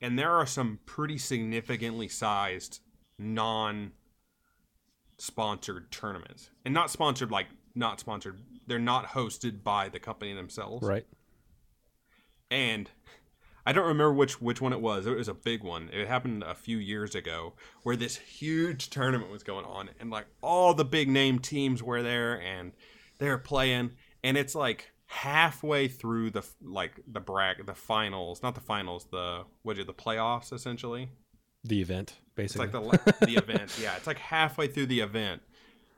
And 0.00 0.18
there 0.18 0.32
are 0.32 0.46
some 0.46 0.78
pretty 0.86 1.18
significantly 1.18 2.08
sized 2.08 2.80
non 3.18 3.92
sponsored 5.18 5.90
tournaments. 5.90 6.50
And 6.64 6.72
not 6.72 6.90
sponsored 6.90 7.30
like 7.30 7.46
not 7.74 8.00
sponsored. 8.00 8.40
They're 8.66 8.78
not 8.78 9.08
hosted 9.08 9.62
by 9.62 9.88
the 9.88 10.00
company 10.00 10.32
themselves. 10.32 10.86
Right. 10.86 11.06
And 12.50 12.90
I 13.66 13.72
don't 13.72 13.86
remember 13.86 14.12
which 14.12 14.40
which 14.40 14.60
one 14.60 14.72
it 14.72 14.80
was. 14.80 15.06
It 15.06 15.16
was 15.16 15.28
a 15.28 15.34
big 15.34 15.62
one. 15.62 15.90
It 15.92 16.08
happened 16.08 16.42
a 16.42 16.54
few 16.54 16.78
years 16.78 17.14
ago 17.14 17.54
where 17.82 17.96
this 17.96 18.16
huge 18.16 18.90
tournament 18.90 19.30
was 19.30 19.42
going 19.42 19.64
on 19.64 19.90
and 20.00 20.10
like 20.10 20.26
all 20.42 20.74
the 20.74 20.84
big 20.84 21.08
name 21.08 21.38
teams 21.38 21.82
were 21.82 22.02
there 22.02 22.40
and 22.40 22.72
they're 23.18 23.38
playing 23.38 23.92
and 24.24 24.36
it's 24.36 24.54
like 24.54 24.90
halfway 25.06 25.88
through 25.88 26.30
the 26.30 26.44
like 26.62 27.00
the 27.06 27.20
brag 27.20 27.66
the 27.66 27.74
finals, 27.74 28.42
not 28.42 28.54
the 28.54 28.60
finals, 28.60 29.06
the 29.10 29.44
what 29.62 29.76
is 29.76 29.82
it, 29.82 29.86
the 29.86 29.94
playoffs 29.94 30.52
essentially. 30.52 31.10
The 31.62 31.82
event, 31.82 32.18
basically. 32.36 32.66
It's 32.66 32.74
like 32.74 33.06
the 33.06 33.26
the 33.26 33.34
event. 33.36 33.78
Yeah, 33.80 33.94
it's 33.96 34.06
like 34.06 34.18
halfway 34.18 34.66
through 34.66 34.86
the 34.86 35.00
event 35.00 35.42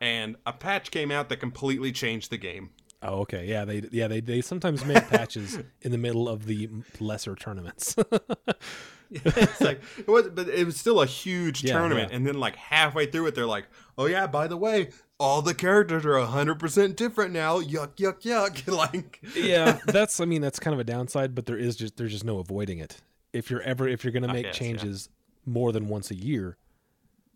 and 0.02 0.34
a 0.44 0.52
patch 0.52 0.90
came 0.90 1.12
out 1.12 1.28
that 1.28 1.36
completely 1.36 1.92
changed 1.92 2.30
the 2.30 2.36
game. 2.36 2.70
Oh, 3.02 3.20
okay. 3.20 3.46
Yeah, 3.46 3.64
they 3.64 3.82
yeah 3.90 4.08
they, 4.08 4.20
they 4.20 4.40
sometimes 4.40 4.84
make 4.84 5.08
patches 5.08 5.58
in 5.82 5.90
the 5.92 5.98
middle 5.98 6.28
of 6.28 6.46
the 6.46 6.68
lesser 7.00 7.34
tournaments. 7.34 7.96
it's 9.10 9.60
like 9.60 9.80
it 9.98 10.08
was, 10.08 10.28
but 10.28 10.48
it 10.48 10.64
was 10.64 10.76
still 10.76 11.02
a 11.02 11.06
huge 11.06 11.64
Yeah, 11.64 11.74
tournament. 11.78 12.10
yeah. 12.10 12.16
And 12.16 12.26
then 12.26 12.38
like 12.38 12.56
halfway 12.56 13.06
through 13.06 13.26
it, 13.26 13.34
they're 13.34 13.46
like, 13.46 13.66
"Oh 13.98 14.06
yeah, 14.06 14.26
by 14.26 14.46
the 14.46 14.56
way, 14.56 14.90
all 15.18 15.42
the 15.42 15.54
characters 15.54 16.06
are 16.06 16.18
hundred 16.20 16.58
percent 16.58 16.96
different 16.96 17.32
now." 17.32 17.60
Yuck, 17.60 17.96
yuck, 17.96 18.22
yuck. 18.22 18.66
like, 18.76 19.20
yeah, 19.34 19.80
that's 19.86 20.20
I 20.20 20.24
mean 20.24 20.40
that's 20.40 20.58
kind 20.58 20.72
of 20.74 20.80
a 20.80 20.84
downside, 20.84 21.34
but 21.34 21.46
there 21.46 21.58
is 21.58 21.76
just 21.76 21.96
there's 21.96 22.12
just 22.12 22.24
no 22.24 22.38
avoiding 22.38 22.78
it. 22.78 22.98
If 23.32 23.50
you're 23.50 23.62
ever 23.62 23.88
if 23.88 24.04
you're 24.04 24.12
going 24.12 24.26
to 24.26 24.32
make 24.32 24.46
guess, 24.46 24.60
yeah. 24.60 24.66
changes 24.68 25.08
more 25.44 25.72
than 25.72 25.88
once 25.88 26.10
a 26.10 26.14
year, 26.14 26.56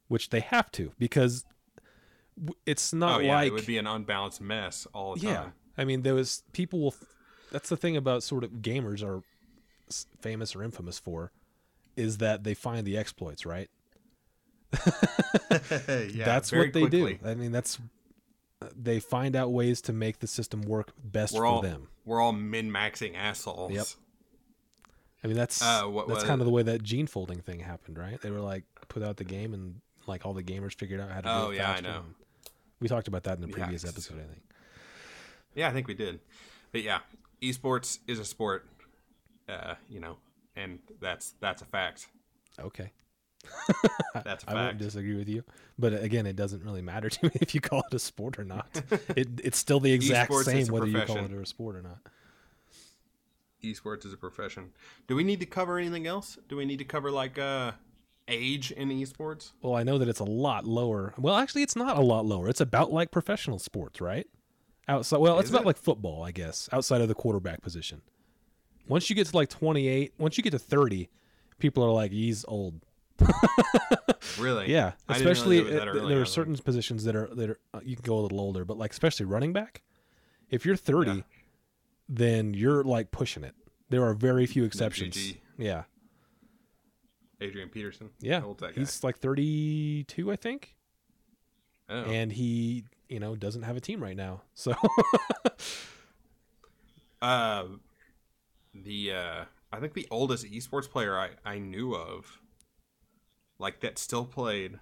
which 0.09 0.31
they 0.31 0.41
have 0.41 0.71
to 0.73 0.93
because 0.99 1.45
it's 2.67 2.93
not 2.93 3.17
oh 3.17 3.19
yeah, 3.21 3.35
like 3.37 3.49
it 3.49 3.53
would 3.53 3.67
be 3.67 3.79
an 3.79 3.87
unbalanced 3.87 4.41
mess 4.41 4.87
all 4.93 5.15
the 5.15 5.21
yeah. 5.23 5.37
time. 5.37 5.53
I 5.79 5.85
mean 5.85 6.03
there 6.03 6.15
was 6.15 6.43
people 6.53 6.81
will 6.81 6.95
that's 7.53 7.69
the 7.69 7.77
thing 7.77 7.97
about 7.97 8.23
sort 8.23 8.45
of 8.45 8.51
gamers 8.55 9.03
are 9.03 9.23
famous 10.21 10.55
or 10.57 10.63
infamous 10.63 10.99
for 10.99 11.33
is 11.97 12.19
that 12.19 12.45
they 12.45 12.55
find 12.55 12.87
the 12.87 12.99
exploits, 12.99 13.47
right? 13.47 13.71
yeah, 16.13 16.25
that's 16.25 16.53
what 16.53 16.73
they 16.73 16.81
quickly. 16.83 17.15
do. 17.15 17.19
I 17.29 17.35
mean, 17.35 17.53
that's 17.53 17.79
they 18.75 19.01
find 19.01 19.37
out 19.37 19.53
ways 19.53 19.81
to 19.83 19.93
make 19.93 20.19
the 20.19 20.27
system 20.27 20.63
work 20.63 20.93
best 21.03 21.35
We're 21.35 21.41
for 21.41 21.47
all 21.47 21.63
them. 21.63 21.89
we're 22.05 22.21
all 22.21 22.33
min 22.33 22.71
maxing 22.71 23.15
assholes. 23.17 23.73
Yep. 23.73 23.87
I 25.25 25.27
mean, 25.29 25.37
that's 25.37 25.63
Uh, 25.63 25.85
what 25.85 26.09
that's 26.09 26.21
was 26.21 26.25
kind 26.25 26.41
of 26.41 26.47
the 26.47 26.51
way 26.53 26.63
that 26.63 26.83
gene 26.83 27.07
folding 27.07 27.41
thing 27.41 27.61
happened, 27.61 27.99
right? 27.99 28.21
They 28.21 28.31
were 28.31 28.41
like 28.41 28.65
put 28.89 29.03
out 29.03 29.17
the 29.17 29.25
game, 29.25 29.55
and 29.55 29.81
like 30.07 30.27
all 30.27 30.35
the 30.35 30.43
gamers 30.43 30.75
figured 30.75 31.01
out 31.01 31.11
how 31.11 31.17
to. 31.21 31.23
do 31.23 31.29
Oh, 31.29 31.51
it 31.51 31.57
yeah, 31.57 31.73
I 31.73 31.81
know. 31.81 32.03
We 32.81 32.89
talked 32.89 33.09
about 33.09 33.25
that 33.25 33.37
in 33.37 33.41
the 33.43 33.49
previous 33.49 33.85
Yikes. 33.85 33.89
episode, 33.89 34.19
I 34.19 34.27
think. 34.27 34.43
Yeah, 35.55 35.69
I 35.69 35.73
think 35.73 35.89
we 35.89 35.95
did. 35.95 36.21
But 36.73 36.83
yeah, 36.83 36.99
esports 37.43 37.99
is 38.07 38.19
a 38.19 38.25
sport. 38.25 38.67
Uh, 39.49 39.75
you 39.89 40.01
know, 40.01 40.17
and 40.57 40.81
that's 41.01 41.35
that's 41.41 41.63
a 41.63 41.65
fact. 41.65 42.09
Okay, 42.59 42.91
That's 44.25 44.45
a 44.45 44.51
I 44.51 44.55
won't 44.55 44.67
fact. 44.71 44.79
disagree 44.79 45.15
with 45.17 45.29
you, 45.29 45.45
but 45.79 45.93
again, 46.03 46.27
it 46.27 46.37
doesn't 46.37 46.65
really 46.65 46.83
matter 46.83 47.09
to 47.11 47.27
me 47.27 47.31
if 47.35 47.55
you 47.55 47.61
call 47.61 47.83
it 47.91 47.95
a 47.95 47.99
sport 47.99 48.39
or 48.39 48.45
not. 48.45 48.83
it, 49.17 49.29
it's 49.45 49.59
still 49.59 49.79
the 49.81 49.93
exact 49.93 50.31
Esports 50.33 50.45
same 50.45 50.67
whether 50.69 50.87
you 50.87 51.01
call 51.03 51.19
it 51.19 51.33
a 51.33 51.47
sport 51.47 51.77
or 51.77 51.83
not. 51.83 51.99
esports 53.63 54.05
is 54.07 54.13
a 54.13 54.17
profession. 54.17 54.71
Do 55.07 55.15
we 55.17 55.23
need 55.25 55.41
to 55.41 55.47
cover 55.47 55.79
anything 55.79 56.07
else? 56.07 56.39
Do 56.49 56.57
we 56.57 56.65
need 56.65 56.79
to 56.79 56.85
cover 56.85 57.11
like 57.11 57.39
uh 57.39 57.73
age 58.29 58.71
in 58.73 58.89
esports? 58.91 59.53
Well, 59.63 59.75
I 59.75 59.83
know 59.83 59.99
that 59.99 60.09
it's 60.09 60.21
a 60.21 60.25
lot 60.25 60.65
lower. 60.67 61.15
Well, 61.19 61.37
actually, 61.37 61.63
it's 61.63 61.77
not 61.77 61.97
a 61.97 62.01
lot 62.03 62.25
lower. 62.27 62.49
It's 62.49 62.61
about 62.61 62.93
like 62.93 63.11
professional 63.11 63.59
sports, 63.59 64.01
right? 64.01 64.27
Outside, 64.89 65.19
well, 65.19 65.39
it's 65.39 65.49
Is 65.49 65.51
about 65.55 65.63
it? 65.63 65.67
like 65.67 65.79
football, 65.79 66.23
I 66.23 66.31
guess, 66.31 66.69
outside 66.73 67.01
of 67.01 67.09
the 67.09 67.15
quarterback 67.15 67.61
position. 67.63 68.03
Once 68.89 69.11
you 69.11 69.17
get 69.17 69.27
to 69.27 69.37
like 69.37 69.49
28, 69.49 70.15
once 70.19 70.37
you 70.39 70.45
get 70.45 70.51
to 70.51 70.59
30, 70.61 71.09
people 71.59 71.83
are 71.85 71.91
like, 71.91 72.13
he's 72.13 72.45
old. 72.47 72.81
Really? 74.39 74.71
Yeah, 74.71 74.93
especially 75.09 75.59
it 75.59 75.65
was 75.67 75.75
that 75.75 75.89
early 75.89 76.09
there 76.13 76.21
are 76.21 76.27
certain 76.27 76.57
positions 76.57 77.05
that 77.05 77.15
are 77.17 77.29
that 77.35 77.51
are 77.51 77.59
uh, 77.73 77.81
you 77.83 77.97
can 77.97 78.05
go 78.05 78.19
a 78.19 78.23
little 78.23 78.41
older, 78.41 78.65
but 78.65 78.77
like 78.77 78.91
especially 78.91 79.25
running 79.25 79.53
back. 79.53 79.83
If 80.51 80.67
you're 80.67 80.77
30, 80.77 81.11
Yeah. 81.11 81.21
then 82.09 82.53
you're 82.55 82.83
like 82.85 83.11
pushing 83.11 83.45
it. 83.45 83.55
There 83.89 84.05
are 84.05 84.15
very 84.15 84.45
few 84.47 84.65
exceptions. 84.65 85.35
Yeah, 85.57 85.85
Adrian 87.41 87.69
Peterson. 87.69 88.11
yeah. 88.21 88.41
How 88.41 88.47
old's 88.49 88.61
that 88.61 88.75
guy? 88.75 88.81
He's 88.81 89.03
like 89.05 89.19
32, 89.19 90.31
I 90.33 90.37
think. 90.37 90.75
Oh. 91.89 92.03
and 92.03 92.33
he 92.33 92.83
you 93.09 93.21
know 93.21 93.37
doesn't 93.37 93.63
have 93.63 93.77
a 93.77 93.81
team 93.81 94.03
right 94.03 94.17
now 94.17 94.43
so 94.55 94.75
uh, 97.23 97.65
the 98.75 99.13
uh, 99.13 99.45
I 99.73 99.81
think 99.81 99.95
the 99.95 100.07
oldest 100.11 100.45
esports 100.47 100.91
player 100.91 101.17
I 101.19 101.31
I 101.45 101.59
knew 101.59 101.95
of, 101.95 102.41
like 103.59 103.81
that 103.81 103.99
still 103.99 104.25
played, 104.25 104.79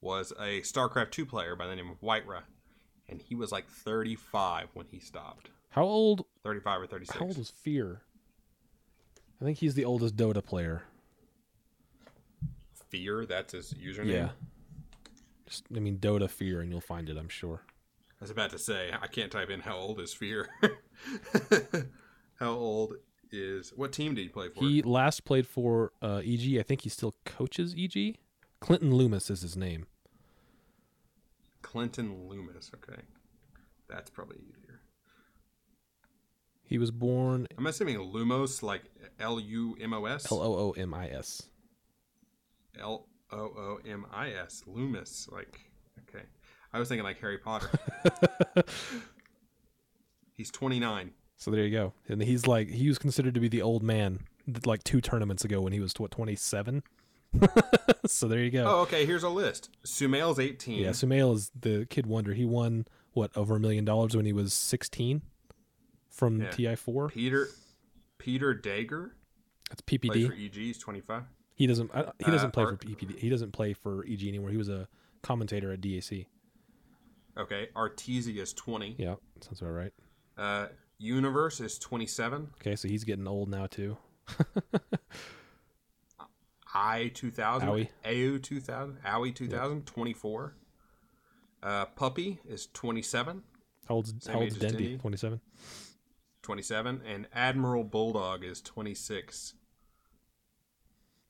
was 0.00 0.32
a 0.32 0.60
StarCraft 0.62 1.10
two 1.12 1.26
player 1.26 1.54
by 1.56 1.66
the 1.66 1.76
name 1.76 1.90
of 1.90 2.00
Whitera, 2.00 2.42
and 3.08 3.20
he 3.22 3.34
was 3.34 3.52
like 3.52 3.68
35 3.68 4.68
when 4.74 4.86
he 4.90 4.98
stopped. 4.98 5.50
how 5.70 5.82
old 5.84 6.24
35 6.42 6.80
or 6.82 6.86
36. 6.88 7.18
how 7.18 7.26
old 7.26 7.38
is 7.38 7.50
fear 7.50 8.02
i 9.40 9.44
think 9.44 9.58
he's 9.58 9.74
the 9.74 9.84
oldest 9.84 10.16
dota 10.16 10.44
player 10.44 10.82
Fear, 12.90 13.26
that's 13.26 13.52
his 13.54 13.72
username. 13.74 14.12
yeah 14.12 14.28
just 15.46 15.64
i 15.74 15.80
mean 15.80 15.96
dota 15.98 16.28
fear 16.30 16.60
and 16.60 16.70
you'll 16.70 16.80
find 16.80 17.08
it 17.08 17.16
i'm 17.16 17.28
sure 17.28 17.62
I 18.20 18.24
was 18.24 18.30
about 18.30 18.50
to 18.50 18.58
say 18.58 18.90
I 19.00 19.06
can't 19.06 19.32
type 19.32 19.48
in 19.48 19.60
how 19.60 19.76
old 19.76 19.98
is 19.98 20.12
Fear. 20.12 20.46
how 22.34 22.50
old 22.52 22.96
is 23.32 23.72
what 23.74 23.92
team 23.92 24.14
did 24.14 24.22
he 24.22 24.28
play 24.28 24.48
for? 24.50 24.60
he 24.62 24.82
last 24.82 25.24
played 25.24 25.46
for 25.46 25.92
uh 26.02 26.20
eg 26.22 26.58
i 26.58 26.62
think 26.62 26.82
he 26.82 26.88
still 26.90 27.14
coaches 27.24 27.74
eg 27.78 28.18
clinton 28.60 28.94
loomis 28.94 29.30
is 29.30 29.40
his 29.42 29.56
name 29.56 29.86
Clinton 31.62 32.28
Loomis. 32.28 32.70
Okay, 32.74 33.00
that's 33.88 34.10
probably 34.10 34.38
easier. 34.38 34.80
He 36.64 36.78
was 36.78 36.90
born 36.90 37.46
I'm 37.58 37.66
assuming 37.66 37.96
Lumos, 37.98 38.62
like 38.62 38.82
L 39.18 39.38
U 39.38 39.76
M 39.80 39.92
O 39.92 40.04
S. 40.06 40.30
L 40.30 40.40
O 40.42 40.54
O 40.58 40.70
M 40.72 40.92
I 40.94 41.08
S. 41.08 41.42
L 42.78 43.06
O 43.32 43.36
O 43.38 43.78
M 43.86 44.06
I 44.12 44.30
S. 44.30 44.62
Loomis. 44.66 45.28
Like, 45.30 45.58
okay. 46.08 46.24
I 46.72 46.78
was 46.78 46.88
thinking 46.88 47.04
like 47.04 47.18
Harry 47.20 47.38
Potter. 47.38 47.70
He's 50.36 50.50
29. 50.50 51.12
So 51.36 51.50
there 51.50 51.64
you 51.64 51.70
go. 51.70 51.92
And 52.08 52.22
he's 52.22 52.46
like 52.46 52.68
he 52.68 52.88
was 52.88 52.98
considered 52.98 53.34
to 53.34 53.40
be 53.40 53.48
the 53.48 53.62
old 53.62 53.82
man 53.82 54.20
like 54.64 54.84
two 54.84 55.00
tournaments 55.00 55.44
ago 55.44 55.60
when 55.60 55.72
he 55.72 55.80
was 55.80 55.94
what 55.98 56.10
27. 56.10 56.82
so 58.06 58.28
there 58.28 58.40
you 58.40 58.50
go. 58.50 58.64
Oh, 58.66 58.80
okay. 58.82 59.06
Here's 59.06 59.22
a 59.22 59.28
list. 59.28 59.70
Sumail's 59.84 60.38
18. 60.38 60.82
Yeah, 60.82 60.90
Sumail 60.90 61.34
is 61.34 61.50
the 61.58 61.86
kid 61.88 62.06
wonder. 62.06 62.34
He 62.34 62.44
won 62.44 62.86
what 63.12 63.30
over 63.36 63.56
a 63.56 63.60
million 63.60 63.84
dollars 63.84 64.16
when 64.16 64.26
he 64.26 64.32
was 64.32 64.52
16 64.52 65.22
from 66.10 66.40
Yeah. 66.42 66.48
TI4. 66.50 67.10
Peter 67.10 67.48
Peter 68.18 68.54
Dager 68.54 69.10
That's 69.70 69.80
plays 69.82 70.00
PPD. 70.00 70.26
for 70.26 70.34
EG. 70.34 70.54
He's 70.54 70.78
25. 70.78 71.22
He 71.60 71.66
doesn't. 71.66 71.90
He 72.24 72.30
doesn't 72.30 72.48
Uh, 72.48 72.50
play 72.52 72.64
for 72.64 72.76
PPD. 72.78 73.18
He 73.18 73.28
doesn't 73.28 73.52
play 73.52 73.74
for 73.74 74.02
EG 74.06 74.26
anymore. 74.26 74.48
He 74.48 74.56
was 74.56 74.70
a 74.70 74.88
commentator 75.20 75.70
at 75.70 75.82
DAC. 75.82 76.24
Okay. 77.36 77.68
Arteezy 77.76 78.38
20. 78.54 78.94
Yeah, 78.96 79.16
sounds 79.42 79.60
about 79.60 79.72
right. 79.72 79.92
Uh, 80.38 80.68
Universe 80.96 81.60
is 81.60 81.78
27. 81.78 82.48
Okay, 82.62 82.76
so 82.76 82.88
he's 82.88 83.04
getting 83.04 83.28
old 83.28 83.50
now 83.50 83.66
too. 83.66 83.98
I 86.74 87.10
2000. 87.12 87.68
Owie. 87.68 87.88
AU 88.06 88.38
2000. 88.38 88.96
Owie 89.04 89.34
2000. 89.34 89.84
24. 89.84 90.54
Uh, 91.62 91.84
Puppey 91.84 92.38
is 92.48 92.68
27. 92.72 93.42
How 93.86 93.96
old's 93.96 94.14
Same 94.20 94.32
how 94.34 94.40
old's 94.40 94.56
age 94.56 94.72
Dendi? 94.72 94.94
Dendi. 94.94 95.00
Twenty 95.00 95.18
seven. 95.18 95.40
27. 96.40 97.02
And 97.06 97.26
Admiral 97.34 97.84
Bulldog 97.84 98.44
is 98.44 98.62
26. 98.62 99.52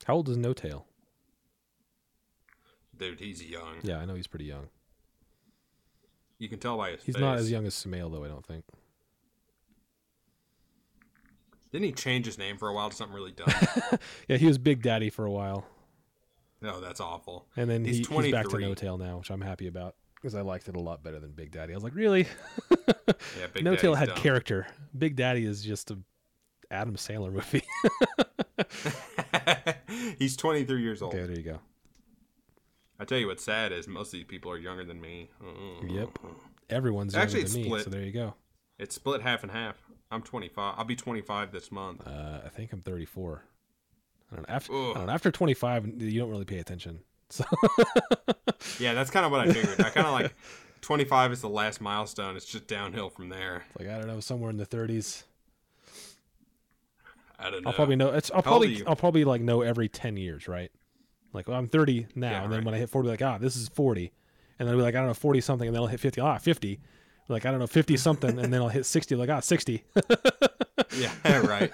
How 0.05 0.15
old 0.15 0.29
is 0.29 0.37
N0tail? 0.37 0.83
Dude, 2.97 3.19
he's 3.19 3.43
young. 3.43 3.77
Yeah, 3.83 3.97
I 3.97 4.05
know 4.05 4.15
he's 4.15 4.27
pretty 4.27 4.45
young. 4.45 4.67
You 6.37 6.49
can 6.49 6.59
tell 6.59 6.77
by 6.77 6.91
his 6.91 7.03
He's 7.03 7.15
face. 7.15 7.21
not 7.21 7.37
as 7.37 7.51
young 7.51 7.65
as 7.65 7.73
Sumail 7.75 8.11
though. 8.11 8.23
I 8.23 8.27
don't 8.27 8.45
think. 8.45 8.63
Didn't 11.71 11.85
he 11.85 11.91
change 11.93 12.25
his 12.25 12.37
name 12.37 12.57
for 12.57 12.67
a 12.67 12.73
while 12.73 12.89
to 12.89 12.95
something 12.95 13.15
really 13.15 13.31
dumb? 13.31 13.47
Yeah, 14.27 14.37
he 14.37 14.45
was 14.45 14.57
Big 14.57 14.81
Daddy 14.81 15.09
for 15.09 15.25
a 15.25 15.31
while, 15.31 15.65
no, 16.61 16.79
that's 16.81 16.99
awful. 16.99 17.47
and 17.55 17.69
then 17.69 17.85
He's 17.85 18.07
he, 18.07 18.15
he's 18.21 18.31
back 18.31 18.47
to 18.49 18.59
No 18.59 18.73
Tail 18.73 18.97
now, 18.97 19.17
which 19.19 19.31
I'm 19.31 19.41
happy 19.41 19.67
about 19.67 19.95
because 20.15 20.35
I 20.35 20.41
liked 20.41 20.67
it 20.67 20.75
a 20.75 20.79
lot 20.79 21.01
better 21.03 21.19
than 21.19 21.31
Big 21.31 21.51
Daddy. 21.51 21.73
I 21.73 21.75
was 21.75 21.83
like, 21.83 21.95
really? 21.95 22.27
Yeah, 22.87 23.47
Big 23.53 23.63
no 23.63 23.75
Tail 23.75 23.95
had 23.95 24.09
dumb. 24.09 24.17
character. 24.17 24.67
Big 24.97 25.15
Daddy 25.15 25.45
is 25.45 25.63
just 25.63 25.89
a 25.91 25.97
Adam 26.71 26.95
Sandler 26.95 27.31
movie. 27.31 27.63
He's 30.19 30.35
23 30.37 30.81
years 30.81 31.01
old. 31.01 31.13
okay, 31.13 31.25
there 31.25 31.35
you 31.37 31.43
go. 31.43 31.59
I 32.99 33.05
tell 33.05 33.17
you 33.17 33.27
what's 33.27 33.43
sad 33.43 33.71
is 33.71 33.87
most 33.87 34.07
of 34.07 34.11
these 34.13 34.25
people 34.25 34.51
are 34.51 34.57
younger 34.57 34.83
than 34.85 35.01
me. 35.01 35.29
Yep. 35.87 36.17
Everyone's 36.69 37.13
younger 37.13 37.23
Actually, 37.23 37.39
than 37.41 37.45
it's 37.47 37.55
me, 37.55 37.63
split. 37.65 37.83
so 37.83 37.89
there 37.89 38.03
you 38.03 38.11
go. 38.11 38.35
It's 38.79 38.95
split 38.95 39.21
half 39.21 39.43
and 39.43 39.51
half. 39.51 39.75
I'm 40.11 40.21
25. 40.21 40.75
I'll 40.77 40.85
be 40.85 40.95
25 40.95 41.51
this 41.51 41.71
month. 41.71 42.05
Uh, 42.07 42.39
I 42.45 42.49
think 42.49 42.73
I'm 42.73 42.81
34. 42.81 43.43
I 44.31 44.35
don't 44.35 44.47
know. 44.47 44.53
After, 44.53 44.73
I 44.73 44.93
don't 44.93 45.05
know, 45.07 45.13
after 45.13 45.31
25, 45.31 46.01
you 46.01 46.19
don't 46.19 46.29
really 46.29 46.45
pay 46.45 46.59
attention. 46.59 46.99
So 47.31 47.45
Yeah, 48.77 48.93
that's 48.93 49.09
kind 49.09 49.25
of 49.25 49.31
what 49.31 49.47
I 49.47 49.53
figured. 49.53 49.79
I 49.79 49.89
kind 49.89 50.05
of 50.05 50.11
like 50.11 50.35
25 50.81 51.31
is 51.31 51.39
the 51.39 51.47
last 51.47 51.79
milestone. 51.79 52.35
It's 52.35 52.45
just 52.45 52.67
downhill 52.67 53.09
from 53.09 53.29
there. 53.29 53.63
like 53.79 53.87
I 53.87 53.97
don't 53.97 54.07
know, 54.07 54.19
somewhere 54.19 54.49
in 54.49 54.57
the 54.57 54.65
30s. 54.65 55.23
I 57.41 57.49
don't 57.49 57.63
know. 57.63 57.69
I'll 57.69 57.75
probably 57.75 57.95
know. 57.95 58.09
It's 58.11 58.29
I'll 58.31 58.37
How 58.37 58.41
probably? 58.41 58.85
I'll 58.85 58.95
probably 58.95 59.23
like 59.23 59.41
know 59.41 59.61
every 59.61 59.89
10 59.89 60.17
years, 60.17 60.47
right? 60.47 60.71
Like 61.33 61.47
well, 61.47 61.57
I'm 61.57 61.67
30 61.67 62.07
now, 62.15 62.29
Yeah, 62.31 62.43
and 62.43 62.51
then 62.51 62.59
right. 62.59 62.65
when 62.65 62.75
I 62.75 62.77
hit 62.77 62.89
40, 62.89 63.09
like 63.09 63.21
ah, 63.21 63.37
this 63.37 63.55
is 63.55 63.69
40, 63.69 64.11
and 64.59 64.67
then 64.67 64.73
I'll 64.73 64.79
be 64.79 64.83
like 64.83 64.95
I 64.95 64.99
don't 64.99 65.07
know 65.07 65.13
40 65.13 65.41
something, 65.41 65.67
and 65.67 65.75
then 65.75 65.81
I'll 65.81 65.87
hit 65.87 65.99
50. 65.99 66.21
Ah, 66.21 66.37
50. 66.37 66.79
Like 67.29 67.45
I 67.45 67.51
don't 67.51 67.59
know 67.59 67.67
50 67.67 67.95
something, 67.97 68.37
and 68.39 68.53
then 68.53 68.61
I'll 68.61 68.67
hit 68.69 68.85
60. 68.85 69.15
Like 69.15 69.29
ah, 69.29 69.39
60. 69.39 69.83
Yeah, 70.97 71.11
right. 71.47 71.71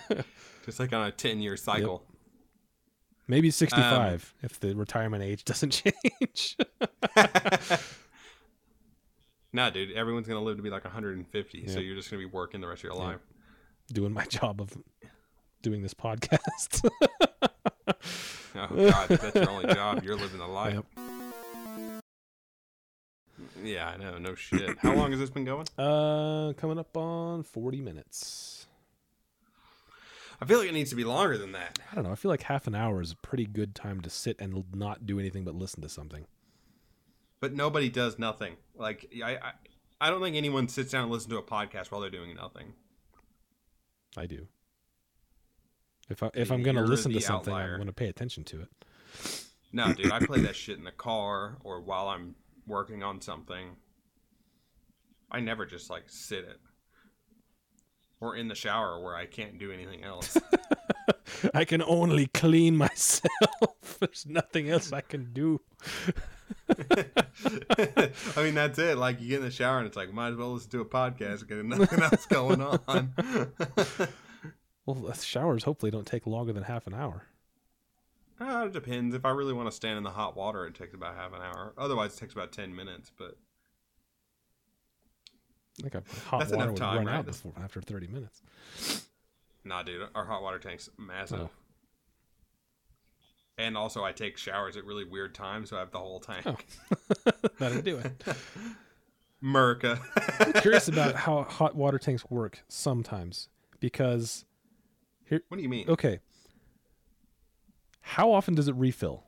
just 0.66 0.80
like 0.80 0.94
on 0.94 1.08
a 1.08 1.12
10 1.12 1.40
year 1.42 1.58
cycle. 1.58 2.04
Maybe 3.28 3.48
Um, 3.50 3.52
65 3.52 4.36
if 4.44 4.60
the 4.60 4.74
retirement 4.76 5.24
age 5.24 5.44
doesn't 5.46 5.72
change. 5.72 6.58
Nah, 9.54 9.70
dude, 9.70 9.94
everyone's 9.94 10.28
going 10.28 10.40
to 10.40 10.44
live 10.44 10.58
to 10.58 10.62
be 10.64 10.70
like 10.70 10.84
150. 10.84 11.68
So 11.68 11.80
you're 11.80 11.96
just 11.96 12.12
going 12.12 12.22
to 12.22 12.28
be 12.28 12.32
working 12.32 12.62
the 12.62 12.68
rest 12.68 12.82
of 12.82 12.84
your 12.92 12.94
Yeah. 13.02 13.08
life. 13.12 13.22
Doing 13.92 14.14
my 14.14 14.26
job 14.26 14.62
of 14.62 14.78
doing 15.68 15.82
this 15.82 15.94
podcast. 15.94 16.90
Oh, 18.60 18.90
God, 18.90 19.12
if 19.12 19.22
that's 19.22 19.36
your 19.36 19.52
only 19.52 19.72
job. 19.72 20.04
You're 20.04 20.16
living 20.16 20.40
the 20.40 20.48
life. 20.48 20.74
Yep. 20.74 20.86
Yeah, 23.64 23.90
I 23.90 23.98
know. 23.98 24.18
No 24.18 24.34
shit. 24.34 24.80
How 24.80 24.96
long 24.96 25.12
has 25.12 25.20
this 25.20 25.30
been 25.30 25.46
going? 25.46 25.68
Uh, 25.78 26.54
coming 26.58 26.80
up 26.80 26.98
on 26.98 27.44
40 27.44 27.82
minutes. 27.82 28.66
I 30.42 30.46
feel 30.46 30.58
like 30.58 30.70
it 30.70 30.74
needs 30.74 30.90
to 30.90 30.96
be 30.96 31.04
longer 31.04 31.38
than 31.38 31.52
that. 31.52 31.78
I 31.92 31.96
don't 31.96 32.04
know. 32.04 32.12
I 32.12 32.16
feel 32.16 32.32
like 32.32 32.42
half 32.42 32.66
an 32.66 32.74
hour 32.74 33.00
is 33.00 33.12
a 33.12 33.16
pretty 33.18 33.46
good 33.46 33.76
time 33.76 34.02
to 34.02 34.10
sit 34.10 34.38
and 34.40 34.64
not 34.74 35.06
do 35.06 35.20
anything 35.20 35.44
but 35.44 35.54
listen 35.54 35.84
to 35.84 35.90
something. 35.90 36.26
But 37.40 37.54
nobody 37.54 37.90
does 37.90 38.18
nothing. 38.18 38.56
Like 38.76 39.08
I, 39.24 39.36
I, 39.36 39.52
I 40.02 40.10
don't 40.10 40.22
think 40.24 40.36
anyone 40.36 40.68
sits 40.68 40.94
down 40.94 41.04
and 41.04 41.12
listens 41.12 41.32
to 41.32 41.38
a 41.38 41.44
podcast 41.44 41.92
while 41.92 42.02
they're 42.02 42.10
doing 42.10 42.34
nothing. 42.34 42.74
I 44.18 44.26
do. 44.26 44.48
If 46.10 46.24
I 46.24 46.30
if 46.34 46.52
I'm 46.52 46.60
You're 46.60 46.74
gonna 46.74 46.88
listen 46.88 47.12
to 47.14 47.22
something, 47.22 47.54
outlier. 47.54 47.74
I'm 47.74 47.80
gonna 47.80 47.94
pay 47.94 48.08
attention 48.08 48.44
to 48.46 48.62
it. 48.62 48.70
No, 49.74 49.94
dude, 49.94 50.12
I 50.12 50.20
play 50.20 50.42
that 50.42 50.56
shit 50.56 50.78
in 50.78 50.84
the 50.84 50.92
car 50.92 51.58
or 51.64 51.82
while 51.82 52.08
I'm 52.08 52.36
working 52.66 53.04
on 53.04 53.22
something. 53.22 53.76
I 55.30 55.42
never 55.42 55.66
just 55.66 55.90
like 55.90 56.04
sit 56.08 56.46
it. 56.46 56.60
Or 58.20 58.36
in 58.36 58.48
the 58.48 58.56
shower 58.56 59.00
where 59.02 59.16
I 59.16 59.26
can't 59.26 59.60
do 59.60 59.72
anything 59.72 60.04
else. 60.04 60.38
I 61.54 61.66
can 61.66 61.84
only 61.84 62.28
clean 62.28 62.76
myself. 62.76 63.30
There's 64.00 64.26
nothing 64.26 64.70
else 64.70 64.92
I 64.94 65.02
can 65.02 65.34
do. 65.34 65.62
I 66.70 68.44
mean, 68.44 68.56
that's 68.56 68.80
it. 68.80 68.98
Like 68.98 69.22
you 69.22 69.28
get 69.28 69.40
in 69.40 69.44
the 69.44 69.52
shower 69.52 69.78
and 69.80 69.88
it's 69.88 69.98
like, 69.98 70.12
might 70.14 70.30
as 70.30 70.36
well 70.36 70.54
listen 70.54 70.72
to 70.72 70.82
a 70.82 70.86
podcast 70.86 71.42
because 71.42 71.64
nothing 71.64 72.02
else 72.02 72.26
going 72.26 72.62
on. 72.62 73.14
Well, 74.88 74.96
the 74.96 75.14
showers 75.14 75.64
hopefully 75.66 75.92
don't 75.92 76.08
take 76.08 76.26
longer 76.26 76.54
than 76.54 76.64
half 76.64 76.88
an 76.88 76.96
hour. 76.96 77.26
Uh, 78.40 78.66
it 78.68 78.74
depends. 78.74 79.14
If 79.14 79.26
I 79.26 79.32
really 79.32 79.54
want 79.54 79.70
to 79.70 79.76
stand 79.76 79.98
in 79.98 80.04
the 80.04 80.12
hot 80.12 80.36
water, 80.38 80.66
it 80.66 80.74
takes 80.76 80.94
about 80.96 81.16
half 81.16 81.34
an 81.34 81.42
hour. 81.42 81.74
Otherwise, 81.78 82.16
it 82.16 82.20
takes 82.20 82.34
about 82.34 82.52
ten 82.54 82.76
minutes. 82.76 83.12
But 83.16 83.36
I 85.80 85.90
think 85.90 85.96
a 85.96 86.04
hot 86.30 86.40
That's 86.40 86.52
water 86.52 86.56
enough 86.64 86.70
would 86.70 86.78
time, 86.78 86.98
run 86.98 87.06
right? 87.08 87.16
out 87.16 87.26
That's- 87.26 87.42
before 87.42 87.62
after 87.64 87.82
30 87.82 88.08
minutes. 88.08 88.42
nah, 89.66 89.84
dude, 89.84 90.08
our 90.16 90.26
hot 90.26 90.42
water 90.42 90.58
tank's 90.60 90.90
massive. 90.98 91.42
Oh. 91.42 91.50
And 93.60 93.76
also, 93.76 94.04
I 94.04 94.12
take 94.12 94.38
showers 94.38 94.78
at 94.78 94.86
really 94.86 95.04
weird 95.04 95.34
times, 95.36 95.70
so 95.72 95.76
I 95.78 95.80
have 95.82 95.92
the 95.92 95.98
whole 96.00 96.20
tank. 96.20 96.46
Oh. 96.46 97.32
That'll 97.60 97.82
do 97.82 97.98
it. 97.98 98.24
Merca. 99.44 100.00
Curious 100.62 100.88
about 100.88 101.16
how 101.16 101.44
hot 101.44 101.76
water 101.76 101.98
tanks 102.00 102.30
work 102.30 102.64
sometimes 102.68 103.50
because 103.80 104.46
what 105.30 105.58
do 105.58 105.62
you 105.62 105.70
mean? 105.70 105.90
okay, 105.90 106.20
how 108.02 108.32
often 108.32 108.56
does 108.56 108.68
it 108.68 108.76
refill? 108.76 109.24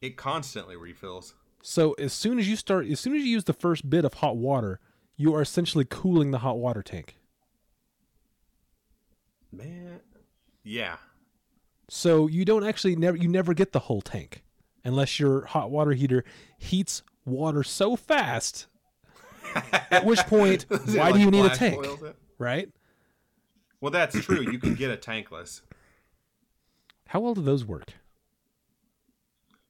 It 0.00 0.16
constantly 0.16 0.76
refills. 0.76 1.34
So 1.62 1.92
as 1.92 2.12
soon 2.12 2.38
as 2.38 2.48
you 2.48 2.56
start, 2.56 2.86
as 2.86 2.98
soon 3.00 3.14
as 3.14 3.22
you 3.22 3.28
use 3.28 3.44
the 3.44 3.52
first 3.52 3.88
bit 3.88 4.04
of 4.04 4.14
hot 4.14 4.36
water, 4.36 4.80
you 5.16 5.34
are 5.34 5.42
essentially 5.42 5.86
cooling 5.88 6.32
the 6.32 6.38
hot 6.38 6.58
water 6.58 6.82
tank. 6.82 7.16
Man. 9.52 10.00
Yeah. 10.64 10.96
So 11.88 12.26
you 12.26 12.44
don't 12.44 12.64
actually 12.64 12.96
never 12.96 13.16
you 13.16 13.28
never 13.28 13.54
get 13.54 13.72
the 13.72 13.80
whole 13.80 14.00
tank 14.00 14.42
unless 14.84 15.20
your 15.20 15.44
hot 15.46 15.70
water 15.70 15.92
heater 15.92 16.24
heats 16.58 17.02
water 17.24 17.62
so 17.62 17.96
fast. 17.96 18.66
At 19.90 20.04
which 20.04 20.20
point, 20.20 20.66
why 20.94 21.12
do 21.12 21.18
you 21.18 21.30
need 21.30 21.44
a 21.44 21.50
tank? 21.50 21.84
Right? 22.38 22.70
Well, 23.82 23.90
that's 23.90 24.18
true. 24.24 24.40
You 24.40 24.58
can 24.58 24.74
get 24.74 24.90
a 24.90 24.96
tankless. 24.96 25.60
How 27.08 27.20
well 27.20 27.34
do 27.34 27.42
those 27.42 27.64
work? 27.66 27.88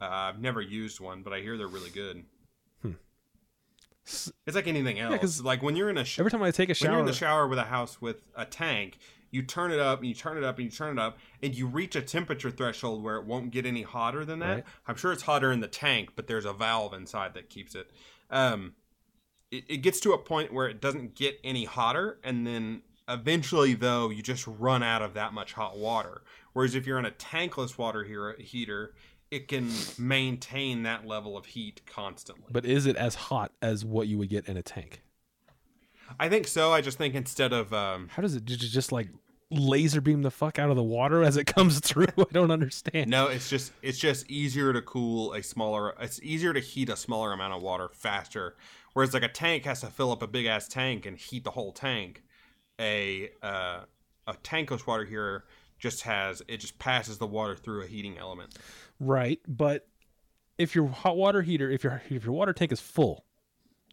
Uh, 0.00 0.06
I've 0.08 0.38
never 0.40 0.60
used 0.60 1.00
one, 1.00 1.22
but 1.22 1.32
I 1.32 1.40
hear 1.40 1.56
they're 1.56 1.66
really 1.66 1.90
good. 1.90 2.24
Hmm. 2.82 2.92
It's 4.04 4.54
like 4.54 4.66
anything 4.66 4.98
else. 5.00 5.18
'cause 5.18 5.40
like 5.42 5.62
when 5.62 5.74
you're 5.76 5.88
in 5.90 5.96
a 5.98 6.04
sh- 6.04 6.18
Every 6.18 6.30
time 6.30 6.42
I 6.42 6.50
take 6.50 6.68
a 6.68 6.72
when 6.72 6.76
you're 6.82 6.90
shower, 6.92 7.00
in 7.00 7.06
the 7.06 7.12
shower 7.12 7.48
with 7.48 7.58
a 7.58 7.64
house 7.64 8.00
with 8.00 8.22
a 8.36 8.44
tank, 8.44 8.98
You 9.34 9.42
turn 9.42 9.72
it 9.72 9.80
up 9.80 10.00
and 10.00 10.08
you 10.08 10.14
turn 10.14 10.36
it 10.36 10.44
up 10.44 10.58
and 10.58 10.66
you 10.66 10.70
turn 10.70 10.98
it 10.98 11.00
up, 11.00 11.16
and 11.42 11.54
you 11.54 11.66
reach 11.66 11.96
a 11.96 12.02
temperature 12.02 12.50
threshold 12.50 13.02
where 13.02 13.16
it 13.16 13.24
won't 13.24 13.50
get 13.50 13.64
any 13.64 13.80
hotter 13.80 14.26
than 14.26 14.40
that. 14.40 14.54
Right. 14.56 14.64
I'm 14.86 14.96
sure 14.96 15.10
it's 15.10 15.22
hotter 15.22 15.50
in 15.50 15.60
the 15.60 15.68
tank, 15.68 16.10
but 16.14 16.26
there's 16.26 16.44
a 16.44 16.52
valve 16.52 16.92
inside 16.92 17.32
that 17.32 17.48
keeps 17.48 17.74
it. 17.74 17.90
Um, 18.28 18.74
it, 19.50 19.64
it 19.70 19.76
gets 19.78 20.00
to 20.00 20.12
a 20.12 20.18
point 20.18 20.52
where 20.52 20.68
it 20.68 20.82
doesn't 20.82 21.14
get 21.14 21.40
any 21.42 21.64
hotter, 21.64 22.18
and 22.22 22.46
then 22.46 22.82
eventually, 23.08 23.74
though, 23.74 24.10
you 24.10 24.22
just 24.22 24.46
run 24.46 24.82
out 24.82 25.02
of 25.02 25.14
that 25.14 25.32
much 25.32 25.52
hot 25.52 25.78
water. 25.78 26.22
Whereas 26.52 26.74
if 26.74 26.86
you're 26.86 26.98
in 26.98 27.06
a 27.06 27.10
tankless 27.10 27.78
water 27.78 28.04
heater, 28.04 28.36
heater 28.38 28.94
it 29.30 29.48
can 29.48 29.70
maintain 29.98 30.82
that 30.82 31.06
level 31.06 31.36
of 31.38 31.46
heat 31.46 31.80
constantly. 31.86 32.44
But 32.50 32.66
is 32.66 32.84
it 32.84 32.96
as 32.96 33.14
hot 33.14 33.52
as 33.62 33.82
what 33.84 34.06
you 34.06 34.18
would 34.18 34.28
get 34.28 34.46
in 34.46 34.58
a 34.58 34.62
tank? 34.62 35.00
I 36.20 36.28
think 36.28 36.46
so. 36.46 36.70
I 36.72 36.82
just 36.82 36.98
think 36.98 37.14
instead 37.14 37.52
of 37.54 37.72
um, 37.72 38.08
How 38.12 38.20
does 38.20 38.34
it 38.34 38.44
ju- 38.44 38.56
ju- 38.56 38.68
just 38.68 38.92
like 38.92 39.08
laser 39.50 40.00
beam 40.02 40.20
the 40.22 40.30
fuck 40.30 40.58
out 40.58 40.68
of 40.68 40.76
the 40.76 40.82
water 40.82 41.22
as 41.22 41.38
it 41.38 41.44
comes 41.54 41.80
through? 41.80 42.08
I 42.18 42.24
don't 42.32 42.50
understand. 42.50 43.08
no, 43.10 43.28
it's 43.28 43.48
just 43.48 43.72
it's 43.80 43.98
just 43.98 44.30
easier 44.30 44.74
to 44.74 44.82
cool 44.82 45.32
a 45.32 45.42
smaller. 45.42 45.94
It's 45.98 46.20
easier 46.22 46.52
to 46.52 46.60
heat 46.60 46.90
a 46.90 46.96
smaller 46.96 47.32
amount 47.32 47.54
of 47.54 47.62
water 47.62 47.88
faster. 47.94 48.56
Whereas 48.92 49.14
like 49.14 49.22
a 49.22 49.28
tank 49.28 49.64
has 49.64 49.80
to 49.80 49.86
fill 49.86 50.12
up 50.12 50.20
a 50.20 50.26
big 50.26 50.44
ass 50.44 50.68
tank 50.68 51.06
and 51.06 51.16
heat 51.16 51.44
the 51.44 51.52
whole 51.52 51.72
tank. 51.72 52.22
A 52.82 53.30
uh, 53.42 53.80
a 54.26 54.34
tankless 54.42 54.86
water 54.86 55.04
heater 55.04 55.44
just 55.78 56.02
has 56.02 56.42
it 56.48 56.58
just 56.58 56.78
passes 56.78 57.18
the 57.18 57.26
water 57.26 57.56
through 57.56 57.82
a 57.82 57.86
heating 57.86 58.18
element. 58.18 58.54
Right, 59.00 59.40
but 59.48 59.86
if 60.58 60.74
your 60.74 60.88
hot 60.88 61.16
water 61.16 61.42
heater, 61.42 61.70
if 61.70 61.84
your 61.84 62.02
if 62.10 62.24
your 62.24 62.34
water 62.34 62.52
tank 62.52 62.72
is 62.72 62.80
full, 62.80 63.24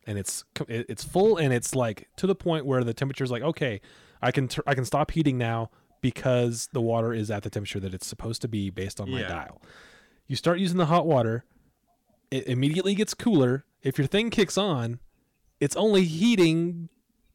and 0.08 0.18
it's 0.18 0.44
it's 0.68 1.04
full 1.04 1.38
and 1.38 1.54
it's 1.54 1.76
like 1.76 2.08
to 2.18 2.28
the 2.28 2.36
point 2.36 2.66
where 2.66 2.84
the 2.84 2.94
temperature 2.94 3.24
is 3.24 3.32
like 3.32 3.44
okay, 3.44 3.80
I 4.22 4.32
can 4.32 4.50
I 4.66 4.74
can 4.76 4.86
stop 4.86 5.12
heating 5.12 5.38
now 5.38 5.70
because 6.02 6.70
the 6.74 6.82
water 6.82 7.14
is 7.14 7.30
at 7.30 7.44
the 7.44 7.50
temperature 7.50 7.80
that 7.80 7.94
it's 7.94 8.08
supposed 8.08 8.42
to 8.42 8.48
be 8.48 8.70
based 8.70 9.00
on 9.00 9.12
my 9.12 9.22
Yeah. 9.22 9.28
dial. 9.28 9.62
You 10.28 10.36
start 10.36 10.60
using 10.60 10.78
the 10.78 10.86
hot 10.88 11.06
water, 11.06 11.44
it 12.32 12.48
immediately 12.48 12.96
gets 12.96 13.14
cooler. 13.14 13.66
If 13.82 13.98
your 13.98 14.08
thing 14.08 14.30
kicks 14.30 14.58
on, 14.58 15.00
it's 15.60 15.76
only 15.76 16.06
heating 16.06 16.90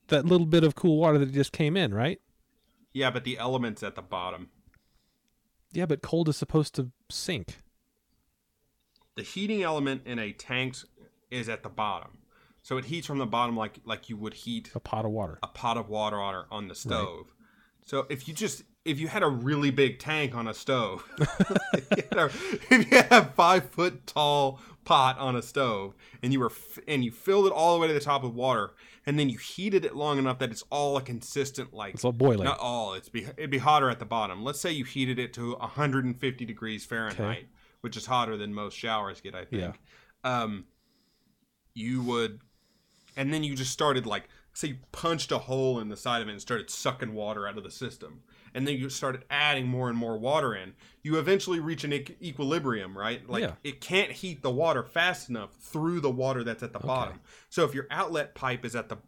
that 0.08 0.24
little 0.26 0.46
bit 0.46 0.64
of 0.64 0.74
cool 0.74 0.98
water 0.98 1.18
that 1.18 1.32
just 1.32 1.52
came 1.52 1.76
in, 1.76 1.92
right? 1.94 2.20
Yeah, 2.92 3.10
but 3.10 3.24
the 3.24 3.38
elements 3.38 3.82
at 3.82 3.94
the 3.96 4.02
bottom. 4.02 4.50
Yeah, 5.72 5.86
but 5.86 6.02
cold 6.02 6.28
is 6.28 6.36
supposed 6.36 6.74
to 6.76 6.90
sink. 7.10 7.58
The 9.16 9.22
heating 9.22 9.62
element 9.62 10.02
in 10.06 10.18
a 10.18 10.32
tank 10.32 10.76
is 11.30 11.48
at 11.48 11.62
the 11.62 11.68
bottom, 11.68 12.18
so 12.62 12.76
it 12.78 12.84
heats 12.86 13.06
from 13.06 13.18
the 13.18 13.26
bottom 13.26 13.56
like 13.56 13.78
like 13.84 14.08
you 14.08 14.16
would 14.16 14.34
heat 14.34 14.70
A 14.74 14.80
pot 14.80 15.04
of 15.04 15.10
water. 15.12 15.38
a 15.42 15.46
pot 15.48 15.76
of 15.76 15.88
water 15.88 16.20
on, 16.20 16.44
on 16.50 16.68
the 16.68 16.74
stove. 16.74 17.32
So 17.86 18.06
if 18.08 18.26
you 18.28 18.34
just 18.34 18.62
if 18.84 18.98
you 19.00 19.08
had 19.08 19.22
a 19.22 19.28
really 19.28 19.70
big 19.70 19.98
tank 19.98 20.34
on 20.34 20.46
a 20.48 20.54
stove, 20.54 21.08
if, 21.18 21.86
you 21.96 22.02
had 22.10 22.18
a, 22.18 22.24
if 22.74 22.90
you 22.90 22.96
had 22.98 23.12
a 23.12 23.24
five 23.24 23.70
foot 23.70 24.06
tall 24.06 24.60
pot 24.84 25.18
on 25.18 25.34
a 25.34 25.40
stove 25.42 25.94
and 26.22 26.32
you 26.32 26.40
were 26.40 26.50
f- 26.50 26.78
and 26.86 27.02
you 27.04 27.10
filled 27.10 27.46
it 27.46 27.52
all 27.52 27.74
the 27.74 27.80
way 27.80 27.88
to 27.88 27.94
the 27.94 28.00
top 28.00 28.22
with 28.22 28.34
water 28.34 28.74
and 29.06 29.18
then 29.18 29.30
you 29.30 29.38
heated 29.38 29.82
it 29.82 29.96
long 29.96 30.18
enough 30.18 30.38
that 30.38 30.50
it's 30.50 30.62
all 30.68 30.98
a 30.98 31.00
consistent 31.00 31.72
like 31.72 31.94
It's 31.94 32.04
all 32.04 32.12
boiling. 32.12 32.44
not 32.44 32.58
all 32.58 32.92
it's 32.92 33.08
be 33.08 33.24
it'd 33.24 33.48
be 33.50 33.56
hotter 33.58 33.88
at 33.88 33.98
the 33.98 34.04
bottom. 34.04 34.44
Let's 34.44 34.60
say 34.60 34.72
you 34.72 34.84
heated 34.84 35.18
it 35.18 35.32
to 35.34 35.54
150 35.54 36.44
degrees 36.44 36.84
Fahrenheit, 36.84 37.46
which 37.80 37.96
is 37.96 38.04
hotter 38.06 38.36
than 38.36 38.52
most 38.52 38.76
showers 38.76 39.22
get. 39.22 39.34
I 39.34 39.46
think. 39.46 39.62
Yeah. 39.62 40.42
Um, 40.42 40.66
you 41.74 42.02
would, 42.02 42.40
and 43.16 43.32
then 43.32 43.42
you 43.44 43.54
just 43.56 43.72
started 43.72 44.04
like 44.06 44.28
say 44.52 44.68
you 44.68 44.76
punched 44.92 45.32
a 45.32 45.38
hole 45.38 45.80
in 45.80 45.88
the 45.88 45.96
side 45.96 46.20
of 46.22 46.28
it 46.28 46.32
and 46.32 46.40
started 46.40 46.68
sucking 46.70 47.14
water 47.14 47.48
out 47.48 47.56
of 47.58 47.64
the 47.64 47.70
system, 47.70 48.20
and 48.54 48.66
then 48.66 48.76
you 48.78 48.88
started 48.88 49.24
adding 49.30 49.66
more 49.66 49.88
and 49.88 49.98
more 49.98 50.16
water 50.16 50.54
in. 50.54 50.74
You 51.02 51.18
eventually 51.18 51.60
reach 51.60 51.84
an 51.84 51.90
equ- 51.90 52.14
equilibrium, 52.22 52.96
right? 52.96 53.28
Like 53.28 53.42
Yeah. 53.42 53.52
it 53.64 53.80
can't 53.80 54.12
heat 54.12 54.42
the 54.42 54.50
water 54.50 54.82
fast 54.82 55.28
enough 55.28 55.54
through 55.56 56.00
the 56.00 56.10
water 56.10 56.44
that's 56.44 56.62
at 56.62 56.72
the 56.72 56.78
bottom. 56.78 57.20
So 57.50 57.64
if 57.64 57.74
your 57.74 57.86
outlet 57.90 58.34
pipe 58.34 58.64
is 58.64 58.74
at 58.76 58.88
the 58.88 58.98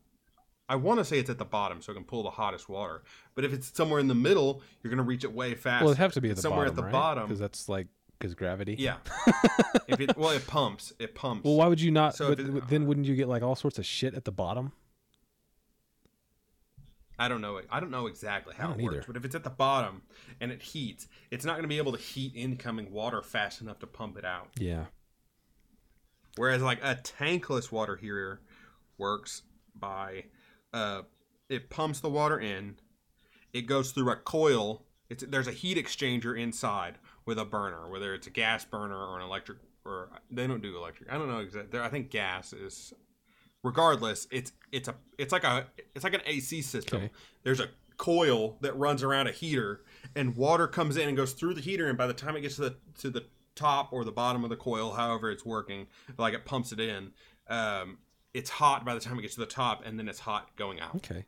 I 0.69 0.75
want 0.75 0.99
to 0.99 1.05
say 1.05 1.21
it's 1.21 1.31
at 1.31 1.39
the 1.39 1.45
bottom 1.45 1.81
so 1.81 1.93
it 1.93 1.95
can 1.95 2.03
pull 2.05 2.25
the 2.25 2.31
hottest 2.31 2.69
water. 2.69 3.05
But 3.37 3.45
if 3.45 3.53
it's 3.53 3.73
somewhere 3.73 4.01
in 4.01 4.09
the 4.09 4.17
middle, 4.17 4.63
you're 4.83 4.91
going 4.91 4.99
to 4.99 5.05
reach 5.05 5.23
it 5.23 5.33
way 5.33 5.55
fast. 5.55 5.85
Well, 5.85 5.93
it 5.93 5.99
have 5.99 6.13
to 6.15 6.21
be 6.21 6.31
at 6.31 6.35
the 6.37 6.43
somewhere 6.43 6.67
bottom, 6.67 6.79
at 6.79 6.87
the 6.87 6.91
bottom. 6.93 7.25
because 7.27 7.39
that's 7.39 7.69
like 7.69 7.87
because 8.19 8.35
gravity. 8.35 8.75
Yeah. 8.77 8.97
if 9.89 10.01
it 10.01 10.17
well, 10.17 10.31
it 10.31 10.45
pumps. 10.49 10.93
It 10.99 11.15
pumps. 11.15 11.45
Well, 11.45 11.55
why 11.55 11.69
would 11.69 11.81
you 11.81 11.93
not? 11.93 12.17
So 12.17 12.31
but, 12.31 12.41
it- 12.41 12.69
then 12.69 12.87
wouldn't 12.87 13.07
you 13.07 13.15
get 13.15 13.29
like 13.29 13.43
all 13.45 13.55
sorts 13.55 13.79
of 13.79 13.87
shit 13.87 14.15
at 14.15 14.25
the 14.25 14.33
bottom? 14.33 14.73
I 17.19 17.29
don't 17.29 17.41
know. 17.41 17.61
I 17.71 17.81
don't 17.81 17.91
know 17.91 18.07
exactly 18.07 18.55
how 18.57 18.73
it 18.73 18.79
works. 18.79 18.97
either. 18.97 19.05
But 19.07 19.17
if 19.17 19.25
it's 19.25 19.35
at 19.35 19.45
the 19.45 19.51
bottom 19.51 20.03
and 20.41 20.53
it 20.53 20.63
heats, 20.63 21.09
it's 21.31 21.45
not 21.45 21.53
going 21.53 21.63
to 21.63 21.69
be 21.69 21.79
able 21.79 21.93
to 21.93 21.99
heat 21.99 22.33
incoming 22.35 22.93
water 22.93 23.23
fast 23.23 23.61
enough 23.61 23.79
to 23.81 23.87
pump 23.87 24.19
it 24.19 24.25
out. 24.25 24.49
Yeah. 24.59 24.87
Whereas 26.37 26.61
like 26.63 26.83
a 26.83 26.97
tankless 26.97 27.73
water 27.73 27.97
heater 27.97 28.41
works 28.99 29.43
by 29.75 30.25
uh, 30.73 31.03
it 31.49 31.71
pumps 31.71 32.01
the 32.01 32.11
water 32.11 32.39
in, 32.39 32.77
it 33.53 33.63
goes 33.63 33.93
through 33.93 34.11
a 34.11 34.17
coil. 34.17 34.85
It's 35.09 35.25
there's 35.27 35.49
a 35.49 35.53
heat 35.53 35.79
exchanger 35.79 36.39
inside 36.39 36.99
with 37.25 37.39
a 37.39 37.45
burner, 37.45 37.89
whether 37.89 38.15
it's 38.15 38.27
a 38.27 38.31
gas 38.31 38.65
burner 38.65 38.97
or 38.97 39.19
an 39.19 39.25
electric. 39.25 39.59
Or 39.85 40.11
they 40.31 40.49
don't 40.49 40.63
do 40.63 40.77
electric. 40.77 41.13
I 41.13 41.15
don't 41.17 41.29
know 41.29 41.39
exactly. 41.39 41.79
I 41.79 41.89
think 41.89 42.11
gas 42.11 42.53
is. 42.53 42.93
Regardless, 43.67 44.29
it's 44.31 44.53
it's 44.71 44.87
a 44.87 44.95
it's 45.19 45.33
like 45.33 45.43
a 45.43 45.67
it's 45.93 46.05
like 46.05 46.15
an 46.15 46.21
AC 46.25 46.63
system. 46.63 46.99
Okay. 46.99 47.11
There's 47.43 47.59
a 47.59 47.69
coil 47.97 48.59
that 48.61 48.77
runs 48.77 49.03
around 49.03 49.27
a 49.27 49.33
heater, 49.33 49.83
and 50.15 50.37
water 50.37 50.69
comes 50.69 50.97
in 50.97 51.09
and 51.09 51.17
goes 51.17 51.33
through 51.33 51.55
the 51.55 51.61
heater, 51.61 51.89
and 51.89 51.99
by 51.99 52.07
the 52.07 52.15
time 52.15 52.37
it 52.37 52.43
gets 52.43 52.55
to 52.57 52.61
the 52.63 52.77
to 53.01 53.11
the 53.11 53.25
top 53.57 53.93
or 53.93 54.05
the 54.05 54.13
bottom 54.13 54.45
of 54.45 54.51
the 54.51 54.57
coil, 54.57 54.93
however 54.93 55.33
it's 55.33 55.45
working, 55.45 55.89
like 56.17 56.33
it 56.33 56.45
pumps 56.45 56.71
it 56.71 56.79
in. 56.79 57.11
Um, 57.49 57.99
it's 58.33 58.51
hot 58.51 58.85
by 58.85 58.95
the 58.95 59.01
time 59.01 59.19
it 59.19 59.23
gets 59.23 59.35
to 59.35 59.41
the 59.41 59.47
top, 59.47 59.85
and 59.85 59.99
then 59.99 60.09
it's 60.09 60.21
hot 60.21 60.55
going 60.55 60.79
out. 60.79 60.95
Okay. 60.95 61.25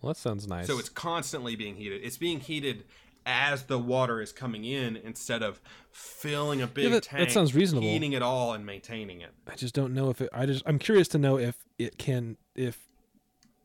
Well, 0.00 0.12
that 0.12 0.20
sounds 0.20 0.46
nice. 0.46 0.68
So 0.68 0.78
it's 0.78 0.88
constantly 0.88 1.56
being 1.56 1.74
heated. 1.74 2.02
It's 2.04 2.16
being 2.16 2.38
heated 2.38 2.84
as 3.30 3.64
the 3.64 3.78
water 3.78 4.20
is 4.22 4.32
coming 4.32 4.64
in 4.64 4.96
instead 4.96 5.42
of 5.42 5.60
filling 5.92 6.62
a 6.62 6.66
big 6.66 6.86
that- 6.90 7.02
that 7.04 7.16
tank. 7.18 7.30
sounds 7.30 7.54
reasonable. 7.54 7.86
Heating 7.86 8.14
it 8.14 8.22
all 8.22 8.54
and 8.54 8.64
maintaining 8.64 9.20
it. 9.20 9.30
I 9.46 9.54
just 9.54 9.74
don't 9.74 9.92
know 9.94 10.08
if 10.10 10.20
it. 10.22 10.30
I 10.32 10.46
just 10.46 10.62
I'm 10.66 10.78
curious 10.78 11.06
to 11.08 11.18
know 11.18 11.38
if 11.38 11.56
it 11.78 11.98
can 11.98 12.38
if 12.56 12.88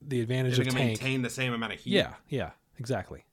the 0.02 0.20
advantage 0.22 0.60
it 0.60 0.68
of 0.68 0.74
tank. 0.74 1.00
maintain 1.00 1.22
the 1.22 1.30
same 1.30 1.54
amount 1.54 1.74
of 1.74 1.80
heat? 1.80 1.92
yeah. 1.94 2.16
Yeah. 2.28 2.52
Exactly. 2.78 3.24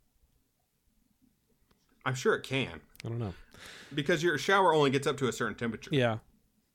I'm 2.07 2.15
sure 2.15 2.35
it 2.35 2.43
can 2.43 2.81
I 3.05 3.09
don't 3.09 3.19
know. 3.19 3.35
because 3.95 4.23
your 4.23 4.39
shower 4.39 4.73
only 4.73 4.91
gets 4.91 5.07
up 5.07 5.17
to 5.19 5.29
a 5.29 5.33
certain 5.33 5.57
temperature. 5.57 5.91
Yeah. 5.93 6.19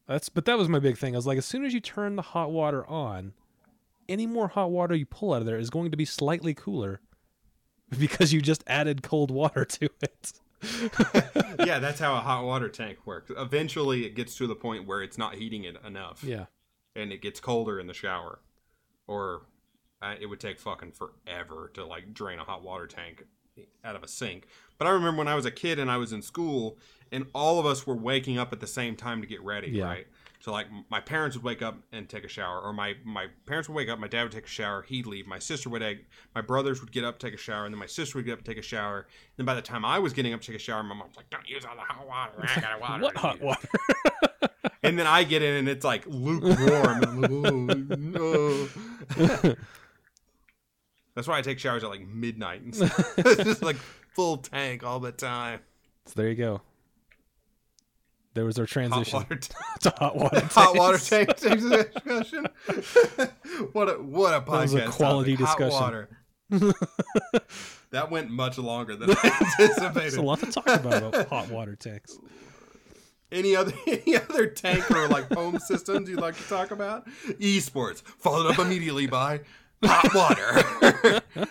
That's 0.08 0.30
but 0.30 0.46
that 0.46 0.58
was 0.58 0.68
my 0.70 0.80
big 0.80 0.98
thing. 0.98 1.16
I 1.16 1.18
was 1.18 1.26
like, 1.28 1.38
as 1.38 1.46
soon 1.46 1.64
as 1.66 1.74
you 1.74 1.80
turn 1.80 2.16
the 2.16 2.22
hot 2.22 2.52
water 2.52 2.86
on, 2.88 3.34
any 4.08 4.28
more 4.28 4.48
hot 4.50 4.70
water 4.72 4.94
you 4.96 5.06
pull 5.06 5.34
out 5.34 5.40
of 5.42 5.46
there 5.48 5.58
is 5.58 5.70
going 5.70 5.90
to 5.92 5.98
be 5.98 6.06
slightly 6.06 6.54
cooler 6.54 7.00
because 8.00 8.34
you 8.34 8.42
just 8.42 8.64
added 8.68 9.04
cold 9.04 9.32
water 9.32 9.66
to 9.66 9.90
it. 10.02 10.34
yeah, 11.66 11.80
that's 11.80 12.00
how 12.00 12.16
a 12.16 12.20
hot 12.20 12.44
water 12.46 12.70
tank 12.70 13.00
works. 13.06 13.32
Eventually, 13.38 14.06
it 14.06 14.16
gets 14.16 14.36
to 14.38 14.48
the 14.48 14.56
point 14.56 14.88
where 14.88 15.02
it's 15.04 15.18
not 15.18 15.36
heating 15.36 15.64
it 15.64 15.78
enough, 15.86 16.24
yeah. 16.24 16.46
and 16.96 17.12
it 17.12 17.22
gets 17.22 17.40
colder 17.40 17.80
in 17.80 17.88
the 17.88 17.94
shower, 17.94 18.40
or 19.08 19.44
uh, 20.02 20.16
it 20.20 20.26
would 20.26 20.40
take 20.40 20.60
fucking 20.60 20.92
forever 20.94 21.70
to 21.76 21.86
like 21.86 22.14
drain 22.14 22.40
a 22.40 22.44
hot 22.44 22.64
water 22.64 22.88
tank 22.88 23.26
out 23.84 23.96
of 23.96 24.04
a 24.04 24.08
sink. 24.08 24.48
But 24.78 24.88
I 24.88 24.92
remember 24.92 25.20
when 25.20 25.28
I 25.28 25.36
was 25.36 25.46
a 25.46 25.52
kid 25.52 25.80
and 25.80 25.90
I 25.92 25.98
was 25.98 26.12
in 26.12 26.22
school, 26.22 26.78
and 27.12 27.26
all 27.34 27.60
of 27.60 27.66
us 27.66 27.86
were 27.86 27.96
waking 27.96 28.38
up 28.38 28.52
at 28.52 28.60
the 28.60 28.68
same 28.68 28.96
time 28.96 29.22
to 29.22 29.28
get 29.28 29.42
ready, 29.42 29.70
Yeah. 29.70 29.86
right? 29.86 30.08
So 30.46 30.52
like 30.52 30.68
my 30.92 31.00
parents 31.00 31.36
would 31.36 31.44
wake 31.44 31.64
up 31.64 31.76
and 31.92 32.08
take 32.08 32.24
a 32.24 32.28
shower, 32.28 32.62
or 32.62 32.72
my 32.72 32.94
my 33.04 33.26
parents 33.48 33.68
would 33.68 33.74
wake 33.74 33.90
up, 33.90 33.98
my 33.98 34.08
dad 34.08 34.22
would 34.22 34.32
take 34.32 34.46
a 34.46 34.48
shower, 34.48 34.84
he'd 34.84 35.08
leave, 35.08 35.26
my 35.26 35.40
sister 35.40 35.72
would 35.72 35.82
egg, 35.82 36.06
my 36.36 36.42
brothers 36.42 36.82
would 36.82 36.92
get 36.92 37.04
up, 37.04 37.18
take 37.18 37.34
a 37.34 37.38
shower, 37.38 37.66
and 37.66 37.74
then 37.74 37.80
my 37.80 37.88
sister 37.88 38.20
would 38.20 38.26
get 38.26 38.34
up 38.34 38.44
take 38.44 38.60
a 38.60 38.62
shower. 38.62 39.00
And 39.00 39.08
then 39.38 39.48
by 39.48 39.56
the 39.56 39.64
time 39.64 39.84
I 39.84 39.98
was 39.98 40.14
getting 40.14 40.36
up 40.36 40.42
to 40.42 40.48
take 40.48 40.58
a 40.58 40.60
shower, 40.60 40.84
my 40.84 40.94
mom's 40.94 41.18
like, 41.18 41.32
"Don't 41.32 41.50
use 41.50 41.66
all 41.66 41.76
the 41.76 41.82
hot 41.82 42.08
water. 42.08 42.48
I 42.56 42.62
got 42.62 42.80
water." 42.80 43.02
What 43.06 43.18
hot 43.18 43.42
water? 43.42 43.68
And 44.84 45.00
then 45.00 45.08
I 45.08 45.24
get 45.24 45.42
in 45.42 45.56
and 45.56 45.68
it's 45.68 45.84
like 45.84 46.06
lukewarm. 46.06 47.04
I'm 47.04 47.22
like, 47.22 47.32
"Oh, 47.32 47.96
no." 47.98 48.68
That's 51.16 51.28
why 51.28 51.40
I 51.40 51.42
take 51.42 51.58
showers 51.58 51.84
at 51.84 51.90
like 51.90 52.06
midnight 52.06 52.62
and 52.62 52.76
stuff. 52.76 53.18
it's 53.18 53.44
just 53.44 53.64
like 53.64 53.78
full 54.14 54.38
tank 54.38 54.84
all 54.84 55.00
the 55.00 55.12
time. 55.12 55.62
so 56.06 56.14
there 56.16 56.30
you 56.30 56.36
go. 56.36 56.62
There 58.36 58.44
was 58.44 58.60
our 58.60 58.66
transition 58.66 59.18
water, 59.20 59.36
t- 59.38 59.54
to 59.82 59.90
hot 59.98 60.16
water. 60.18 60.42
hot 60.52 60.78
water 60.78 60.98
tank 60.98 61.36
discussion. 61.38 62.46
what 63.72 63.90
a 63.90 63.94
what 63.94 64.34
a 64.34 64.42
podcast! 64.42 64.46
That 64.46 64.62
was 64.62 64.74
a 64.74 64.88
quality 64.90 65.38
topic. 65.38 65.72
Hot 65.72 65.72
discussion. 65.72 65.80
water. 66.52 66.76
that 67.92 68.12
went 68.12 68.30
much 68.30 68.58
longer 68.58 68.98
than 68.98 69.12
I 69.12 69.46
There's 69.58 69.72
anticipated. 69.80 70.20
a 70.20 70.22
lot 70.22 70.40
to 70.40 70.52
talk 70.52 70.68
about 70.68 71.04
about 71.04 71.30
hot 71.30 71.50
water 71.50 71.78
tanks. 71.78 72.20
Any 73.32 73.56
other 73.56 73.74
any 73.88 74.18
other 74.18 74.48
tank 74.48 74.92
or 74.92 75.08
like 75.08 75.34
home 75.34 75.58
systems 75.60 76.10
you'd 76.10 76.20
like 76.20 76.36
to 76.36 76.44
talk 76.44 76.72
about? 76.72 77.08
Esports, 77.40 78.02
followed 78.02 78.52
up 78.52 78.60
immediately 78.60 79.08
by 79.08 79.42
hot 79.82 80.14
water. 80.14 81.48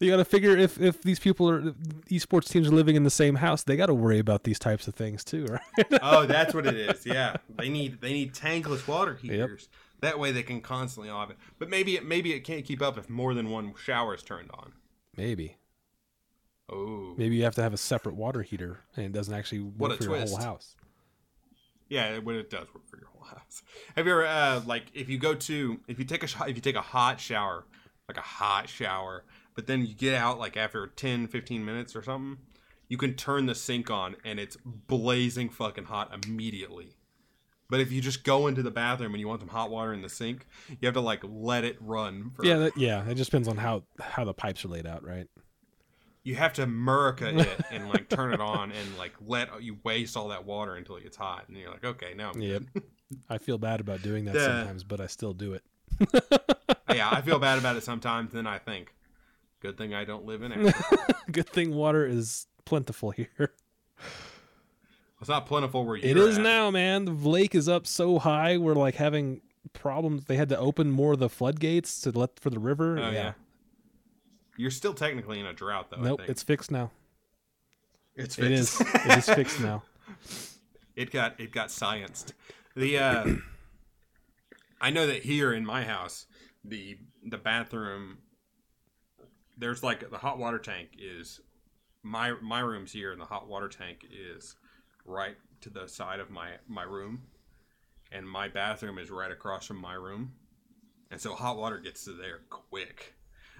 You 0.00 0.10
got 0.10 0.18
to 0.18 0.24
figure 0.24 0.56
if 0.56 0.80
if 0.80 1.02
these 1.02 1.18
people 1.18 1.48
are 1.48 1.62
esports 2.10 2.48
teams 2.48 2.68
are 2.68 2.72
living 2.72 2.96
in 2.96 3.04
the 3.04 3.10
same 3.10 3.36
house, 3.36 3.62
they 3.62 3.76
got 3.76 3.86
to 3.86 3.94
worry 3.94 4.18
about 4.18 4.44
these 4.44 4.58
types 4.58 4.86
of 4.86 4.94
things 4.94 5.24
too, 5.24 5.46
right? 5.46 5.86
oh, 6.02 6.26
that's 6.26 6.52
what 6.52 6.66
it 6.66 6.76
is. 6.76 7.06
Yeah, 7.06 7.36
they 7.56 7.68
need 7.70 8.00
they 8.00 8.12
need 8.12 8.34
tankless 8.34 8.86
water 8.86 9.14
heaters. 9.14 9.68
That 10.00 10.18
way 10.18 10.32
they 10.32 10.42
can 10.42 10.60
constantly 10.60 11.10
off 11.10 11.30
it. 11.30 11.38
But 11.58 11.70
maybe 11.70 11.96
it 11.96 12.04
maybe 12.04 12.34
it 12.34 12.40
can't 12.40 12.64
keep 12.64 12.82
up 12.82 12.98
if 12.98 13.08
more 13.08 13.32
than 13.32 13.48
one 13.48 13.74
shower 13.82 14.14
is 14.14 14.22
turned 14.22 14.50
on. 14.52 14.72
Maybe. 15.16 15.56
Oh. 16.70 17.14
Maybe 17.16 17.36
you 17.36 17.44
have 17.44 17.54
to 17.54 17.62
have 17.62 17.72
a 17.72 17.78
separate 17.78 18.16
water 18.16 18.42
heater, 18.42 18.80
and 18.96 19.06
it 19.06 19.12
doesn't 19.12 19.32
actually 19.32 19.60
What 19.60 19.90
work 19.90 20.00
a 20.00 20.04
for 20.04 20.16
your 20.16 20.26
whole 20.26 20.36
house. 20.36 20.76
Yeah, 21.88 22.18
when 22.18 22.36
it 22.36 22.50
does 22.50 22.66
work 22.74 22.86
for 22.88 22.98
your 22.98 23.08
whole 23.08 23.24
house. 23.24 23.62
Have 23.94 24.06
you 24.06 24.12
ever 24.12 24.26
uh, 24.26 24.62
like 24.66 24.86
if 24.92 25.08
you 25.08 25.18
go 25.18 25.34
to 25.34 25.80
if 25.88 25.98
you 25.98 26.04
take 26.04 26.22
a 26.22 26.48
if 26.48 26.56
you 26.56 26.60
take 26.60 26.76
a 26.76 26.82
hot 26.82 27.20
shower, 27.20 27.64
like 28.08 28.18
a 28.18 28.22
hot 28.22 28.68
shower, 28.68 29.24
but 29.56 29.66
then 29.66 29.84
you 29.84 29.94
get 29.94 30.14
out 30.14 30.38
like 30.38 30.56
after 30.56 30.86
10 30.86 31.26
15 31.26 31.64
minutes 31.64 31.96
or 31.96 32.02
something, 32.02 32.38
you 32.88 32.96
can 32.96 33.14
turn 33.14 33.46
the 33.46 33.54
sink 33.54 33.90
on 33.90 34.14
and 34.24 34.38
it's 34.38 34.56
blazing 34.64 35.48
fucking 35.48 35.86
hot 35.86 36.12
immediately. 36.24 36.94
But 37.68 37.80
if 37.80 37.90
you 37.90 38.00
just 38.00 38.22
go 38.22 38.46
into 38.46 38.62
the 38.62 38.70
bathroom 38.70 39.12
and 39.12 39.20
you 39.20 39.26
want 39.26 39.40
some 39.40 39.48
hot 39.48 39.70
water 39.70 39.92
in 39.92 40.02
the 40.02 40.08
sink, 40.08 40.46
you 40.68 40.86
have 40.86 40.94
to 40.94 41.00
like 41.00 41.22
let 41.24 41.64
it 41.64 41.76
run 41.80 42.30
for 42.30 42.44
Yeah, 42.44 42.58
that, 42.58 42.76
yeah. 42.78 43.04
It 43.08 43.16
just 43.16 43.32
depends 43.32 43.48
on 43.48 43.56
how 43.56 43.82
how 43.98 44.24
the 44.24 44.34
pipes 44.34 44.64
are 44.64 44.68
laid 44.68 44.86
out, 44.86 45.04
right? 45.04 45.26
you 46.22 46.34
have 46.34 46.52
to 46.52 46.62
America 46.64 47.28
it 47.28 47.60
and 47.70 47.88
like 47.88 48.08
turn 48.08 48.32
it 48.32 48.40
on 48.40 48.72
and 48.72 48.98
like 48.98 49.14
let 49.24 49.62
you 49.62 49.78
waste 49.84 50.16
all 50.16 50.28
that 50.28 50.44
water 50.44 50.74
until 50.74 50.96
it 50.96 51.04
gets 51.04 51.16
hot 51.16 51.44
and 51.46 51.56
you're 51.56 51.70
like 51.70 51.84
okay 51.84 52.14
now 52.16 52.32
I'm 52.34 52.42
Yep. 52.42 52.62
I 53.30 53.38
feel 53.38 53.58
bad 53.58 53.80
about 53.80 54.02
doing 54.02 54.24
that 54.24 54.34
sometimes, 54.40 54.82
but 54.82 55.00
I 55.00 55.06
still 55.06 55.32
do 55.32 55.54
it. 55.54 55.62
yeah, 56.92 57.08
I 57.10 57.20
feel 57.22 57.38
bad 57.38 57.58
about 57.58 57.76
it 57.76 57.84
sometimes. 57.84 58.32
Then 58.32 58.46
I 58.46 58.58
think, 58.58 58.92
good 59.60 59.76
thing 59.78 59.94
I 59.94 60.04
don't 60.04 60.24
live 60.24 60.42
in 60.42 60.52
it. 60.52 60.74
Good 61.30 61.48
thing 61.48 61.74
water 61.74 62.06
is 62.06 62.46
plentiful 62.64 63.10
here. 63.10 63.52
It's 65.20 65.28
not 65.28 65.46
plentiful 65.46 65.84
where 65.86 65.96
you're 65.96 66.06
It 66.10 66.16
is 66.16 66.36
at. 66.38 66.42
now, 66.44 66.70
man. 66.70 67.04
The 67.06 67.12
lake 67.12 67.54
is 67.54 67.68
up 67.68 67.86
so 67.86 68.18
high. 68.18 68.58
We're 68.58 68.74
like 68.74 68.96
having 68.96 69.40
problems. 69.72 70.24
They 70.24 70.36
had 70.36 70.48
to 70.50 70.58
open 70.58 70.90
more 70.90 71.14
of 71.14 71.18
the 71.18 71.28
floodgates 71.30 72.00
to 72.02 72.10
let 72.10 72.38
for 72.38 72.50
the 72.50 72.58
river. 72.58 72.98
Oh 72.98 73.10
yeah. 73.10 73.32
You're 74.58 74.70
still 74.70 74.94
technically 74.94 75.40
in 75.40 75.46
a 75.46 75.52
drought 75.52 75.90
though. 75.90 75.96
I 75.98 76.02
Nope, 76.02 76.20
think. 76.20 76.30
it's 76.30 76.42
fixed 76.42 76.70
now. 76.70 76.90
it's 78.14 78.38
It 78.38 78.50
is. 78.52 78.76
fixed. 78.76 78.94
it 79.06 79.18
is 79.18 79.26
fixed 79.28 79.60
now. 79.60 79.82
it 80.96 81.10
got 81.10 81.38
it 81.40 81.50
got 81.52 81.68
scienced. 81.68 82.32
The 82.74 82.98
uh, 82.98 83.26
I 84.80 84.90
know 84.90 85.06
that 85.06 85.22
here 85.22 85.52
in 85.52 85.64
my 85.64 85.82
house, 85.84 86.26
the 86.64 86.98
the 87.24 87.38
bathroom, 87.38 88.18
there's 89.56 89.82
like 89.82 90.10
the 90.10 90.18
hot 90.18 90.38
water 90.38 90.58
tank 90.58 90.90
is 90.98 91.40
my 92.02 92.34
my 92.40 92.60
room's 92.60 92.92
here, 92.92 93.12
and 93.12 93.20
the 93.20 93.26
hot 93.26 93.48
water 93.48 93.68
tank 93.68 94.06
is 94.10 94.56
right 95.04 95.36
to 95.60 95.70
the 95.70 95.86
side 95.88 96.20
of 96.20 96.30
my 96.30 96.52
my 96.68 96.82
room, 96.82 97.22
and 98.12 98.28
my 98.28 98.48
bathroom 98.48 98.98
is 98.98 99.10
right 99.10 99.30
across 99.30 99.66
from 99.66 99.78
my 99.78 99.94
room, 99.94 100.32
and 101.10 101.20
so 101.20 101.34
hot 101.34 101.56
water 101.56 101.78
gets 101.78 102.04
to 102.04 102.12
there 102.12 102.40
quick. 102.50 103.14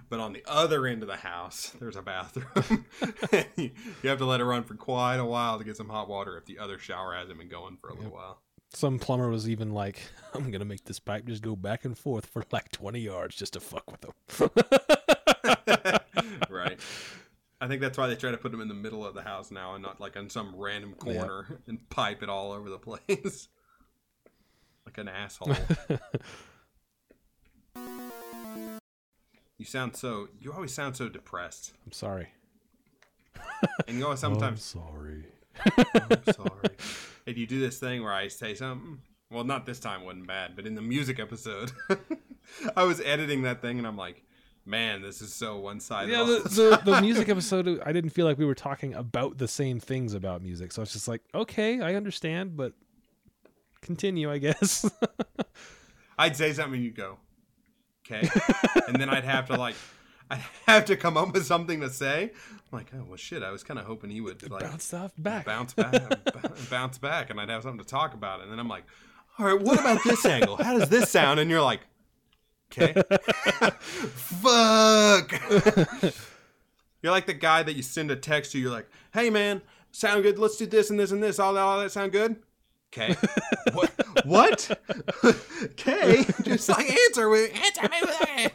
But 0.09 0.20
on 0.20 0.32
the 0.32 0.44
other 0.47 0.86
end 0.86 1.03
of 1.03 1.09
the 1.09 1.16
house, 1.16 1.72
there's 1.80 1.97
a 1.97 2.03
bathroom. 2.03 2.84
you 3.57 3.72
have 4.05 4.18
to 4.18 4.26
let 4.26 4.40
it 4.40 4.44
run 4.44 4.62
for 4.62 4.74
quite 4.74 5.16
a 5.16 5.24
while 5.24 5.59
to 5.59 5.64
get 5.64 5.76
some 5.76 5.88
hot 5.88 6.09
water 6.09 6.36
if 6.36 6.44
the 6.44 6.59
other 6.59 6.78
shower 6.78 7.14
hasn't 7.14 7.38
been 7.38 7.49
going 7.49 7.76
for 7.80 7.88
a 7.90 7.94
little 7.94 8.12
while. 8.12 8.42
Some 8.72 8.99
plumber 8.99 9.28
was 9.30 9.49
even 9.49 9.72
like, 9.72 10.01
"I'm 10.34 10.51
gonna 10.51 10.64
make 10.64 10.84
this 10.84 11.01
pipe 11.01 11.24
just 11.26 11.42
go 11.42 11.57
back 11.57 11.84
and 11.84 11.97
forth 11.97 12.26
for 12.26 12.44
like 12.53 12.70
20 12.70 13.01
yards 13.01 13.34
just 13.34 13.55
to 13.55 13.61
fuck 13.61 13.90
with 13.90 14.03
them." 14.03 15.11
right. 16.51 16.79
I 17.61 17.69
think 17.69 17.81
that's 17.81 17.97
why 17.97 18.07
they 18.07 18.17
try 18.17 18.31
to 18.31 18.37
put 18.37 18.53
them 18.53 18.61
in 18.61 18.69
the 18.69 18.75
middle 18.75 19.07
of 19.07 19.14
the 19.14 19.23
house 19.23 19.51
now 19.51 19.75
and 19.75 19.83
not 19.83 20.01
like 20.01 20.17
on 20.17 20.29
some 20.29 20.55
random 20.57 20.95
corner 20.95 21.61
and 21.67 21.89
pipe 21.89 22.23
it 22.23 22.29
all 22.29 22.53
over 22.53 22.69
the 22.69 22.79
place. 22.79 23.49
like 24.87 24.99
an 24.99 25.09
asshole. 25.09 25.57
you 29.59 29.64
sound 29.64 29.97
so 29.97 30.29
you 30.41 30.53
always 30.53 30.73
sound 30.73 30.97
so 30.97 31.09
depressed. 31.09 31.73
I'm 31.85 31.93
sorry. 31.93 32.29
And 33.89 33.99
you 33.99 34.05
always 34.05 34.21
sometimes 34.21 34.75
I'm 34.75 34.83
sorry. 34.83 35.25
I'm 35.95 36.25
sorry. 36.33 36.77
And 37.27 37.37
you 37.37 37.47
do 37.47 37.59
this 37.59 37.79
thing 37.79 38.03
where 38.03 38.12
I 38.12 38.29
say 38.29 38.55
something. 38.55 39.01
Well, 39.31 39.45
not 39.45 39.67
this 39.67 39.81
time 39.81 40.05
wasn't 40.05 40.27
bad, 40.29 40.55
but 40.55 40.67
in 40.67 40.75
the 40.75 40.83
music 40.83 41.19
episode, 41.19 41.73
I 42.77 42.85
was 42.85 43.01
editing 43.01 43.43
that 43.43 43.61
thing 43.61 43.79
and 43.79 43.87
I'm 43.87 43.97
like, 43.97 44.23
man, 44.67 45.01
this 45.01 45.23
is 45.23 45.33
so 45.33 45.59
one 45.59 45.81
sided. 45.81 46.12
Yeah, 46.12 46.25
the, 46.25 46.49
the, 46.49 46.91
the 46.91 47.01
music 47.01 47.29
episode, 47.31 47.81
I 47.85 47.93
didn't 47.93 48.11
feel 48.11 48.27
like 48.27 48.39
we 48.39 48.45
were 48.45 48.55
talking 48.55 48.95
about 48.95 49.39
the 49.39 49.49
same 49.49 49.81
things 49.81 50.12
about 50.12 50.43
music. 50.43 50.73
So 50.73 50.83
it's 50.83 50.93
just 50.93 51.09
like, 51.09 51.23
okay, 51.35 51.81
I 51.81 51.95
understand, 51.95 52.57
but 52.57 52.73
continue, 53.81 54.31
I 54.31 54.39
guess. 54.39 54.91
I'd 56.19 56.37
say 56.37 56.53
something 56.53 56.75
and 56.75 56.85
you'd 56.85 56.97
go, 56.97 57.19
okay. 58.11 58.29
and 58.89 58.97
then 58.97 59.09
I'd 59.09 59.25
have 59.25 59.47
to 59.47 59.57
like, 59.57 59.77
I'd 60.31 60.43
have 60.67 60.85
to 60.87 60.97
come 60.97 61.17
up 61.17 61.33
with 61.33 61.47
something 61.47 61.81
to 61.81 61.91
say. 61.91 62.33
I'm 62.51 62.79
like, 62.79 62.91
oh, 62.95 63.05
well, 63.07 63.17
shit, 63.17 63.45
I 63.45 63.53
was 63.53 63.62
kind 63.62 63.79
of 63.79 63.87
hoping 63.87 64.11
he 64.11 64.21
would 64.21 64.51
like 64.51 64.62
Bounce 64.62 64.85
stuff 64.85 65.12
back. 65.17 65.45
bounce 65.45 65.73
back, 65.73 66.03
bounce 66.69 66.99
back, 66.99 67.31
and 67.31 67.41
I'd 67.41 67.49
have 67.49 67.62
something 67.62 67.79
to 67.79 67.89
talk 67.89 68.12
about. 68.12 68.41
And 68.41 68.51
then 68.51 68.59
I'm 68.59 68.69
like, 68.69 68.85
all 69.39 69.47
right, 69.47 69.61
what 69.61 69.79
about 69.79 70.03
this 70.03 70.25
angle? 70.25 70.57
How 70.57 70.77
does 70.77 70.89
this 70.89 71.11
sound? 71.11 71.39
And 71.39 71.49
you're 71.49 71.62
like, 71.62 71.81
okay, 72.73 72.93
fuck. 73.81 75.33
you're 77.03 77.12
like 77.12 77.27
the 77.27 77.35
guy 77.35 77.62
that 77.62 77.75
you 77.75 77.83
send 77.83 78.11
a 78.11 78.17
text 78.17 78.53
to. 78.53 78.59
You're 78.59 78.71
like, 78.71 78.89
hey 79.12 79.31
man, 79.31 79.62
sound 79.93 80.23
good? 80.23 80.39
Let's 80.39 80.57
do 80.57 80.67
this 80.67 80.91
and 80.91 80.99
this 80.99 81.11
and 81.12 81.23
this. 81.23 81.39
All 81.39 81.55
that, 81.55 81.61
all 81.61 81.81
that 81.81 81.93
sound 81.93 82.12
good? 82.12 82.37
Okay. 82.93 83.14
what? 83.73 83.93
What? 84.25 84.81
okay. 85.25 86.25
Just 86.43 86.69
like 86.69 86.91
answer 86.91 87.29
with 87.29 87.55
answer 87.55 87.83
me 87.83 87.99
with 88.01 88.19
that. 88.21 88.51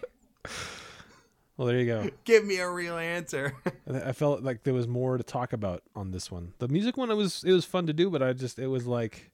Well, 1.58 1.68
there 1.68 1.78
you 1.78 1.86
go. 1.86 2.10
Give 2.24 2.44
me 2.44 2.58
a 2.58 2.70
real 2.70 2.98
answer. 2.98 3.56
I 3.88 4.10
I 4.10 4.12
felt 4.14 4.42
like 4.42 4.64
there 4.64 4.74
was 4.74 4.88
more 4.88 5.18
to 5.18 5.24
talk 5.24 5.54
about 5.54 5.84
on 5.96 6.12
this 6.12 6.32
one. 6.32 6.54
The 6.58 6.68
music 6.68 6.98
one, 6.98 7.12
it 7.12 7.16
was 7.16 7.44
it 7.44 7.52
was 7.52 7.66
fun 7.66 7.88
to 7.88 7.94
do, 7.94 8.10
but 8.10 8.24
I 8.24 8.34
just 8.34 8.58
it 8.58 8.68
was 8.68 8.88
like, 8.88 9.32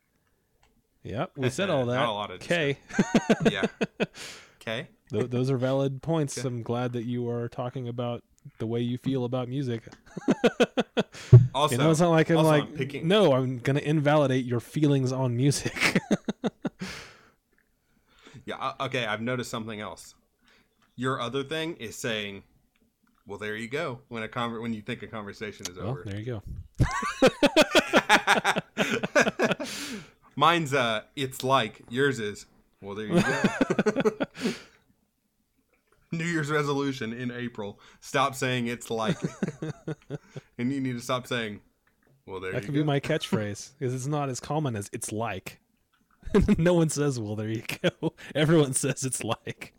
yep, 1.03 1.31
we 1.37 1.49
said 1.49 1.69
all 1.69 1.85
that. 1.85 1.95
Not 1.95 2.09
a 2.09 2.11
lot 2.11 2.31
of 2.31 2.41
Okay, 2.41 2.79
yeah. 3.49 3.65
Okay. 4.67 4.87
Th- 5.11 5.29
those 5.29 5.49
are 5.49 5.57
valid 5.57 6.01
points. 6.01 6.37
I'm 6.37 6.61
glad 6.63 6.93
that 6.93 7.03
you 7.05 7.29
are 7.29 7.47
talking 7.47 7.87
about 7.87 8.23
the 8.59 8.67
way 8.67 8.81
you 8.81 8.97
feel 8.97 9.23
about 9.25 9.47
music. 9.47 9.83
Also, 11.53 11.75
you 11.75 11.81
know, 11.81 11.89
it's 11.89 11.99
not 11.99 12.09
like 12.11 12.29
I'm 12.29 12.43
like, 12.45 12.63
I'm 12.63 12.73
picking- 12.73 13.07
no, 13.07 13.33
I'm 13.33 13.57
gonna 13.57 13.79
invalidate 13.79 14.45
your 14.45 14.59
feelings 14.59 15.11
on 15.11 15.35
music. 15.35 15.99
Yeah. 18.45 18.55
uh, 18.59 18.73
Okay. 18.85 19.05
I've 19.05 19.19
noticed 19.21 19.49
something 19.51 19.81
else. 19.81 20.13
Your 20.95 21.19
other 21.19 21.43
thing 21.43 21.75
is 21.77 21.95
saying, 21.97 22.43
"Well, 23.25 23.37
there 23.39 23.55
you 23.57 23.67
go." 23.67 23.99
When 24.07 24.23
a 24.23 24.27
conver- 24.29 24.61
when 24.61 24.73
you 24.73 24.81
think 24.81 25.01
a 25.03 25.07
conversation 25.07 25.65
is 25.69 25.77
well, 25.77 25.87
over. 25.89 26.03
there 26.05 26.17
you 26.19 26.25
go. 26.25 26.43
Mine's 30.37 30.73
uh, 30.73 31.01
it's 31.15 31.43
like 31.43 31.81
yours 31.89 32.19
is. 32.19 32.45
Well, 32.81 32.95
there 32.95 33.07
you 33.07 33.21
go. 33.21 34.51
New 36.11 36.25
Year's 36.25 36.49
resolution 36.49 37.11
in 37.11 37.31
April: 37.31 37.79
stop 37.99 38.35
saying 38.35 38.67
it's 38.67 38.89
like, 38.89 39.17
and 40.57 40.71
you 40.71 40.79
need 40.79 40.93
to 40.93 41.01
stop 41.01 41.27
saying. 41.27 41.61
Well, 42.25 42.39
there 42.39 42.49
you 42.49 42.53
go. 42.53 42.59
That 42.59 42.65
could 42.65 42.73
be 42.73 42.83
my 42.83 42.99
catchphrase 43.01 43.71
because 43.77 43.93
it's 43.93 44.07
not 44.07 44.29
as 44.29 44.39
common 44.39 44.75
as 44.75 44.89
it's 44.93 45.11
like. 45.11 45.59
no 46.57 46.73
one 46.73 46.89
says, 46.89 47.19
"Well, 47.19 47.35
there 47.35 47.49
you 47.49 47.63
go." 47.81 48.13
Everyone 48.35 48.73
says 48.73 49.03
it's 49.03 49.23
like. 49.23 49.73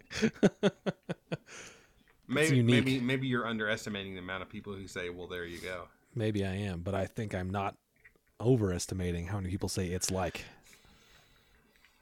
maybe 2.26 2.62
maybe 2.62 3.00
maybe 3.00 3.26
you're 3.26 3.46
underestimating 3.46 4.14
the 4.14 4.20
amount 4.20 4.42
of 4.42 4.48
people 4.48 4.74
who 4.74 4.86
say, 4.86 5.10
"Well, 5.10 5.28
there 5.28 5.44
you 5.44 5.58
go." 5.58 5.88
Maybe 6.14 6.44
I 6.44 6.54
am, 6.54 6.80
but 6.80 6.94
I 6.94 7.06
think 7.06 7.34
I'm 7.34 7.50
not 7.50 7.76
overestimating 8.40 9.26
how 9.26 9.36
many 9.36 9.50
people 9.50 9.68
say 9.68 9.86
it's 9.86 10.10
like. 10.10 10.44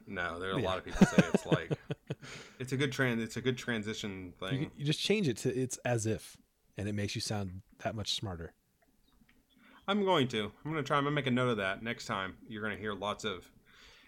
No, 0.07 0.39
there 0.39 0.49
are 0.51 0.53
a 0.53 0.61
Yeah. 0.61 0.67
lot 0.67 0.77
of 0.77 0.85
people 0.85 1.05
say 1.05 1.23
it's 1.33 1.45
like 1.45 1.71
it's 2.59 2.71
a 2.71 2.77
good 2.77 2.91
trend. 2.91 3.21
It's 3.21 3.37
a 3.37 3.41
good 3.41 3.57
transition 3.57 4.33
thing. 4.39 4.71
you 4.77 4.85
just 4.85 4.99
change 4.99 5.27
it 5.27 5.37
to 5.37 5.53
it's 5.55 5.77
as 5.85 6.05
if, 6.05 6.37
and 6.77 6.87
it 6.87 6.93
makes 6.93 7.13
you 7.15 7.21
sound 7.21 7.61
that 7.83 7.93
much 7.95 8.13
smarter. 8.15 8.53
I'm 9.87 10.03
going 10.03 10.27
to. 10.29 10.51
I'm 10.65 10.71
going 10.71 10.83
to 10.83 10.87
try. 10.87 10.97
I'm 10.97 11.03
going 11.03 11.11
to 11.13 11.15
make 11.15 11.27
a 11.27 11.31
note 11.31 11.49
of 11.49 11.57
that 11.57 11.81
next 11.83 12.05
time. 12.05 12.35
You're 12.47 12.61
going 12.61 12.75
to 12.75 12.79
hear 12.81 12.93
lots 12.93 13.23
of. 13.23 13.49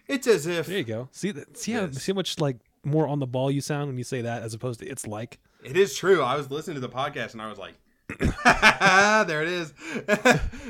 It's 0.08 0.26
as 0.26 0.46
if 0.46 0.66
There 0.66 0.78
you 0.78 0.84
go. 0.84 1.08
See 1.12 1.30
that? 1.32 1.56
See 1.56 1.72
how 1.72 1.90
see 1.90 2.12
how 2.12 2.16
much 2.16 2.38
like 2.38 2.56
more 2.84 3.06
on 3.06 3.18
the 3.18 3.26
ball 3.26 3.50
you 3.50 3.60
sound 3.60 3.86
when 3.88 3.96
you 3.98 4.04
say 4.04 4.22
that 4.22 4.42
as 4.42 4.54
opposed 4.54 4.80
to 4.80 4.86
it's 4.86 5.06
like. 5.06 5.38
it 5.62 5.76
is 5.76 5.96
true. 5.96 6.22
I 6.22 6.34
was 6.36 6.50
listening 6.50 6.74
to 6.74 6.80
the 6.80 6.88
podcast 6.88 7.32
and 7.32 7.40
I 7.42 7.48
was 7.48 7.58
like, 7.58 7.74
there 9.26 9.42
it 9.42 9.48
is. 9.48 9.72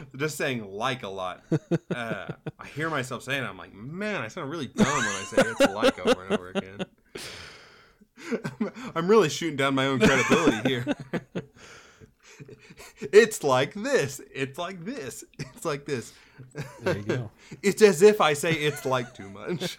Just 0.17 0.37
saying 0.37 0.65
like 0.71 1.03
a 1.03 1.09
lot. 1.09 1.43
Uh, 1.95 2.29
I 2.59 2.67
hear 2.69 2.89
myself 2.91 3.23
saying 3.23 3.43
it. 3.43 3.47
I'm 3.47 3.59
like, 3.59 3.75
man, 3.75 4.23
I 4.23 4.29
sound 4.29 4.51
really 4.51 4.67
dumb 4.69 4.87
when 4.87 5.07
I 5.07 5.25
say 5.27 5.43
it's 5.47 5.61
like 5.61 6.07
over 6.07 6.25
and 6.25 6.33
over 6.33 6.51
again. 6.51 6.79
I'm 8.95 9.09
really 9.09 9.29
shooting 9.29 9.57
down 9.57 9.75
my 9.75 9.87
own 9.87 9.99
credibility 9.99 10.69
here. 10.69 10.87
it's 13.01 13.43
like 13.43 13.75
this. 13.75 14.21
It's 14.33 14.59
like 14.59 14.85
this. 14.85 15.25
It's 15.39 15.65
like 15.65 15.85
this. 15.87 16.13
There 16.83 16.97
you 16.97 17.03
go. 17.03 17.31
it's 17.63 17.83
as 17.83 18.03
if 18.03 18.21
I 18.21 18.33
say 18.35 18.53
it's 18.53 18.85
like 18.85 19.15
too 19.15 19.29
much. 19.31 19.79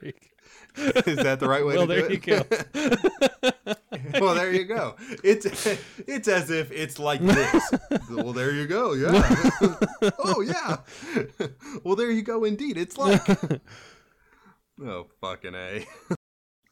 There. 0.00 0.12
Is 0.76 1.16
that 1.18 1.38
the 1.38 1.48
right 1.48 1.64
way 1.64 1.76
Well, 1.76 1.86
to 1.86 1.94
do 1.94 2.02
there 2.02 2.10
it? 2.10 2.26
you 2.26 3.72
go. 3.72 3.74
Well, 4.20 4.34
there 4.34 4.52
you 4.52 4.64
go. 4.64 4.96
It's 5.22 5.46
it's 6.06 6.28
as 6.28 6.50
if 6.50 6.70
it's 6.72 6.98
like 6.98 7.20
this. 7.20 7.70
well, 8.10 8.32
there 8.32 8.52
you 8.52 8.66
go. 8.66 8.92
Yeah. 8.94 9.10
oh 10.24 10.40
yeah. 10.40 10.78
well, 11.84 11.96
there 11.96 12.10
you 12.10 12.22
go. 12.22 12.44
Indeed, 12.44 12.76
it's 12.78 12.96
like. 12.98 13.20
oh 14.84 15.06
fucking 15.20 15.54
a. 15.54 15.86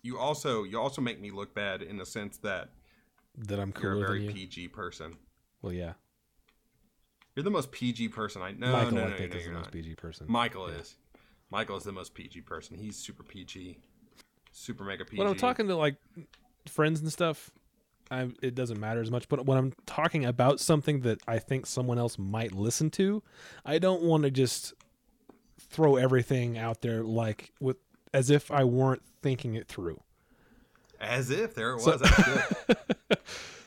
You 0.02 0.18
also 0.18 0.64
you 0.64 0.80
also 0.80 1.00
make 1.00 1.20
me 1.20 1.30
look 1.30 1.54
bad 1.54 1.82
in 1.82 1.96
the 1.96 2.06
sense 2.06 2.38
that 2.38 2.70
That 3.38 3.60
I'm 3.60 3.72
you're 3.80 3.94
a 3.94 3.98
very 4.00 4.24
you. 4.24 4.32
PG 4.32 4.68
person. 4.68 5.16
Well, 5.62 5.72
yeah. 5.72 5.92
You're 7.36 7.44
the 7.44 7.50
most 7.50 7.70
PG 7.72 8.08
person 8.08 8.42
I 8.42 8.52
know. 8.52 8.72
Michael, 8.72 8.92
no, 8.92 9.04
I 9.04 9.08
no, 9.10 9.16
think, 9.16 9.32
no, 9.32 9.36
is 9.38 9.44
the 9.44 9.48
you're 9.50 9.58
most 9.58 9.66
not. 9.66 9.72
PG 9.72 9.94
person. 9.94 10.26
Michael 10.28 10.68
Yeah. 10.70 10.78
is. 10.78 10.96
Michael 11.50 11.76
is 11.76 11.84
the 11.84 11.92
most 11.92 12.14
PG 12.14 12.40
person. 12.42 12.76
He's 12.76 12.96
super 12.96 13.22
PG. 13.22 13.78
Super 14.50 14.84
mega 14.84 15.04
PG. 15.04 15.18
when 15.18 15.26
I'm 15.28 15.36
talking 15.36 15.66
to 15.68 15.76
like 15.76 15.96
friends 16.68 17.00
and 17.00 17.12
stuff, 17.12 17.50
I, 18.10 18.28
it 18.42 18.54
doesn't 18.54 18.78
matter 18.78 19.00
as 19.00 19.10
much. 19.10 19.28
But 19.28 19.46
when 19.46 19.58
I'm 19.58 19.72
talking 19.86 20.24
about 20.24 20.60
something 20.60 21.00
that 21.00 21.20
I 21.26 21.38
think 21.38 21.66
someone 21.66 21.98
else 21.98 22.18
might 22.18 22.52
listen 22.52 22.90
to, 22.90 23.22
I 23.64 23.78
don't 23.78 24.02
want 24.02 24.24
to 24.24 24.30
just 24.30 24.74
throw 25.58 25.96
everything 25.96 26.58
out 26.58 26.82
there 26.82 27.02
like 27.02 27.52
with 27.60 27.76
as 28.12 28.30
if 28.30 28.50
I 28.50 28.64
weren't 28.64 29.02
thinking 29.22 29.54
it 29.54 29.68
through. 29.68 30.00
As 31.00 31.30
if 31.30 31.54
there 31.54 31.72
it 31.72 31.84
was. 31.84 31.84
So-. 31.84 32.74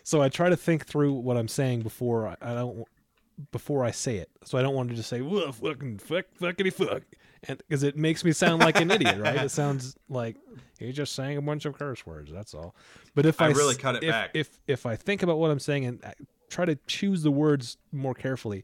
So 0.06 0.22
I 0.22 0.30
try 0.30 0.50
to 0.50 0.56
think 0.56 0.86
through 0.86 1.14
what 1.14 1.36
I'm 1.36 1.48
saying 1.48 1.82
before 1.82 2.28
I, 2.28 2.36
I 2.40 2.54
don't 2.54 2.86
before 3.52 3.84
I 3.84 3.90
say 3.90 4.18
it. 4.18 4.30
So 4.44 4.56
I 4.56 4.62
don't 4.62 4.76
want 4.76 4.90
to 4.90 4.96
just 4.96 5.10
say 5.10 5.20
"Whoa, 5.20 5.52
fucking 5.52 5.98
fuck 5.98 6.26
fuckity 6.40 6.72
fuck," 6.72 7.02
and 7.48 7.58
because 7.58 7.84
it 7.84 7.98
makes 7.98 8.24
me 8.24 8.32
sound 8.32 8.62
like 8.62 8.80
an 8.80 8.92
idiot, 8.92 9.18
right? 9.20 9.36
It 9.44 9.50
sounds 9.50 9.96
like 10.10 10.36
he's 10.80 10.96
just 10.96 11.14
saying 11.14 11.38
a 11.38 11.42
bunch 11.42 11.66
of 11.66 11.78
curse 11.78 12.06
words. 12.06 12.32
That's 12.32 12.54
all. 12.54 12.76
But 13.14 13.26
if 13.26 13.42
I 13.42 13.48
I, 13.48 13.50
really 13.50 13.76
s- 13.76 13.82
cut 13.82 13.96
it 13.96 14.04
if, 14.04 14.12
back. 14.12 14.32
If 14.34 14.60
if 14.68 14.86
I 14.86 14.96
think 14.96 15.24
about 15.24 15.38
what 15.38 15.52
I'm 15.52 15.60
saying 15.60 15.86
and 15.86 16.00
I 16.04 16.14
try 16.50 16.66
to 16.66 16.76
choose 16.88 17.24
the 17.24 17.32
words 17.32 17.78
more 17.92 18.14
carefully, 18.14 18.64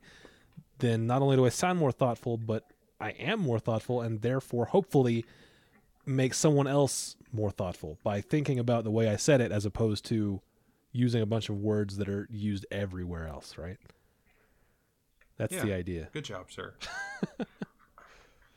then 0.80 1.08
not 1.08 1.22
only 1.22 1.36
do 1.36 1.46
I 1.46 1.50
sound 1.50 1.80
more 1.80 1.92
thoughtful, 1.92 2.38
but 2.38 2.66
I 3.00 3.12
am 3.12 3.40
more 3.40 3.60
thoughtful, 3.60 4.02
and 4.02 4.22
therefore 4.22 4.66
hopefully 4.66 5.26
make 6.06 6.34
someone 6.34 6.68
else 6.68 7.16
more 7.32 7.52
thoughtful 7.52 7.98
by 8.04 8.22
thinking 8.22 8.60
about 8.60 8.84
the 8.84 8.92
way 8.92 9.08
I 9.08 9.16
said 9.16 9.42
it 9.42 9.52
as 9.52 9.66
opposed 9.66 10.06
to 10.06 10.42
using 10.92 11.22
a 11.22 11.26
bunch 11.26 11.50
of 11.50 11.58
words 11.58 11.98
that 11.98 12.10
are 12.10 12.28
used 12.30 12.66
everywhere 12.72 13.28
else, 13.28 13.58
right? 13.58 13.78
That's 15.38 15.60
the 15.60 15.74
idea. 15.74 16.10
Good 16.14 16.26
job, 16.26 16.52
sir. 16.52 16.76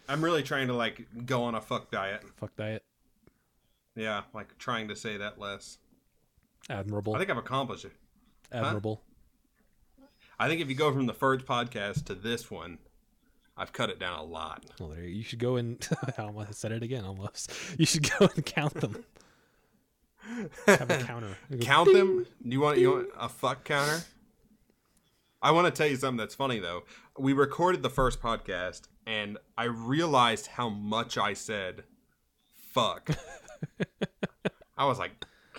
I'm 0.08 0.24
really 0.24 0.42
trying 0.42 0.68
to 0.68 0.74
like 0.74 1.06
go 1.26 1.44
on 1.44 1.54
a 1.54 1.60
fuck 1.60 1.90
diet. 1.90 2.22
Fuck 2.36 2.56
diet. 2.56 2.84
Yeah, 3.96 4.22
like 4.34 4.56
trying 4.58 4.88
to 4.88 4.96
say 4.96 5.16
that 5.16 5.38
less. 5.38 5.78
Admirable. 6.68 7.14
I 7.14 7.18
think 7.18 7.30
I've 7.30 7.36
accomplished 7.36 7.84
it. 7.84 7.92
Admirable. 8.52 9.02
I 10.38 10.48
think 10.48 10.60
if 10.60 10.68
you 10.68 10.74
go 10.74 10.92
from 10.92 11.06
the 11.06 11.14
first 11.14 11.46
podcast 11.46 12.04
to 12.06 12.14
this 12.14 12.50
one, 12.50 12.78
I've 13.56 13.72
cut 13.72 13.88
it 13.90 14.00
down 14.00 14.18
a 14.18 14.22
lot. 14.24 14.64
Well, 14.80 14.88
there 14.90 15.04
you 15.04 15.22
should 15.22 15.38
go 15.38 15.56
and 15.56 15.86
I 16.18 16.22
almost 16.22 16.54
said 16.54 16.72
it 16.72 16.82
again. 16.82 17.04
Almost. 17.04 17.52
You 17.78 17.86
should 17.86 18.08
go 18.18 18.28
and 18.34 18.44
count 18.44 18.74
them. 18.74 19.04
Have 20.66 20.90
a 20.90 20.98
counter. 20.98 21.36
Go, 21.50 21.58
Count 21.58 21.92
them. 21.92 22.26
Do 22.42 22.48
you 22.48 22.60
want 22.60 22.78
you 22.78 22.90
want 22.92 23.08
a 23.18 23.28
fuck 23.28 23.64
counter? 23.64 24.02
I 25.44 25.50
want 25.50 25.66
to 25.66 25.70
tell 25.70 25.86
you 25.86 25.96
something 25.96 26.16
that's 26.16 26.34
funny 26.34 26.58
though. 26.58 26.84
We 27.18 27.34
recorded 27.34 27.82
the 27.82 27.90
first 27.90 28.22
podcast, 28.22 28.88
and 29.06 29.36
I 29.58 29.64
realized 29.64 30.46
how 30.46 30.70
much 30.70 31.18
I 31.18 31.34
said 31.34 31.84
"fuck." 32.54 33.10
I 34.78 34.86
was 34.86 34.98
like, 34.98 35.12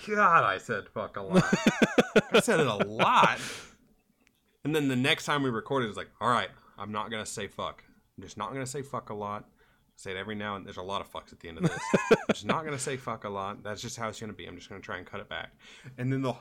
"God, 0.07 0.43
I 0.43 0.57
said 0.57 0.89
fuck 0.89 1.17
a 1.17 1.21
lot." 1.21 1.43
I 2.31 2.39
said 2.39 2.59
it 2.59 2.65
a 2.65 2.77
lot. 2.77 3.39
And 4.63 4.75
then 4.75 4.87
the 4.87 4.95
next 4.95 5.25
time 5.25 5.43
we 5.43 5.51
recorded, 5.51 5.85
it 5.85 5.89
was 5.89 5.97
like, 5.97 6.09
"All 6.19 6.29
right, 6.29 6.49
I'm 6.79 6.91
not 6.91 7.11
gonna 7.11 7.23
say 7.23 7.47
fuck. 7.47 7.83
I'm 8.17 8.23
just 8.23 8.37
not 8.37 8.53
gonna 8.53 8.65
say 8.65 8.81
fuck 8.81 9.11
a 9.11 9.15
lot." 9.15 9.43
I 9.47 9.97
say 9.97 10.11
it 10.11 10.17
every 10.17 10.33
now 10.33 10.55
and 10.55 10.65
there's 10.65 10.77
a 10.77 10.81
lot 10.81 11.01
of 11.01 11.11
fucks 11.13 11.31
at 11.31 11.41
the 11.41 11.47
end 11.47 11.59
of 11.59 11.65
this. 11.65 11.79
I'm 12.11 12.17
just 12.29 12.45
not 12.47 12.65
gonna 12.65 12.79
say 12.79 12.97
fuck 12.97 13.23
a 13.23 13.29
lot. 13.29 13.61
That's 13.61 13.83
just 13.83 13.97
how 13.97 14.09
it's 14.09 14.19
gonna 14.19 14.33
be. 14.33 14.47
I'm 14.47 14.57
just 14.57 14.67
gonna 14.67 14.81
try 14.81 14.97
and 14.97 15.05
cut 15.05 15.19
it 15.19 15.29
back. 15.29 15.51
And 15.99 16.11
then 16.11 16.23
the 16.23 16.33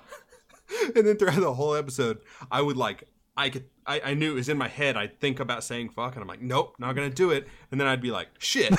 and 0.97 1.07
then 1.07 1.19
throughout 1.19 1.41
the 1.41 1.53
whole 1.53 1.75
episode, 1.75 2.21
I 2.51 2.63
would 2.63 2.79
like 2.79 3.05
I 3.37 3.51
could 3.51 3.65
I, 3.87 4.01
I 4.05 4.15
knew 4.15 4.33
it 4.33 4.35
was 4.35 4.49
in 4.49 4.57
my 4.57 4.69
head. 4.69 4.97
I'd 4.97 5.21
think 5.21 5.41
about 5.41 5.65
saying 5.65 5.91
fuck, 5.91 6.15
and 6.15 6.23
I'm 6.23 6.29
like, 6.29 6.41
nope, 6.43 6.75
not 6.79 6.95
gonna 6.95 7.11
do 7.11 7.31
it. 7.31 7.47
And 7.71 7.81
then 7.81 7.89
I'd 7.89 8.01
be 8.01 8.11
like, 8.11 8.29
shit. 8.39 8.73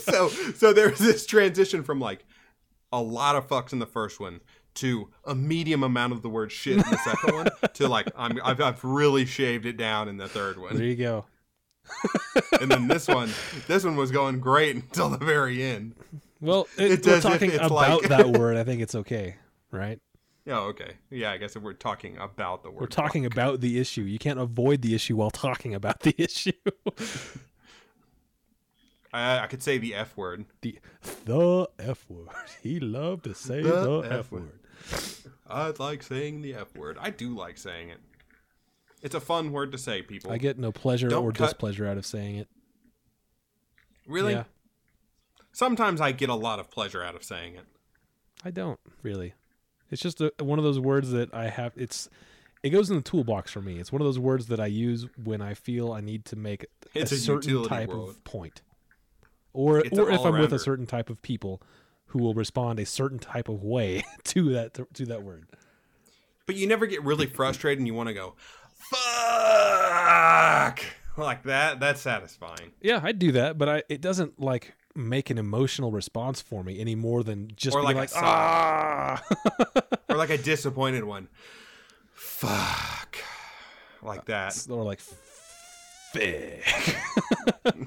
so 0.00 0.28
so 0.28 0.72
there 0.72 0.90
was 0.90 0.98
this 0.98 1.26
transition 1.26 1.82
from 1.82 2.00
like 2.00 2.24
a 2.92 3.00
lot 3.02 3.36
of 3.36 3.46
fucks 3.46 3.72
in 3.72 3.78
the 3.78 3.86
first 3.86 4.18
one 4.18 4.40
to 4.74 5.10
a 5.24 5.34
medium 5.34 5.82
amount 5.82 6.12
of 6.12 6.22
the 6.22 6.28
word 6.28 6.52
shit 6.52 6.74
in 6.74 6.78
the 6.90 6.98
second 6.98 7.34
one 7.34 7.48
to 7.74 7.88
like 7.88 8.08
I'm 8.16 8.38
I've, 8.42 8.60
I've 8.60 8.82
really 8.84 9.26
shaved 9.26 9.66
it 9.66 9.76
down 9.76 10.08
in 10.08 10.16
the 10.16 10.28
third 10.28 10.58
one. 10.58 10.76
There 10.76 10.86
you 10.86 10.96
go. 10.96 11.26
And 12.60 12.70
then 12.70 12.88
this 12.88 13.06
one 13.06 13.30
this 13.66 13.84
one 13.84 13.94
was 13.96 14.10
going 14.10 14.40
great 14.40 14.74
until 14.74 15.08
the 15.10 15.18
very 15.24 15.62
end. 15.62 15.94
Well, 16.40 16.66
it, 16.76 16.92
It's 16.92 17.06
we're 17.06 17.20
talking 17.20 17.54
about 17.54 17.70
like- 17.70 18.08
that 18.08 18.26
word. 18.26 18.56
I 18.56 18.64
think 18.64 18.82
it's 18.82 18.94
okay, 18.94 19.36
right? 19.70 20.00
Yeah, 20.48 20.60
okay. 20.60 20.92
Yeah, 21.10 21.30
I 21.30 21.36
guess 21.36 21.56
if 21.56 21.62
we're 21.62 21.74
talking 21.74 22.16
about 22.16 22.62
the 22.62 22.70
word. 22.70 22.80
We're 22.80 22.86
talking 22.86 23.26
about 23.26 23.60
the 23.60 23.78
issue. 23.78 24.00
You 24.00 24.18
can't 24.18 24.38
avoid 24.38 24.80
the 24.80 24.94
issue 24.94 25.14
while 25.16 25.30
talking 25.30 25.74
about 25.74 26.00
the 26.00 26.14
issue. 26.22 26.52
I, 29.12 29.40
I 29.40 29.46
could 29.46 29.62
say 29.62 29.76
the 29.76 29.94
F 29.94 30.16
word. 30.16 30.46
the 30.62 30.78
the 31.26 31.68
F 31.78 32.06
word. 32.08 32.28
He 32.62 32.80
loved 32.80 33.24
to 33.24 33.34
say 33.34 33.60
the, 33.60 33.72
The 33.72 33.98
F, 34.06 34.12
F 34.12 34.32
word. 34.32 34.42
word. 34.42 34.52
I 35.46 35.70
like 35.78 36.02
saying 36.02 36.40
the 36.40 36.54
F 36.54 36.74
word. 36.74 36.96
I 36.98 37.10
do 37.10 37.36
like 37.36 37.58
saying 37.58 37.90
it. 37.90 38.00
It's 39.02 39.14
a 39.14 39.20
fun 39.20 39.52
word 39.52 39.70
to 39.72 39.78
say, 39.78 40.00
people. 40.00 40.30
I 40.32 40.38
get 40.38 40.58
no 40.58 40.72
pleasure 40.72 41.08
Don't 41.08 41.24
or 41.24 41.32
cut- 41.32 41.48
displeasure 41.48 41.86
out 41.86 41.98
of 41.98 42.06
saying 42.06 42.36
it. 42.36 42.48
really? 44.06 44.32
Yeah, 44.32 44.44
Sometimes 45.52 46.00
I 46.00 46.12
get 46.12 46.30
a 46.30 46.34
lot 46.34 46.58
of 46.58 46.70
pleasure 46.70 47.02
out 47.02 47.14
of 47.14 47.22
saying 47.22 47.56
it. 47.56 47.66
I 48.42 48.50
don't 48.50 48.80
really. 49.02 49.34
It's 49.90 50.02
just 50.02 50.20
a, 50.20 50.32
one 50.40 50.58
of 50.58 50.64
those 50.64 50.78
words 50.78 51.10
that 51.12 51.32
I 51.34 51.48
have. 51.48 51.72
It's 51.76 52.08
it 52.62 52.70
goes 52.70 52.90
in 52.90 52.96
the 52.96 53.02
toolbox 53.02 53.52
for 53.52 53.62
me. 53.62 53.78
It's 53.78 53.92
one 53.92 54.02
of 54.02 54.06
those 54.06 54.18
words 54.18 54.46
that 54.46 54.60
I 54.60 54.66
use 54.66 55.06
when 55.22 55.40
I 55.40 55.54
feel 55.54 55.92
I 55.92 56.00
need 56.00 56.24
to 56.26 56.36
make 56.36 56.66
It's 56.94 57.12
a 57.12 57.14
a 57.14 57.18
certain 57.18 57.64
type 57.64 57.88
word. 57.88 58.08
of 58.10 58.24
point, 58.24 58.62
or 59.52 59.78
It's 59.78 59.98
or 59.98 60.10
if 60.10 60.20
I'm 60.20 60.38
with 60.38 60.52
a 60.52 60.58
certain 60.58 60.86
type 60.86 61.10
of 61.10 61.22
people 61.22 61.62
who 62.06 62.22
will 62.22 62.34
respond 62.34 62.80
a 62.80 62.86
certain 62.86 63.18
type 63.18 63.48
of 63.48 63.62
way 63.62 64.04
to 64.24 64.52
that 64.54 64.78
to 64.94 65.06
that 65.06 65.22
word. 65.22 65.46
But 66.46 66.56
you 66.56 66.66
never 66.66 66.86
get 66.86 67.04
really 67.04 67.26
frustrated 67.26 67.78
and 67.78 67.86
you 67.86 67.94
want 67.94 68.08
to 68.08 68.14
go, 68.14 68.34
fuck! 68.78 70.80
Like 71.16 71.42
that. 71.44 71.80
That's 71.80 72.00
satisfying. 72.00 72.72
Yeah, 72.80 73.00
I 73.02 73.12
do 73.12 73.32
that, 73.32 73.58
but 73.58 73.68
I 73.68 73.82
it 73.88 74.00
doesn't 74.00 74.40
like 74.40 74.74
make 74.98 75.30
an 75.30 75.38
emotional 75.38 75.92
response 75.92 76.42
for 76.42 76.62
me 76.64 76.80
any 76.80 76.94
more 76.94 77.22
than 77.22 77.52
just 77.56 77.76
Or 77.76 77.82
like 77.82 77.96
like, 77.96 78.10
a 78.10 78.16
ah. 78.16 79.22
Or 80.08 80.16
like 80.16 80.30
a 80.30 80.38
disappointed 80.38 81.04
one. 81.04 81.28
Fuck. 82.12 83.18
Like 84.02 84.24
that. 84.26 84.66
or 84.68 84.84
like 84.84 85.00
fig. 86.12 86.62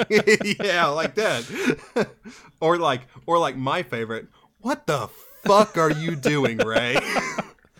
yeah, 0.63 0.87
like 0.87 1.15
that. 1.15 2.07
or 2.59 2.77
like 2.77 3.01
or 3.25 3.37
like 3.37 3.57
my 3.57 3.83
favorite, 3.83 4.27
what 4.59 4.87
the 4.87 5.09
fuck 5.43 5.77
are 5.77 5.91
you 5.91 6.15
doing, 6.15 6.57
Ray? 6.57 6.93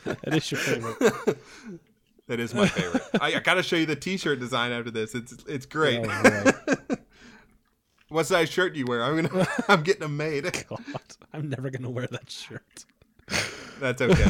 that 0.06 0.34
is 0.34 0.52
your 0.52 0.60
favorite. 0.60 1.38
that 2.28 2.40
is 2.40 2.54
my 2.54 2.68
favorite. 2.68 3.04
I, 3.20 3.36
I 3.36 3.40
gotta 3.40 3.64
show 3.64 3.76
you 3.76 3.86
the 3.86 3.96
t-shirt 3.96 4.40
design 4.40 4.72
after 4.72 4.92
this. 4.92 5.14
It's 5.16 5.34
it's 5.48 5.66
great. 5.66 6.06
Oh. 6.08 6.52
What 8.12 8.26
size 8.26 8.50
shirt 8.50 8.74
do 8.74 8.80
you 8.80 8.86
wear? 8.86 9.04
I'm 9.04 9.22
gonna 9.24 9.48
I'm 9.70 9.84
getting 9.84 10.02
them 10.02 10.18
made. 10.18 10.44
God, 10.70 10.82
I'm 11.34 11.50
never 11.50 11.70
gonna 11.70 11.90
wear 11.90 12.08
that 12.08 12.30
shirt. 12.30 12.86
That's 13.80 14.02
okay. 14.02 14.28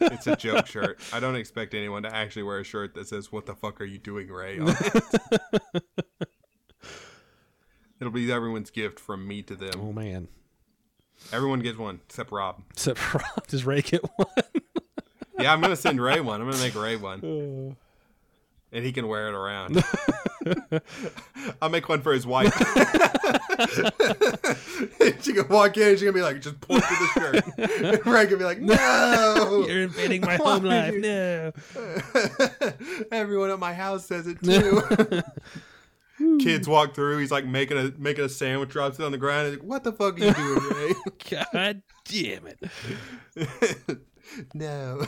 It's 0.00 0.26
a 0.26 0.34
joke 0.34 0.66
shirt. 0.66 0.98
I 1.12 1.20
don't 1.20 1.36
expect 1.36 1.72
anyone 1.74 2.02
to 2.02 2.12
actually 2.14 2.42
wear 2.42 2.58
a 2.58 2.64
shirt 2.64 2.94
that 2.94 3.06
says 3.06 3.30
"What 3.30 3.46
the 3.46 3.54
fuck 3.54 3.80
are 3.80 3.84
you 3.84 3.98
doing, 3.98 4.28
Ray?" 4.28 4.58
on 4.58 4.68
it. 4.68 5.82
It'll 8.00 8.12
be 8.12 8.30
everyone's 8.32 8.70
gift 8.70 8.98
from 8.98 9.28
me 9.28 9.42
to 9.42 9.54
them. 9.54 9.74
Oh 9.76 9.92
man. 9.92 10.26
Everyone 11.32 11.60
gets 11.60 11.78
one 11.78 12.00
except 12.08 12.32
Rob. 12.32 12.62
Except 12.72 13.14
Rob, 13.14 13.46
does 13.46 13.64
Ray 13.64 13.82
get 13.82 14.02
one? 14.16 14.26
Yeah, 15.38 15.52
I'm 15.52 15.60
gonna 15.60 15.76
send 15.76 16.00
Ray 16.00 16.20
one. 16.20 16.40
I'm 16.40 16.50
gonna 16.50 16.62
make 16.62 16.74
Ray 16.74 16.96
one, 16.96 17.24
Oh. 17.24 17.76
And 18.72 18.84
he 18.84 18.92
can 18.92 19.08
wear 19.08 19.28
it 19.28 19.34
around. 19.34 19.82
I'll 21.62 21.68
make 21.68 21.86
one 21.88 22.00
for 22.00 22.12
his 22.14 22.26
wife. 22.26 22.52
she 25.20 25.32
can 25.34 25.46
walk 25.48 25.76
in 25.76 25.82
and 25.88 25.98
she's 25.98 26.02
gonna 26.02 26.12
be 26.12 26.22
like, 26.22 26.40
just 26.40 26.60
point 26.60 26.82
to 26.82 26.88
the 26.88 27.08
shirt. 27.14 27.44
And 27.84 28.00
Frank 28.02 28.30
can 28.30 28.38
be 28.38 28.44
like, 28.44 28.60
no. 28.60 29.64
You're 29.68 29.82
invading 29.82 30.22
my 30.22 30.36
home 30.36 30.64
life. 30.64 30.94
you- 30.94 31.00
No. 31.00 31.52
Everyone 33.12 33.50
at 33.50 33.58
my 33.58 33.74
house 33.74 34.06
says 34.06 34.26
it 34.26 34.42
too. 34.42 34.80
Kids 36.38 36.66
walk 36.68 36.94
through. 36.94 37.18
He's 37.18 37.30
like 37.30 37.44
making 37.46 37.78
a 37.78 37.92
making 37.98 38.24
a 38.24 38.28
sandwich, 38.28 38.68
drops 38.70 38.98
it 38.98 39.04
on 39.04 39.12
the 39.12 39.18
ground. 39.18 39.48
He's 39.48 39.56
like, 39.58 39.66
"What 39.66 39.84
the 39.84 39.92
fuck 39.92 40.20
are 40.20 40.24
you 40.24 40.32
doing, 40.34 40.60
Ray? 40.70 40.92
God 41.30 41.82
damn 42.04 42.46
it. 42.46 42.58
No. 44.54 45.02